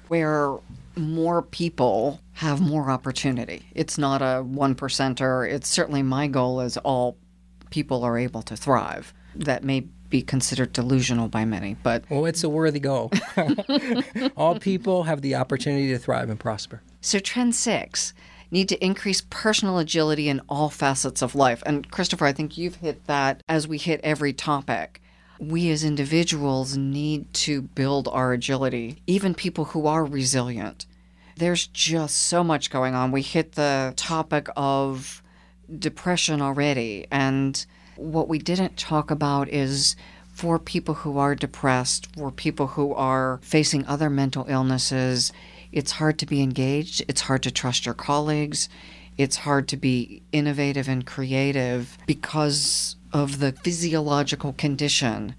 Where 0.08 0.56
more 0.96 1.42
people 1.42 2.20
have 2.34 2.60
more 2.60 2.90
opportunity. 2.90 3.66
It's 3.74 3.98
not 3.98 4.22
a 4.22 4.42
one 4.42 4.74
percenter. 4.74 5.48
It's 5.48 5.68
certainly 5.68 6.02
my 6.02 6.26
goal 6.26 6.60
is 6.60 6.76
all 6.78 7.16
people 7.72 8.04
are 8.04 8.16
able 8.16 8.42
to 8.42 8.56
thrive. 8.56 9.12
That 9.34 9.64
may 9.64 9.86
be 10.10 10.22
considered 10.22 10.74
delusional 10.74 11.26
by 11.28 11.44
many, 11.46 11.74
but 11.82 12.04
Well, 12.10 12.26
it's 12.26 12.44
a 12.44 12.48
worthy 12.48 12.78
goal. 12.78 13.10
all 14.36 14.58
people 14.58 15.04
have 15.04 15.22
the 15.22 15.34
opportunity 15.34 15.88
to 15.88 15.98
thrive 15.98 16.28
and 16.28 16.38
prosper. 16.38 16.82
So, 17.00 17.18
trend 17.18 17.56
six 17.56 18.12
need 18.50 18.68
to 18.68 18.84
increase 18.84 19.22
personal 19.30 19.78
agility 19.78 20.28
in 20.28 20.42
all 20.48 20.68
facets 20.68 21.22
of 21.22 21.34
life. 21.34 21.62
And, 21.64 21.90
Christopher, 21.90 22.26
I 22.26 22.32
think 22.32 22.58
you've 22.58 22.76
hit 22.76 23.06
that 23.06 23.42
as 23.48 23.66
we 23.66 23.78
hit 23.78 24.00
every 24.04 24.34
topic. 24.34 25.00
We 25.40 25.70
as 25.70 25.82
individuals 25.82 26.76
need 26.76 27.32
to 27.34 27.62
build 27.62 28.06
our 28.06 28.32
agility, 28.32 29.02
even 29.06 29.34
people 29.34 29.64
who 29.64 29.86
are 29.86 30.04
resilient. 30.04 30.84
There's 31.36 31.66
just 31.66 32.18
so 32.18 32.44
much 32.44 32.70
going 32.70 32.94
on. 32.94 33.10
We 33.10 33.22
hit 33.22 33.52
the 33.52 33.94
topic 33.96 34.48
of 34.54 35.21
depression 35.78 36.40
already. 36.42 37.06
And 37.10 37.64
what 37.96 38.28
we 38.28 38.38
didn't 38.38 38.76
talk 38.76 39.10
about 39.10 39.48
is 39.48 39.96
for 40.32 40.58
people 40.58 40.94
who 40.94 41.18
are 41.18 41.34
depressed, 41.34 42.14
for 42.16 42.30
people 42.30 42.68
who 42.68 42.94
are 42.94 43.38
facing 43.42 43.86
other 43.86 44.08
mental 44.08 44.46
illnesses, 44.48 45.32
it's 45.72 45.92
hard 45.92 46.18
to 46.18 46.26
be 46.26 46.42
engaged. 46.42 47.02
It's 47.08 47.22
hard 47.22 47.42
to 47.44 47.50
trust 47.50 47.86
your 47.86 47.94
colleagues. 47.94 48.68
It's 49.18 49.36
hard 49.36 49.68
to 49.68 49.76
be 49.76 50.22
innovative 50.32 50.88
and 50.88 51.06
creative 51.06 51.98
because 52.06 52.96
of 53.12 53.40
the 53.40 53.52
physiological 53.52 54.54
condition. 54.54 55.34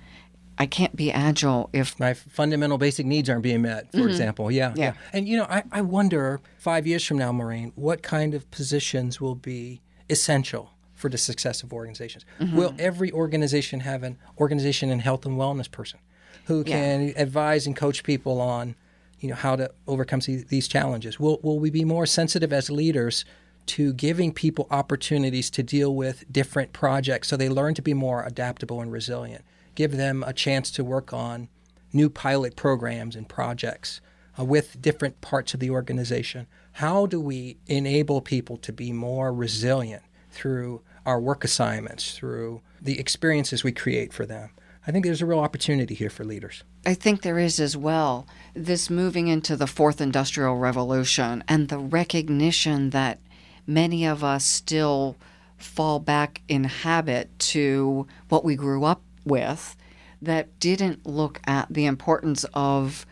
I 0.58 0.68
can't 0.68 0.96
be 0.96 1.12
agile 1.12 1.70
if 1.74 2.00
My 2.00 2.14
fundamental 2.14 2.78
basic 2.78 3.08
needs 3.08 3.30
aren't 3.30 3.42
being 3.42 3.64
met, 3.64 3.92
for 3.92 3.98
mm-hmm. 3.98 4.10
example. 4.10 4.52
Yeah, 4.52 4.74
Yeah. 4.76 4.94
And, 5.12 5.28
you 5.28 5.38
know, 5.38 5.48
I, 5.50 5.64
I 5.72 5.82
wonder 5.82 6.42
five 6.60 6.86
years 6.86 7.04
from 7.04 7.18
now, 7.18 7.32
Maureen, 7.32 7.72
what 7.76 8.04
kind 8.04 8.36
of 8.36 8.50
positions 8.52 9.20
will 9.20 9.36
be 9.36 9.82
essential 10.10 10.72
for 10.94 11.10
the 11.10 11.18
success 11.18 11.64
of 11.64 11.74
organizations? 11.74 12.26
Will 12.40 12.74
every 12.80 13.12
organization 13.12 13.82
have 13.82 14.04
an 14.04 14.18
organization 14.40 14.90
and 14.90 15.02
health 15.02 15.26
and 15.26 15.38
wellness 15.38 15.70
person 15.70 16.00
who 16.46 16.60
Yeah. 16.66 16.76
can 16.76 17.14
advise 17.18 17.68
and 17.68 17.76
coach 17.76 18.04
people 18.04 18.40
on, 18.42 18.76
you 19.20 19.30
know, 19.30 19.36
how 19.36 19.56
to 19.56 19.72
overcome 19.88 20.20
these, 20.22 20.46
these 20.46 20.68
challenges? 20.68 21.20
Will, 21.20 21.40
will 21.44 21.60
we 21.60 21.70
be 21.70 21.84
more 21.86 22.06
sensitive 22.06 22.54
as 22.54 22.70
leaders 22.70 23.26
to 23.66 23.94
giving 23.94 24.34
people 24.34 24.68
opportunities 24.72 25.50
to 25.50 25.64
deal 25.64 25.96
with 25.96 26.26
different 26.32 26.74
projects 26.74 27.30
so 27.30 27.38
they 27.38 27.50
learn 27.50 27.74
to 27.76 27.82
be 27.82 27.94
more 27.94 28.24
adaptable 28.24 28.82
and 28.82 28.92
resilient? 28.92 29.44
Give 29.76 29.94
them 29.98 30.24
a 30.26 30.34
chance 30.34 30.70
to 30.72 30.84
work 30.84 31.14
on 31.14 31.48
new 31.92 32.10
pilot 32.10 32.56
programs 32.56 33.16
and 33.16 33.28
projects 33.28 34.02
uh, 34.40 34.44
with 34.44 34.82
different 34.82 35.22
parts 35.22 35.54
of 35.54 35.60
the 35.60 35.70
organization. 35.70 36.48
How 36.74 37.06
do 37.06 37.20
we 37.20 37.58
enable 37.68 38.20
people 38.22 38.58
to 38.58 38.74
be 38.74 38.92
more 38.92 39.32
resilient 39.32 40.04
through 40.32 40.82
our 41.06 41.20
work 41.20 41.44
assignments, 41.44 42.18
through 42.18 42.62
the 42.82 43.00
experiences 43.00 43.64
we 43.64 43.72
create 43.72 44.12
for 44.12 44.26
them? 44.26 44.50
I 44.86 44.92
think 44.92 45.06
there's 45.06 45.22
a 45.22 45.26
real 45.26 45.40
opportunity 45.40 45.94
here 45.94 46.10
for 46.10 46.26
leaders. 46.26 46.64
I 46.86 46.94
think 46.94 47.22
there 47.22 47.40
is 47.40 47.60
as 47.60 47.78
well. 47.78 48.28
This 48.54 48.90
moving 48.90 49.28
into 49.28 49.56
the 49.56 49.68
fourth 49.68 50.02
industrial 50.02 50.58
revolution 50.58 51.44
and 51.48 51.70
the 51.70 51.78
recognition 51.78 52.90
that 52.90 53.20
many 53.66 54.06
of 54.06 54.24
us 54.24 54.44
still 54.44 55.16
fall 55.58 56.00
back 56.00 56.42
in 56.48 56.66
habit 56.66 57.38
to 57.40 58.08
what 58.28 58.44
we 58.44 58.56
grew 58.56 58.84
up 58.84 59.02
with 59.24 59.78
that 60.22 60.60
didn't 60.60 61.06
look 61.06 61.40
at 61.46 61.72
the 61.72 61.86
importance 61.86 62.46
of 62.54 63.06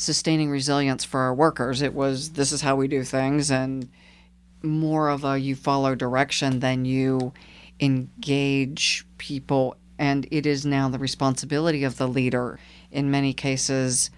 sustaining 0.00 0.50
resilience 0.50 1.04
for 1.04 1.20
our 1.20 1.34
workers. 1.34 1.82
It 1.82 1.94
was 1.94 2.30
this 2.30 2.52
is 2.52 2.62
how 2.62 2.74
we 2.76 2.88
do 2.88 3.04
things 3.04 3.50
and 3.50 3.88
more 4.62 5.08
of 5.08 5.24
a 5.24 5.38
you 5.38 5.54
follow 5.54 5.94
direction 5.94 6.60
than 6.60 6.84
you 6.84 7.32
engage 7.80 9.06
people 9.18 9.76
and 9.98 10.26
it 10.30 10.46
is 10.46 10.64
now 10.66 10.88
the 10.88 10.98
responsibility 10.98 11.84
of 11.84 11.96
the 11.96 12.08
leader 12.08 12.58
in 12.90 13.10
many 13.10 13.32
cases 13.32 14.10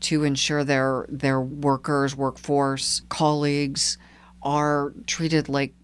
to 0.00 0.24
ensure 0.24 0.64
their 0.64 1.04
their 1.10 1.38
workers 1.40 2.16
workforce 2.16 3.02
colleagues 3.10 3.98
are 4.42 4.94
treated 5.06 5.50
like 5.50 5.74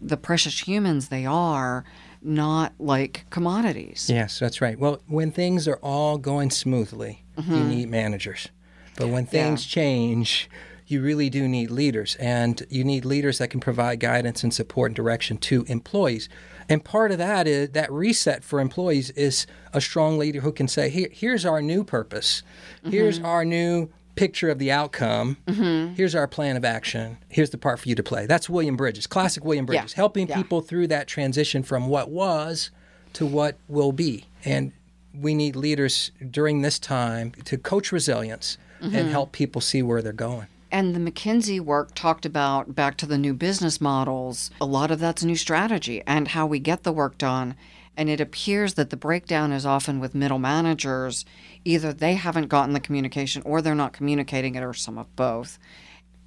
the 0.00 0.16
precious 0.16 0.66
humans 0.66 1.08
they 1.08 1.26
are 1.26 1.84
not 2.22 2.72
like 2.78 3.26
commodities 3.28 4.08
Yes, 4.08 4.38
that's 4.38 4.62
right. 4.62 4.78
Well, 4.78 5.02
when 5.06 5.30
things 5.30 5.68
are 5.68 5.78
all 5.82 6.16
going 6.16 6.50
smoothly, 6.50 7.22
you 7.36 7.42
mm-hmm. 7.42 7.68
need 7.68 7.90
managers. 7.90 8.48
But 8.96 9.08
when 9.08 9.26
things 9.26 9.64
change, 9.66 10.48
you 10.86 11.02
really 11.02 11.30
do 11.30 11.48
need 11.48 11.70
leaders. 11.70 12.16
And 12.16 12.64
you 12.70 12.84
need 12.84 13.04
leaders 13.04 13.38
that 13.38 13.48
can 13.48 13.60
provide 13.60 14.00
guidance 14.00 14.42
and 14.42 14.52
support 14.52 14.90
and 14.90 14.96
direction 14.96 15.36
to 15.38 15.64
employees. 15.68 16.28
And 16.68 16.84
part 16.84 17.10
of 17.10 17.18
that 17.18 17.46
is 17.46 17.70
that 17.70 17.90
reset 17.92 18.44
for 18.44 18.60
employees 18.60 19.10
is 19.10 19.46
a 19.72 19.80
strong 19.80 20.18
leader 20.18 20.40
who 20.40 20.52
can 20.52 20.68
say, 20.68 20.88
Here, 20.88 21.08
here's 21.10 21.44
our 21.44 21.60
new 21.60 21.84
purpose. 21.84 22.42
Mm-hmm. 22.78 22.90
Here's 22.90 23.18
our 23.20 23.44
new 23.44 23.90
picture 24.14 24.48
of 24.48 24.58
the 24.58 24.70
outcome. 24.70 25.36
Mm-hmm. 25.46 25.94
Here's 25.94 26.14
our 26.14 26.28
plan 26.28 26.56
of 26.56 26.64
action. 26.64 27.18
Here's 27.28 27.50
the 27.50 27.58
part 27.58 27.80
for 27.80 27.88
you 27.88 27.94
to 27.96 28.02
play. 28.02 28.26
That's 28.26 28.48
William 28.48 28.76
Bridges, 28.76 29.06
classic 29.06 29.44
William 29.44 29.66
Bridges, 29.66 29.94
helping 29.94 30.28
Yeah. 30.28 30.36
people 30.36 30.60
through 30.60 30.86
that 30.88 31.08
transition 31.08 31.62
from 31.64 31.88
what 31.88 32.10
was 32.10 32.70
to 33.14 33.26
what 33.26 33.56
will 33.68 33.92
be. 33.92 34.26
And 34.44 34.72
we 35.12 35.34
need 35.34 35.56
leaders 35.56 36.12
during 36.30 36.62
this 36.62 36.78
time 36.78 37.32
to 37.44 37.58
coach 37.58 37.90
resilience 37.92 38.56
and 38.84 38.92
mm-hmm. 38.92 39.10
help 39.10 39.32
people 39.32 39.60
see 39.60 39.82
where 39.82 40.02
they're 40.02 40.12
going. 40.12 40.46
And 40.70 40.94
the 40.94 41.10
McKinsey 41.10 41.60
work 41.60 41.94
talked 41.94 42.26
about 42.26 42.74
back 42.74 42.96
to 42.96 43.06
the 43.06 43.18
new 43.18 43.32
business 43.32 43.80
models. 43.80 44.50
A 44.60 44.66
lot 44.66 44.90
of 44.90 44.98
that's 44.98 45.22
new 45.22 45.36
strategy 45.36 46.02
and 46.06 46.28
how 46.28 46.46
we 46.46 46.58
get 46.58 46.82
the 46.82 46.92
work 46.92 47.16
done. 47.16 47.54
And 47.96 48.10
it 48.10 48.20
appears 48.20 48.74
that 48.74 48.90
the 48.90 48.96
breakdown 48.96 49.52
is 49.52 49.64
often 49.64 50.00
with 50.00 50.16
middle 50.16 50.40
managers. 50.40 51.24
Either 51.64 51.92
they 51.92 52.14
haven't 52.14 52.48
gotten 52.48 52.74
the 52.74 52.80
communication 52.80 53.40
or 53.44 53.62
they're 53.62 53.76
not 53.76 53.92
communicating 53.92 54.56
it 54.56 54.64
or 54.64 54.74
some 54.74 54.98
of 54.98 55.14
both. 55.14 55.60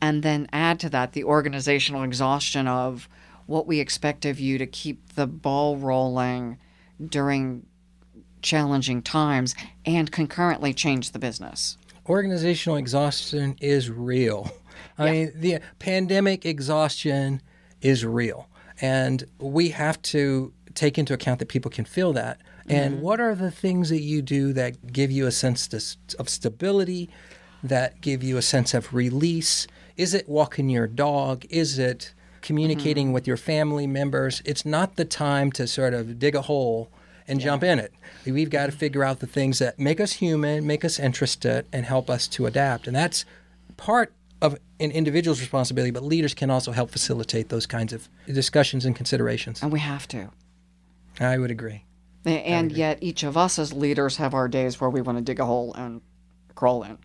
And 0.02 0.24
then 0.24 0.48
add 0.54 0.80
to 0.80 0.90
that 0.92 1.12
the 1.12 1.26
organizational 1.26 2.04
exhaustion 2.04 2.70
of 2.70 3.10
what 3.48 3.68
we 3.68 3.82
expect 3.82 4.24
of 4.24 4.40
you 4.40 4.58
to 4.60 4.66
keep 4.66 5.16
the 5.16 5.28
ball 5.28 5.76
rolling 5.76 6.58
during 7.06 7.66
challenging 8.42 9.02
times 9.02 9.56
and 9.86 10.12
concurrently 10.12 10.74
change 10.74 11.12
the 11.12 11.20
business. 11.20 11.78
Organizational 12.10 12.78
exhaustion 12.78 13.56
is 13.60 13.90
real. 13.90 14.52
I 14.98 15.12
mean, 15.12 15.32
the 15.36 15.60
pandemic 15.80 16.46
exhaustion 16.46 17.42
is 17.82 18.06
real. 18.06 18.48
And 18.82 19.24
we 19.40 19.70
have 19.70 20.02
to 20.04 20.54
take 20.74 20.98
into 20.98 21.14
account 21.14 21.40
that 21.40 21.48
people 21.48 21.72
can 21.72 21.86
feel 21.86 22.14
that. 22.14 22.40
And 22.70 22.96
mm-hmm. 22.96 23.04
what 23.04 23.20
are 23.20 23.36
the 23.36 23.52
things 23.52 23.90
that 23.90 24.02
you 24.02 24.22
do 24.22 24.54
that 24.54 24.92
give 24.92 25.10
you 25.12 25.26
a 25.26 25.32
sense 25.32 25.68
to- 25.68 26.18
of 26.20 26.30
stability, 26.30 27.10
that 27.64 28.02
give 28.02 28.24
you 28.24 28.38
a 28.38 28.42
sense 28.42 28.74
of 28.74 28.94
release? 28.94 29.68
Is 29.96 30.14
it 30.14 30.30
walking 30.30 30.70
your 30.70 30.88
dog? 30.88 31.46
Is 31.50 31.80
it 31.80 32.14
communicating 32.42 33.08
mm-hmm. 33.08 33.14
with 33.14 33.28
your 33.28 33.38
family 33.38 33.88
members? 33.88 34.42
It's 34.46 34.66
not 34.66 34.96
the 34.96 35.06
time 35.06 35.52
to 35.54 35.66
sort 35.66 35.94
of 35.94 36.20
dig 36.20 36.36
a 36.36 36.44
hole 36.44 36.92
and 37.28 37.40
jump 37.40 37.64
in 37.64 37.80
it. 37.80 37.94
We've 38.26 38.50
got 38.50 38.68
to 38.68 38.72
figure 38.72 39.04
out 39.04 39.20
the 39.20 39.28
things 39.28 39.60
that 39.60 39.80
make 39.80 40.00
us 40.00 40.14
human, 40.14 40.66
make 40.66 40.84
us 40.86 41.00
interested, 41.00 41.66
and 41.72 41.86
help 41.86 42.10
us 42.10 42.28
to 42.30 42.46
adapt. 42.46 42.88
And 42.88 42.96
that's 42.96 43.26
part 43.78 44.14
of 44.42 44.58
an 44.80 44.92
individual's 44.92 45.40
responsibility, 45.40 45.92
but 45.92 46.04
leaders 46.04 46.34
can 46.34 46.50
also 46.50 46.72
help 46.72 46.92
facilitate 46.92 47.50
those 47.50 47.66
kinds 47.66 47.94
of 47.94 48.08
discussions 48.28 48.86
and 48.86 48.96
considerations. 48.96 49.62
And 49.62 49.72
we 49.72 49.80
have 49.80 50.08
to. 50.10 50.30
I 51.20 51.38
would 51.38 51.52
agree. 51.52 51.84
And 52.26 52.72
yet, 52.72 52.98
each 53.02 53.24
of 53.24 53.38
us 53.38 53.58
as 53.58 53.72
leaders 53.72 54.18
have 54.18 54.34
our 54.34 54.48
days 54.48 54.82
where 54.82 54.90
we 54.90 55.02
want 55.02 55.18
to 55.18 55.24
dig 55.24 55.40
a 55.40 55.46
hole 55.46 55.74
and 55.76 56.02
crawl 56.56 56.84
in. 56.84 56.98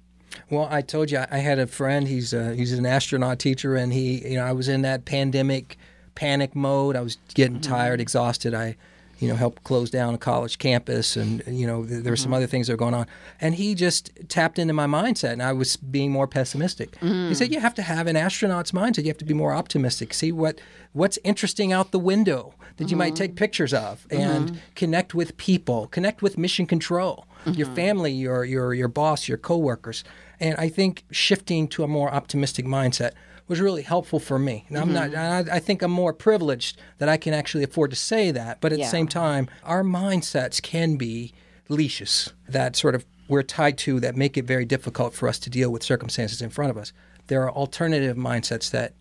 Well, 0.51 0.67
I 0.71 0.83
told 0.83 1.11
you 1.11 1.25
I 1.31 1.39
had 1.39 1.59
a 1.59 1.67
friend. 1.67 2.09
He's 2.09 2.33
a, 2.33 2.55
he's 2.55 2.73
an 2.73 2.87
astronaut 2.87 3.39
teacher, 3.39 3.77
and 3.77 3.93
he 3.93 4.29
you 4.29 4.37
know 4.37 4.45
I 4.45 4.53
was 4.53 4.69
in 4.69 4.83
that 4.83 5.05
pandemic 5.05 5.79
panic 6.15 6.57
mode. 6.57 6.97
I 6.97 7.01
was 7.01 7.19
getting 7.35 7.61
mm-hmm. 7.61 7.73
tired, 7.73 8.01
exhausted. 8.01 8.55
I 8.55 8.77
you 9.23 9.29
know 9.29 9.37
helped 9.37 9.63
close 9.63 9.89
down 9.89 10.15
a 10.15 10.19
college 10.19 10.59
campus, 10.59 11.17
and 11.17 11.43
you 11.47 11.67
know 11.67 11.85
th- 11.87 12.03
there 12.03 12.13
were 12.13 12.17
some 12.17 12.27
mm-hmm. 12.27 12.35
other 12.35 12.47
things 12.47 12.67
that 12.67 12.73
were 12.73 12.79
going 12.79 12.95
on. 12.95 13.07
And 13.41 13.55
he 13.55 13.75
just 13.75 14.11
tapped 14.29 14.59
into 14.59 14.75
my 14.75 14.87
mindset, 14.87 15.33
and 15.33 15.43
I 15.43 15.53
was 15.53 15.77
being 15.77 16.11
more 16.11 16.27
pessimistic. 16.27 16.97
He 16.97 17.35
said 17.35 17.49
mm. 17.49 17.53
you 17.53 17.61
have 17.61 17.75
to 17.75 17.83
have 17.83 18.07
an 18.09 18.17
astronaut's 18.17 18.73
mindset. 18.73 19.05
You 19.05 19.09
have 19.09 19.19
to 19.19 19.25
be 19.25 19.35
more 19.35 19.55
optimistic. 19.55 20.13
See 20.13 20.33
what 20.33 20.61
what's 20.93 21.19
interesting 21.23 21.73
out 21.73 21.93
the 21.93 22.01
window 22.01 22.55
that 22.79 22.91
you 22.91 22.97
might 22.97 23.15
mm-hmm. 23.15 23.23
take 23.23 23.37
pictures 23.37 23.73
of, 23.73 24.07
and 24.11 24.51
mm-hmm. 24.51 24.57
connect 24.75 25.15
with 25.15 25.37
people, 25.37 25.87
connect 25.87 26.21
with 26.21 26.37
mission 26.37 26.67
control 26.67 27.27
your 27.47 27.67
family, 27.69 28.13
your 28.13 28.45
your 28.45 28.75
your 28.75 28.89
boss, 28.89 29.29
your 29.29 29.39
coworkers. 29.39 30.05
And 30.41 30.57
I 30.57 30.69
think 30.69 31.05
shifting 31.11 31.69
to 31.69 31.85
a 31.85 31.89
more 31.89 32.13
optimistic 32.13 32.67
mindset 32.67 33.13
was 33.53 33.61
really 33.61 33.83
helpful 33.83 34.19
for 34.19 34.39
me. 34.39 34.65
And 34.69 34.79
I'm 34.79 34.93
not. 34.95 35.11
Mm-hmm. 35.11 35.51
I, 35.51 35.57
I 35.57 35.59
think 35.59 35.83
I'm 35.83 35.91
more 35.91 36.15
privileged 36.15 36.81
that 36.99 37.09
I 37.09 37.19
can 37.19 37.35
actually 37.35 37.65
afford 37.65 37.91
to 37.91 37.97
say 37.97 38.31
that. 38.31 38.63
But 38.63 38.73
at 38.73 38.79
Yeah. 38.79 38.87
the 38.87 38.91
same 38.91 39.07
time, 39.07 39.49
our 39.63 39.83
mindsets 39.85 40.63
can 40.63 40.97
be 40.97 41.35
leashes 41.69 42.33
that 42.49 42.77
sort 42.77 42.95
of 42.95 43.05
we're 43.29 43.43
tied 43.43 43.77
to 43.79 44.01
that 44.01 44.17
make 44.17 44.39
it 44.39 44.47
very 44.47 44.65
difficult 44.65 45.15
for 45.15 45.29
us 45.29 45.39
to 45.41 45.51
deal 45.51 45.71
with 45.71 45.83
circumstances 45.83 46.41
in 46.41 46.49
front 46.49 46.71
of 46.71 46.79
us. 46.79 46.95
There 47.27 47.43
are 47.43 47.51
alternative 47.51 48.17
mindsets 48.17 48.71
that 48.71 48.95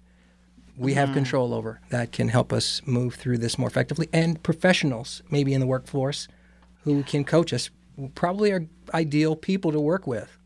we 0.77 0.93
have 0.95 1.09
mm. 1.09 1.13
control 1.13 1.53
over 1.53 1.79
that 1.89 2.11
can 2.11 2.27
help 2.27 2.51
us 2.51 2.81
move 2.85 3.15
through 3.15 3.37
this 3.37 3.57
more 3.57 3.69
effectively. 3.69 4.09
And 4.11 4.41
professionals, 4.43 5.21
maybe 5.29 5.53
in 5.53 5.61
the 5.61 5.67
workforce, 5.67 6.27
who 6.83 7.03
can 7.03 7.23
coach 7.23 7.53
us, 7.53 7.69
probably 8.15 8.51
are 8.51 8.67
ideal 8.93 9.35
people 9.35 9.71
to 9.71 9.79
work 9.79 10.07
with. 10.07 10.37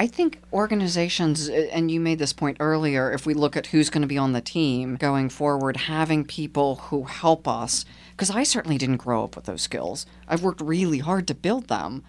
I 0.00 0.06
think 0.06 0.40
organizations, 0.52 1.48
uh, 1.48 1.68
and 1.72 1.90
you 1.90 1.98
made 1.98 2.20
this 2.20 2.32
point 2.32 2.58
earlier, 2.60 3.10
if 3.12 3.26
we 3.26 3.34
look 3.34 3.56
at 3.56 3.66
who's 3.66 3.90
going 3.90 4.02
to 4.02 4.08
be 4.08 4.18
on 4.18 4.32
the 4.32 4.40
team 4.40 4.94
going 4.94 5.28
forward, 5.28 5.76
having 5.76 6.24
people 6.24 6.76
who 6.76 7.04
help 7.04 7.48
us, 7.48 7.84
because 8.12 8.30
I 8.30 8.44
certainly 8.44 8.78
didn't 8.78 8.98
grow 8.98 9.24
up 9.24 9.34
with 9.34 9.46
those 9.46 9.62
skills. 9.62 10.06
I've 10.28 10.42
worked 10.42 10.60
really 10.60 10.98
hard 10.98 11.26
to 11.28 11.34
build 11.34 11.66
them, 11.66 12.04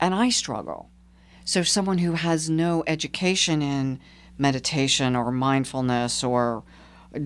and 0.00 0.14
I 0.14 0.30
struggle. 0.30 0.90
So, 1.44 1.62
someone 1.62 1.98
who 1.98 2.12
has 2.12 2.50
no 2.50 2.82
education 2.86 3.62
in 3.62 4.00
meditation 4.36 5.14
or 5.14 5.30
mindfulness 5.30 6.24
or 6.24 6.64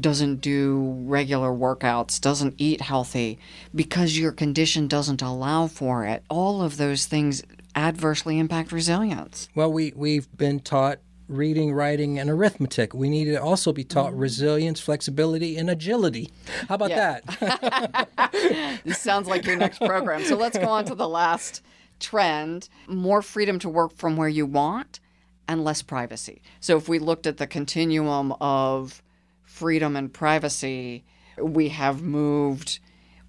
doesn't 0.01 0.37
do 0.37 0.95
regular 1.07 1.51
workouts, 1.51 2.21
doesn't 2.21 2.55
eat 2.57 2.83
healthy 2.83 3.39
because 3.75 4.19
your 4.19 4.31
condition 4.31 4.87
doesn't 4.87 5.23
allow 5.23 5.67
for 5.67 6.05
it, 6.05 6.23
all 6.31 6.63
of 6.63 6.77
those 6.77 7.07
things 7.07 7.43
adversely 7.75 8.39
impact 8.39 8.73
resilience. 8.73 9.49
Well, 9.55 9.73
we, 9.73 9.93
we've 9.95 10.29
been 10.37 10.61
taught 10.61 10.99
reading, 11.29 11.73
writing, 11.73 12.19
and 12.19 12.29
arithmetic. 12.29 12.95
We 12.95 13.09
need 13.09 13.25
to 13.27 13.37
also 13.37 13.73
be 13.73 13.85
taught 13.85 14.11
mm-hmm. 14.11 14.21
resilience, 14.21 14.81
flexibility, 14.81 15.57
and 15.57 15.71
agility. 15.71 16.31
How 16.69 16.75
about 16.75 16.91
Yeah. 16.91 17.21
that? 17.37 18.09
This 18.85 18.99
sounds 18.99 19.29
like 19.29 19.47
your 19.47 19.57
next 19.57 19.79
program. 19.79 20.25
So 20.25 20.37
let's 20.37 20.59
go 20.59 20.69
on 20.69 20.85
to 20.87 20.95
the 20.95 21.09
last 21.09 21.63
trend 22.01 22.69
more 22.89 23.23
freedom 23.23 23.59
to 23.61 23.69
work 23.69 23.97
from 23.97 24.17
where 24.17 24.29
you 24.29 24.45
want 24.45 25.01
and 25.47 25.65
less 25.65 25.83
privacy. 25.83 26.43
So 26.61 26.77
if 26.77 26.89
we 26.89 26.99
looked 26.99 27.27
at 27.27 27.37
the 27.37 27.47
continuum 27.47 28.33
of 28.41 29.03
freedom 29.45 29.97
and 29.97 30.13
privacy, 30.13 31.05
we 31.41 31.69
have 31.69 32.03
moved 32.03 32.81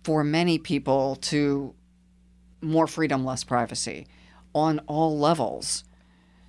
for 0.03 0.23
many 0.23 0.57
people 0.57 1.15
to 1.17 1.73
more 2.61 2.87
freedom, 2.87 3.23
less 3.23 3.43
privacy 3.43 4.07
on 4.54 4.80
all 4.88 5.18
levels. 5.18 5.84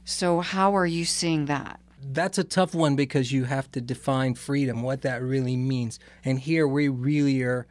So, 0.04 0.40
how 0.40 0.76
are 0.76 0.86
you 0.86 1.04
seeing 1.04 1.46
that? 1.46 1.80
That's 2.02 2.36
a 2.36 2.44
tough 2.44 2.74
one 2.74 2.96
because 2.96 3.32
you 3.32 3.44
have 3.44 3.70
to 3.72 3.80
define 3.80 4.34
freedom, 4.34 4.82
what 4.82 5.02
that 5.02 5.22
really 5.22 5.56
means. 5.56 5.98
And 6.24 6.38
here 6.38 6.68
we 6.68 6.88
really 6.88 7.42
are 7.42 7.66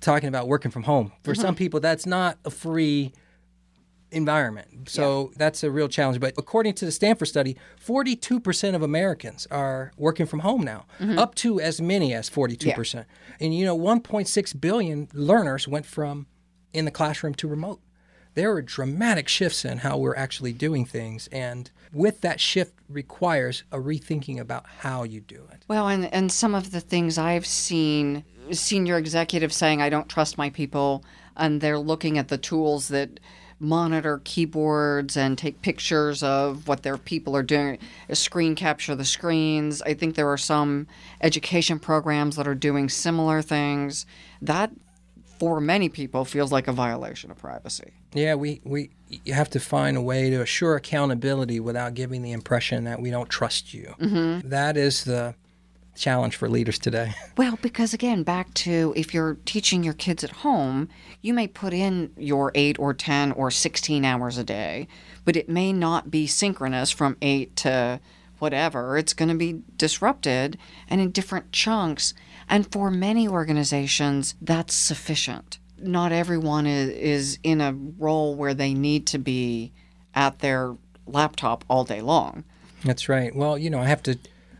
talking 0.00 0.28
about 0.28 0.48
working 0.48 0.70
from 0.70 0.82
home. 0.82 1.12
For 1.22 1.34
some 1.34 1.46
mm-hmm. 1.46 1.54
people, 1.54 1.80
that's 1.80 2.04
not 2.04 2.38
a 2.44 2.50
free 2.50 3.12
environment. 4.12 4.88
So 4.88 5.32
that's 5.36 5.62
a 5.62 5.70
real 5.70 5.88
challenge. 5.88 6.20
But 6.20 6.34
according 6.36 6.74
to 6.74 6.84
the 6.84 6.92
Stanford 6.92 7.28
study, 7.28 7.56
42% 7.84 8.74
of 8.74 8.82
Americans 8.82 9.46
are 9.50 9.92
working 9.96 10.26
from 10.26 10.40
home 10.40 10.62
now, 10.62 10.86
mm-hmm. 10.98 11.18
up 11.18 11.34
to 11.36 11.60
as 11.60 11.80
many 11.80 12.12
as 12.12 12.28
42%. 12.28 13.04
And 13.40 13.54
you 13.54 13.64
know, 13.64 13.78
1.6 13.78 14.60
billion 14.60 15.08
learners 15.12 15.68
went 15.68 15.86
from 15.86 16.26
in 16.72 16.84
the 16.84 16.90
classroom 16.90 17.34
to 17.34 17.48
remote. 17.48 17.80
There 18.34 18.52
are 18.52 18.62
dramatic 18.62 19.28
shifts 19.28 19.64
in 19.64 19.78
how 19.78 19.98
we're 19.98 20.16
actually 20.16 20.52
doing 20.52 20.84
things. 20.84 21.28
And 21.32 21.70
with 21.92 22.20
that 22.20 22.40
shift 22.40 22.74
requires 22.88 23.64
a 23.72 23.78
rethinking 23.78 24.38
about 24.38 24.66
how 24.80 25.02
you 25.02 25.20
do 25.20 25.46
it. 25.52 25.64
Well, 25.68 25.88
and, 25.88 26.12
and 26.12 26.30
some 26.30 26.54
of 26.54 26.70
the 26.70 26.80
things 26.80 27.18
I've 27.18 27.46
seen 27.46 28.24
senior 28.52 28.98
executives 28.98 29.56
saying, 29.56 29.82
I 29.82 29.90
don't 29.90 30.08
trust 30.08 30.38
my 30.38 30.50
people, 30.50 31.04
and 31.36 31.60
they're 31.60 31.78
looking 31.78 32.18
at 32.18 32.28
the 32.28 32.38
tools 32.38 32.88
that 32.88 33.20
monitor 33.60 34.22
keyboards 34.24 35.16
and 35.16 35.36
take 35.36 35.60
pictures 35.60 36.22
of 36.22 36.66
what 36.66 36.82
their 36.82 36.96
people 36.96 37.36
are 37.36 37.42
doing, 37.42 37.78
screen 38.12 38.54
capture 38.54 38.94
the 38.94 39.04
screens. 39.04 39.82
I 39.82 39.92
think 39.92 40.14
there 40.14 40.30
are 40.30 40.38
some 40.38 40.86
education 41.20 41.78
programs 41.78 42.36
that 42.36 42.48
are 42.48 42.54
doing 42.54 42.88
similar 42.88 43.42
things. 43.42 44.06
That, 44.40 44.72
for 45.38 45.60
many 45.60 45.90
people, 45.90 46.24
feels 46.24 46.50
like 46.50 46.68
a 46.68 46.72
violation 46.72 47.30
of 47.30 47.36
privacy. 47.36 47.92
Yeah, 48.12 48.34
we, 48.34 48.60
we 48.64 48.90
you 49.08 49.34
have 49.34 49.50
to 49.50 49.60
find 49.60 49.96
a 49.96 50.02
way 50.02 50.30
to 50.30 50.40
assure 50.40 50.76
accountability 50.76 51.60
without 51.60 51.94
giving 51.94 52.22
the 52.22 52.32
impression 52.32 52.84
that 52.84 53.00
we 53.00 53.10
don't 53.10 53.28
trust 53.28 53.74
you. 53.74 53.94
Mm-hmm. 54.00 54.48
That 54.48 54.76
is 54.76 55.04
the 55.04 55.34
challenge 55.96 56.36
for 56.36 56.48
leaders 56.48 56.78
today. 56.78 57.14
Well, 57.36 57.58
because 57.62 57.94
again, 57.94 58.22
back 58.22 58.52
to 58.54 58.92
if 58.96 59.14
you're 59.14 59.38
teaching 59.46 59.82
your 59.82 59.94
kids 59.94 60.22
at 60.22 60.30
home, 60.30 60.90
you 61.22 61.32
may 61.32 61.46
put 61.46 61.72
in 61.72 62.12
your 62.18 62.52
eight 62.54 62.78
or 62.78 62.92
10 62.92 63.32
or 63.32 63.50
16 63.50 64.04
hours 64.04 64.36
a 64.36 64.44
day, 64.44 64.88
but 65.24 65.36
it 65.36 65.48
may 65.48 65.72
not 65.72 66.10
be 66.10 66.26
synchronous 66.26 66.90
from 66.90 67.16
eight 67.22 67.56
to 67.56 67.98
whatever. 68.38 68.98
It's 68.98 69.14
going 69.14 69.30
to 69.30 69.34
be 69.36 69.62
disrupted 69.78 70.58
and 70.86 71.00
in 71.00 71.12
different 71.12 71.50
chunks. 71.50 72.12
And 72.46 72.70
for 72.70 72.90
many 72.90 73.26
organizations, 73.26 74.34
that's 74.42 74.74
sufficient. 74.74 75.59
Not 75.80 76.12
everyone 76.12 76.66
is, 76.66 76.90
is 76.90 77.38
in 77.42 77.60
a 77.60 77.72
role 77.98 78.34
where 78.34 78.54
they 78.54 78.74
need 78.74 79.06
to 79.08 79.18
be 79.18 79.72
at 80.14 80.40
their 80.40 80.76
laptop 81.06 81.64
all 81.68 81.84
day 81.84 82.00
long. 82.00 82.44
That's 82.84 83.08
right. 83.08 83.34
Well, 83.34 83.58
you 83.58 83.70
know, 83.70 83.80
I 83.80 83.86
have 83.86 84.02
to 84.04 84.18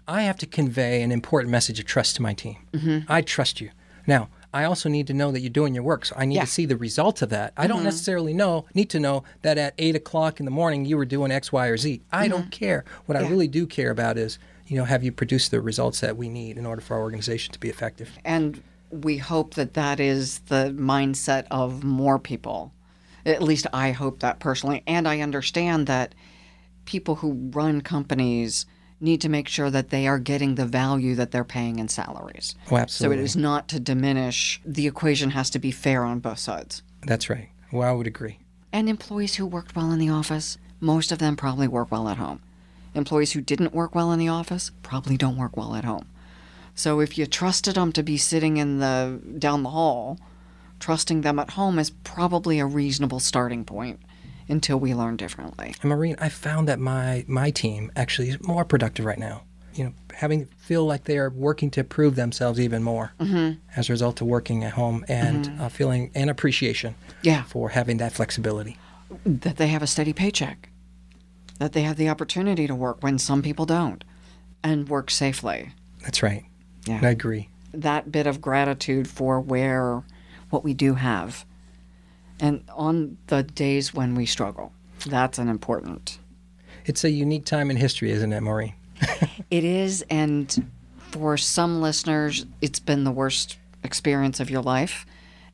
I 0.09 0.23
have 0.23 0.39
to 0.39 0.47
convey 0.47 1.03
an 1.03 1.13
important 1.13 1.53
message 1.53 1.79
of 1.79 1.87
trust 1.87 2.17
to 2.17 2.23
my 2.23 2.35
team. 2.35 2.57
Mm-hmm. 2.73 3.11
I 3.11 3.23
trust 3.23 3.61
you. 3.61 3.71
Now, 4.07 4.29
I 4.53 4.65
also 4.65 4.89
need 4.89 5.07
to 5.07 5.15
know 5.15 5.31
that 5.31 5.39
you're 5.41 5.51
doing 5.51 5.73
your 5.75 5.85
work, 5.85 6.05
so 6.05 6.17
I 6.19 6.25
need 6.25 6.35
Yeah. 6.35 6.41
to 6.41 6.47
see 6.49 6.67
the 6.67 6.77
result 6.77 7.23
of 7.23 7.29
that. 7.31 7.53
I 7.57 7.69
don't 7.69 7.85
necessarily 7.85 8.35
know 8.35 8.65
need 8.75 8.91
to 8.91 8.99
know 8.99 9.23
that 9.43 9.57
at 9.59 9.75
eight 9.79 9.95
o'clock 9.95 10.41
in 10.41 10.47
the 10.47 10.51
morning 10.51 10.85
you 10.85 10.97
were 10.97 11.05
doing 11.05 11.31
X, 11.31 11.53
Y, 11.53 11.67
or 11.69 11.77
Z. 11.77 12.01
I 12.13 12.27
don't 12.27 12.51
care. 12.51 12.85
What 13.07 13.17
I 13.17 13.29
really 13.29 13.47
do 13.47 13.67
care 13.67 13.91
about 13.91 14.19
is, 14.19 14.39
you 14.67 14.77
know, 14.77 14.85
have 14.85 15.05
you 15.05 15.13
produced 15.13 15.53
the 15.53 15.61
results 15.61 16.01
that 16.01 16.17
we 16.17 16.29
need 16.29 16.59
in 16.59 16.67
order 16.67 16.83
for 16.83 16.95
our 16.97 17.03
organization 17.03 17.53
to 17.53 17.61
be 17.61 17.69
effective? 17.69 18.11
And 18.25 18.61
we 18.91 19.19
hope 19.19 19.55
that 19.55 19.75
that 19.75 20.01
is 20.01 20.41
the 20.41 20.75
mindset 20.77 21.47
of 21.51 21.85
more 21.85 22.19
people. 22.19 22.73
At 23.25 23.43
least 23.43 23.67
I 23.73 23.93
hope 23.93 24.21
that 24.21 24.41
personally. 24.41 24.83
And 24.87 25.07
I 25.07 25.21
understand 25.21 25.87
that 25.87 26.15
people 26.85 27.17
who 27.17 27.51
run 27.53 27.81
companies 27.81 28.67
need 29.01 29.21
to 29.23 29.29
make 29.29 29.49
sure 29.49 29.71
that 29.71 29.91
they 29.91 30.07
are 30.07 30.19
getting 30.19 30.57
the 30.57 30.67
value 30.67 31.15
that 31.15 31.31
they're 31.31 31.45
paying 31.45 31.79
in 31.79 31.89
salaries. 31.89 32.55
Oh, 32.71 32.77
absolutely. 32.77 33.17
So 33.17 33.21
it 33.21 33.25
is 33.25 33.37
not 33.37 33.69
to 33.69 33.81
diminish. 33.81 34.61
The 34.65 34.87
equation 34.87 35.31
has 35.31 35.51
to 35.51 35.59
be 35.59 35.71
fair 35.71 36.05
on 36.05 36.19
both 36.19 36.39
sides. 36.39 36.83
That's 37.03 37.31
right. 37.31 37.49
Well, 37.73 37.89
I 37.89 37.93
would 37.93 38.07
agree. 38.07 38.39
And 38.73 38.89
employees 38.89 39.37
who 39.37 39.47
worked 39.47 39.75
well 39.75 39.91
in 39.91 39.99
the 39.99 40.11
office, 40.11 40.59
most 40.81 41.13
of 41.13 41.19
them 41.19 41.37
probably 41.37 41.69
work 41.69 41.91
well 41.91 42.09
at 42.09 42.19
home. 42.19 42.41
Employees 42.95 43.33
who 43.33 43.41
didn't 43.41 43.73
work 43.73 43.95
well 43.95 44.13
in 44.13 44.19
the 44.19 44.29
office 44.29 44.71
probably 44.83 45.17
don't 45.17 45.37
work 45.37 45.57
well 45.57 45.75
at 45.75 45.85
home. 45.85 46.07
So 46.81 47.01
if 47.01 47.19
you 47.19 47.27
trusted 47.27 47.75
them 47.75 47.93
to 47.93 48.03
be 48.03 48.17
sitting 48.17 48.57
in 48.57 48.79
the 48.79 49.21
down 49.39 49.63
the 49.65 49.69
hall, 49.69 50.19
trusting 50.79 51.21
them 51.21 51.39
at 51.39 51.51
home 51.51 51.79
is 51.79 51.91
probably 51.91 52.59
a 52.59 52.65
reasonable 52.65 53.21
starting 53.21 53.67
point 53.67 54.01
until 54.49 54.81
we 54.81 54.95
learn 54.95 55.17
differently. 55.19 55.75
And 55.83 55.91
Maureen, 55.91 56.17
I 56.19 56.31
found 56.31 56.69
that 56.69 56.79
my 56.79 57.27
my 57.29 57.51
team 57.51 57.93
actually 57.97 58.31
is 58.31 58.41
more 58.41 58.65
productive 58.65 59.05
right 59.05 59.19
now. 59.19 59.43
You 59.75 59.85
know, 59.85 59.93
having 60.15 60.47
feel 60.57 60.87
like 60.87 61.05
they 61.05 61.19
are 61.19 61.29
working 61.29 61.71
to 61.73 61.85
prove 61.85 62.17
themselves 62.17 62.59
even 62.59 62.83
more 62.83 63.13
as 63.77 63.91
a 63.91 63.93
result 63.93 64.23
of 64.23 64.27
working 64.27 64.65
at 64.65 64.73
home 64.73 65.05
and 65.07 65.53
uh, 65.61 65.69
feeling 65.69 66.11
an 66.15 66.31
appreciation 66.31 66.95
Yeah. 67.21 67.43
for 67.43 67.69
having 67.69 67.99
that 67.99 68.13
flexibility. 68.13 68.79
That 69.27 69.59
they 69.59 69.69
have 69.69 69.83
a 69.83 69.87
steady 69.87 70.15
paycheck, 70.15 70.71
that 71.59 71.73
they 71.75 71.83
have 71.83 71.97
the 71.97 72.09
opportunity 72.09 72.67
to 72.67 72.75
work 72.75 73.03
when 73.03 73.19
some 73.19 73.43
people 73.43 73.67
don't, 73.67 74.03
and 74.65 74.89
work 74.89 75.11
safely. 75.11 75.73
That's 76.03 76.23
right. 76.23 76.45
Yeah. 76.87 77.01
I 77.03 77.11
agree. 77.11 77.49
that 77.73 78.11
bit 78.11 78.27
of 78.27 78.41
gratitude 78.41 79.09
for 79.09 79.41
where 79.41 80.03
what 80.51 80.65
we 80.65 80.75
do 80.75 80.95
have 80.95 81.45
and 82.41 82.65
on 82.75 83.19
the 83.29 83.43
days 83.43 83.95
when 83.95 84.15
we 84.15 84.27
struggle 84.27 84.73
that's 85.07 85.39
an 85.39 85.49
important 85.49 86.19
It's 86.87 87.05
a 87.05 87.11
unique 87.11 87.45
time 87.45 87.71
in 87.71 87.77
history, 87.77 88.11
isn't 88.11 88.33
it, 88.33 88.41
Maureen? 88.41 88.75
it 89.51 89.65
is 89.65 90.05
and 90.11 90.67
for 91.11 91.37
some 91.37 91.81
listeners 91.81 92.47
it's 92.61 92.81
been 92.81 93.05
the 93.05 93.11
worst 93.11 93.59
experience 93.85 94.41
of 94.41 94.51
your 94.51 94.63
life 94.63 95.07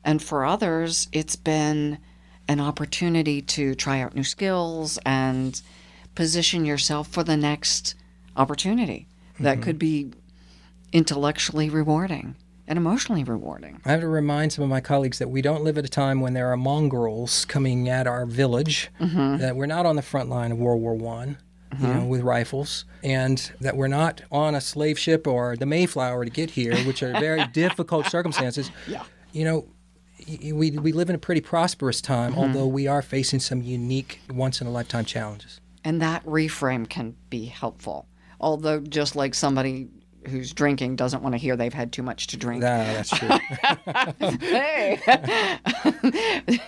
and 0.03 0.21
for 0.21 0.45
others 0.45 1.07
it's 1.11 1.35
been 1.35 1.97
an 2.47 2.59
opportunity 2.59 3.41
to 3.41 3.75
try 3.75 4.01
out 4.01 4.15
new 4.15 4.23
skills 4.23 4.97
and 5.05 5.61
position 6.15 6.65
yourself 6.65 7.07
for 7.07 7.23
the 7.23 7.37
next 7.37 7.95
opportunity 8.35 9.07
that 9.39 9.55
mm-hmm. 9.55 9.63
could 9.63 9.79
be 9.79 10.11
intellectually 10.91 11.69
rewarding 11.69 12.35
and 12.67 12.77
emotionally 12.77 13.23
rewarding 13.23 13.79
I 13.85 13.91
have 13.91 14.01
to 14.01 14.07
remind 14.07 14.53
some 14.53 14.63
of 14.63 14.69
my 14.69 14.81
colleagues 14.81 15.19
that 15.19 15.29
we 15.29 15.41
don't 15.41 15.63
live 15.63 15.77
at 15.77 15.85
a 15.85 15.89
time 15.89 16.19
when 16.21 16.33
there 16.33 16.51
are 16.51 16.57
Mongols 16.57 17.45
coming 17.45 17.87
at 17.87 18.07
our 18.07 18.25
village. 18.25 18.89
Mm-hmm. 18.99 19.37
That 19.37 19.55
we're 19.55 19.67
not 19.67 19.85
on 19.85 19.95
the 19.95 20.01
front 20.01 20.29
line 20.29 20.51
of 20.51 20.57
World 20.57 20.81
War 20.81 20.93
One, 20.93 21.37
you 21.79 21.87
know, 21.87 21.93
mm-hmm. 21.93 22.07
with 22.07 22.21
rifles, 22.21 22.85
and 23.03 23.51
that 23.61 23.77
we're 23.77 23.87
not 23.87 24.21
on 24.31 24.55
a 24.55 24.61
slave 24.61 24.99
ship 24.99 25.27
or 25.27 25.55
the 25.55 25.65
Mayflower 25.65 26.25
to 26.25 26.31
get 26.31 26.51
here, 26.51 26.75
which 26.79 27.01
are 27.03 27.13
very 27.13 27.45
difficult 27.53 28.07
circumstances. 28.07 28.69
Yeah. 28.87 29.03
You 29.31 29.45
know, 29.45 29.67
we 30.27 30.71
we 30.71 30.91
live 30.91 31.09
in 31.09 31.15
a 31.15 31.19
pretty 31.19 31.41
prosperous 31.41 32.01
time, 32.01 32.31
mm-hmm. 32.31 32.41
although 32.41 32.67
we 32.67 32.87
are 32.87 33.01
facing 33.01 33.39
some 33.39 33.61
unique, 33.61 34.19
once 34.29 34.59
in 34.59 34.67
a 34.67 34.71
lifetime 34.71 35.05
challenges. 35.05 35.61
And 35.83 36.01
that 36.01 36.25
reframe 36.25 36.89
can 36.89 37.15
be 37.29 37.45
helpful. 37.45 38.07
Although, 38.39 38.81
just 38.81 39.15
like 39.15 39.33
somebody 39.33 39.87
who's 40.27 40.53
drinking 40.53 40.95
doesn't 40.95 41.23
want 41.23 41.33
to 41.33 41.37
hear 41.37 41.55
they've 41.55 41.73
had 41.73 41.91
too 41.91 42.03
much 42.03 42.27
to 42.27 42.37
drink. 42.37 42.61
No, 42.61 42.77
that's 42.77 43.09
true. 43.09 43.29
hey, 44.39 44.99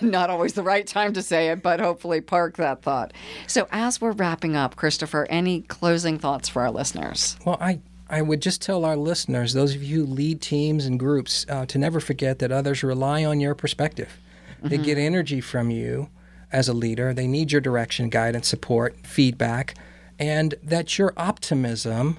not 0.00 0.30
always 0.30 0.54
the 0.54 0.62
right 0.62 0.86
time 0.86 1.12
to 1.14 1.22
say 1.22 1.48
it, 1.48 1.62
but 1.62 1.80
hopefully 1.80 2.20
park 2.20 2.56
that 2.56 2.82
thought. 2.82 3.12
So, 3.46 3.68
as 3.70 4.00
we're 4.00 4.12
wrapping 4.12 4.56
up, 4.56 4.76
Christopher, 4.76 5.26
any 5.30 5.62
closing 5.62 6.18
thoughts 6.18 6.48
for 6.48 6.62
our 6.62 6.70
listeners? 6.70 7.36
Well, 7.44 7.58
I, 7.60 7.80
I 8.08 8.22
would 8.22 8.42
just 8.42 8.62
tell 8.62 8.84
our 8.84 8.96
listeners, 8.96 9.52
those 9.52 9.74
of 9.74 9.82
you 9.82 10.06
who 10.06 10.12
lead 10.12 10.40
teams 10.40 10.86
and 10.86 10.98
groups, 10.98 11.46
uh, 11.48 11.66
to 11.66 11.78
never 11.78 12.00
forget 12.00 12.38
that 12.40 12.50
others 12.50 12.82
rely 12.82 13.24
on 13.24 13.40
your 13.40 13.54
perspective. 13.54 14.18
They 14.62 14.76
get 14.76 14.98
energy 14.98 15.40
from 15.40 15.70
you 15.70 16.10
as 16.52 16.68
a 16.68 16.74
leader. 16.74 17.14
They 17.14 17.26
need 17.26 17.52
your 17.52 17.60
direction, 17.60 18.10
guidance, 18.10 18.48
support, 18.48 18.94
feedback, 19.06 19.74
and 20.18 20.54
that 20.62 20.98
your 20.98 21.14
optimism 21.16 22.18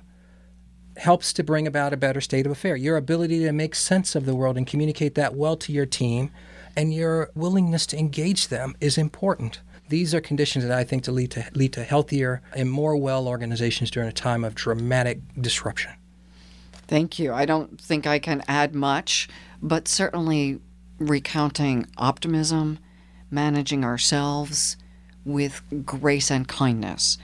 helps 0.97 1.33
to 1.33 1.43
bring 1.43 1.67
about 1.67 1.93
a 1.93 1.97
better 1.97 2.21
state 2.21 2.45
of 2.45 2.51
affair. 2.51 2.75
Your 2.75 2.97
ability 2.97 3.39
to 3.39 3.51
make 3.51 3.75
sense 3.75 4.15
of 4.15 4.25
the 4.25 4.35
world 4.35 4.57
and 4.57 4.67
communicate 4.67 5.15
that 5.15 5.35
well 5.35 5.55
to 5.57 5.71
your 5.71 5.85
team, 5.85 6.31
and 6.75 6.93
your 6.93 7.29
willingness 7.35 7.85
to 7.87 7.97
engage 7.97 8.47
them 8.47 8.75
is 8.79 8.97
important. 8.97 9.61
These 9.89 10.15
are 10.15 10.21
conditions 10.21 10.65
that 10.65 10.77
I 10.77 10.83
think 10.83 11.03
to 11.03 11.11
lead 11.11 11.31
to 11.31 11.45
lead 11.53 11.73
to 11.73 11.83
healthier 11.83 12.41
and 12.55 12.71
more 12.71 12.95
well 12.95 13.27
organizations 13.27 13.91
during 13.91 14.07
a 14.07 14.13
time 14.13 14.43
of 14.43 14.55
dramatic 14.55 15.19
disruption. 15.39 15.91
Thank 16.87 17.19
you. 17.19 17.33
I 17.33 17.45
don't 17.45 17.79
think 17.79 18.07
I 18.07 18.19
can 18.19 18.43
add 18.47 18.75
much, 18.75 19.29
but 19.61 19.87
certainly 19.87 20.59
recounting 20.97 21.87
optimism, 21.97 22.79
managing 23.29 23.83
ourselves 23.83 24.77
with 25.25 25.61
grace 25.85 26.31
and 26.31 26.47
kindness, 26.47 27.17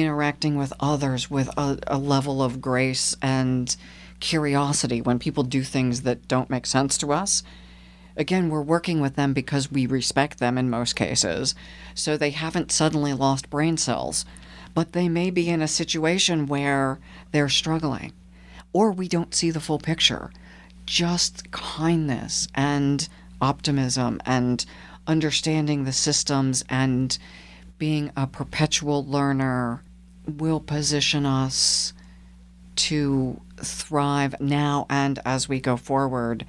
interacting 0.00 0.56
with 0.56 0.72
others 0.80 1.30
with 1.30 1.48
a, 1.56 1.78
a 1.86 1.98
level 1.98 2.42
of 2.42 2.60
grace 2.60 3.16
and 3.20 3.76
curiosity 4.20 5.00
when 5.00 5.18
people 5.18 5.42
do 5.42 5.62
things 5.62 6.02
that 6.02 6.28
don't 6.28 6.50
make 6.50 6.66
sense 6.66 6.98
to 6.98 7.12
us. 7.12 7.42
Again, 8.16 8.48
we're 8.48 8.62
working 8.62 9.00
with 9.00 9.14
them 9.14 9.32
because 9.32 9.70
we 9.70 9.86
respect 9.86 10.38
them 10.38 10.58
in 10.58 10.68
most 10.68 10.96
cases, 10.96 11.54
so 11.94 12.16
they 12.16 12.30
haven't 12.30 12.72
suddenly 12.72 13.12
lost 13.12 13.50
brain 13.50 13.76
cells, 13.76 14.24
but 14.74 14.92
they 14.92 15.08
may 15.08 15.30
be 15.30 15.48
in 15.48 15.62
a 15.62 15.68
situation 15.68 16.46
where 16.46 16.98
they're 17.30 17.48
struggling 17.48 18.12
or 18.72 18.90
we 18.90 19.08
don't 19.08 19.34
see 19.34 19.50
the 19.50 19.60
full 19.60 19.78
picture. 19.78 20.30
Just 20.86 21.50
kindness 21.50 22.48
and 22.54 23.08
optimism 23.40 24.20
and 24.24 24.64
understanding 25.06 25.84
the 25.84 25.92
systems 25.92 26.64
and 26.68 27.18
being 27.78 28.10
a 28.16 28.26
perpetual 28.26 29.04
learner 29.04 29.82
will 30.28 30.60
position 30.60 31.26
us 31.26 31.92
to 32.76 33.40
thrive 33.56 34.40
now 34.40 34.86
and 34.88 35.18
as 35.24 35.48
we 35.48 35.60
go 35.60 35.76
forward, 35.76 36.46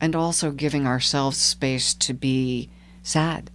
and 0.00 0.14
also 0.14 0.50
giving 0.50 0.86
ourselves 0.86 1.36
space 1.36 1.94
to 1.94 2.14
be 2.14 2.68
sad. 3.02 3.50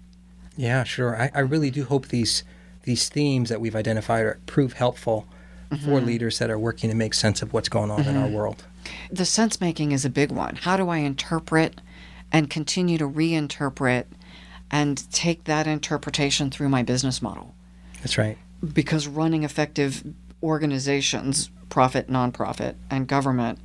Yeah, 0.57 0.83
sure. 0.83 1.15
I, 1.15 1.31
I 1.33 1.39
really 1.39 1.71
do 1.71 1.85
hope 1.85 2.07
these 2.07 2.43
these 2.83 3.07
themes 3.09 3.49
that 3.49 3.61
we've 3.61 3.75
identified 3.75 4.25
are, 4.25 4.39
prove 4.45 4.73
helpful 4.73 5.27
for 5.69 5.75
mm-hmm. 5.75 6.05
leaders 6.07 6.39
that 6.39 6.49
are 6.49 6.57
working 6.57 6.89
to 6.89 6.95
make 6.95 7.13
sense 7.13 7.41
of 7.41 7.53
what's 7.53 7.69
going 7.69 7.91
on 7.91 8.01
in 8.05 8.17
our 8.17 8.25
mm-hmm. 8.25 8.33
world. 8.33 8.65
The 9.11 9.25
sense 9.25 9.61
making 9.61 9.91
is 9.91 10.03
a 10.03 10.09
big 10.09 10.31
one. 10.31 10.55
How 10.55 10.75
do 10.75 10.89
I 10.89 10.97
interpret 10.97 11.79
and 12.31 12.49
continue 12.49 12.97
to 12.97 13.07
reinterpret 13.07 14.05
and 14.71 15.11
take 15.11 15.43
that 15.43 15.67
interpretation 15.67 16.49
through 16.49 16.69
my 16.69 16.81
business 16.81 17.21
model? 17.21 17.53
That's 18.01 18.17
right. 18.17 18.37
Because 18.61 19.07
running 19.07 19.43
effective 19.43 20.03
organizations, 20.43 21.49
profit, 21.69 22.09
nonprofit, 22.09 22.75
and 22.89 23.07
government 23.07 23.59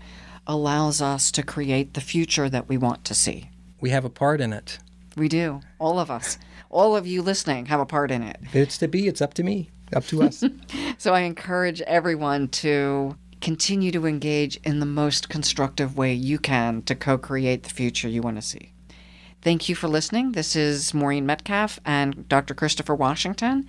allows 0.46 1.00
us 1.00 1.30
to 1.32 1.42
create 1.42 1.94
the 1.94 2.00
future 2.00 2.48
that 2.48 2.68
we 2.68 2.76
want 2.76 3.04
to 3.04 3.14
see. 3.14 3.50
We 3.80 3.90
have 3.90 4.04
a 4.04 4.10
part 4.10 4.40
in 4.40 4.52
it. 4.52 4.78
We 5.16 5.28
do. 5.28 5.60
All 5.78 5.98
of 5.98 6.10
us. 6.10 6.38
All 6.70 6.96
of 6.96 7.06
you 7.06 7.22
listening 7.22 7.66
have 7.66 7.80
a 7.80 7.86
part 7.86 8.10
in 8.10 8.22
it. 8.22 8.38
If 8.42 8.56
it's 8.56 8.78
to 8.78 8.88
be, 8.88 9.06
it's 9.06 9.20
up 9.20 9.34
to 9.34 9.42
me, 9.42 9.70
up 9.92 10.04
to 10.06 10.22
us. 10.22 10.44
So 10.96 11.12
I 11.12 11.20
encourage 11.20 11.80
everyone 11.82 12.48
to 12.48 13.16
continue 13.40 13.92
to 13.92 14.06
engage 14.06 14.56
in 14.64 14.80
the 14.80 14.86
most 14.86 15.28
constructive 15.28 15.98
way 15.98 16.14
you 16.14 16.38
can 16.38 16.82
to 16.82 16.94
co 16.94 17.18
create 17.18 17.62
the 17.64 17.70
future 17.70 18.08
you 18.08 18.22
want 18.22 18.36
to 18.36 18.42
see. 18.42 18.72
Thank 19.42 19.68
you 19.68 19.74
for 19.74 19.88
listening. 19.88 20.32
This 20.32 20.56
is 20.56 20.94
Maureen 20.94 21.26
Metcalf 21.26 21.78
and 21.84 22.26
Dr. 22.28 22.54
Christopher 22.54 22.94
Washington. 22.94 23.68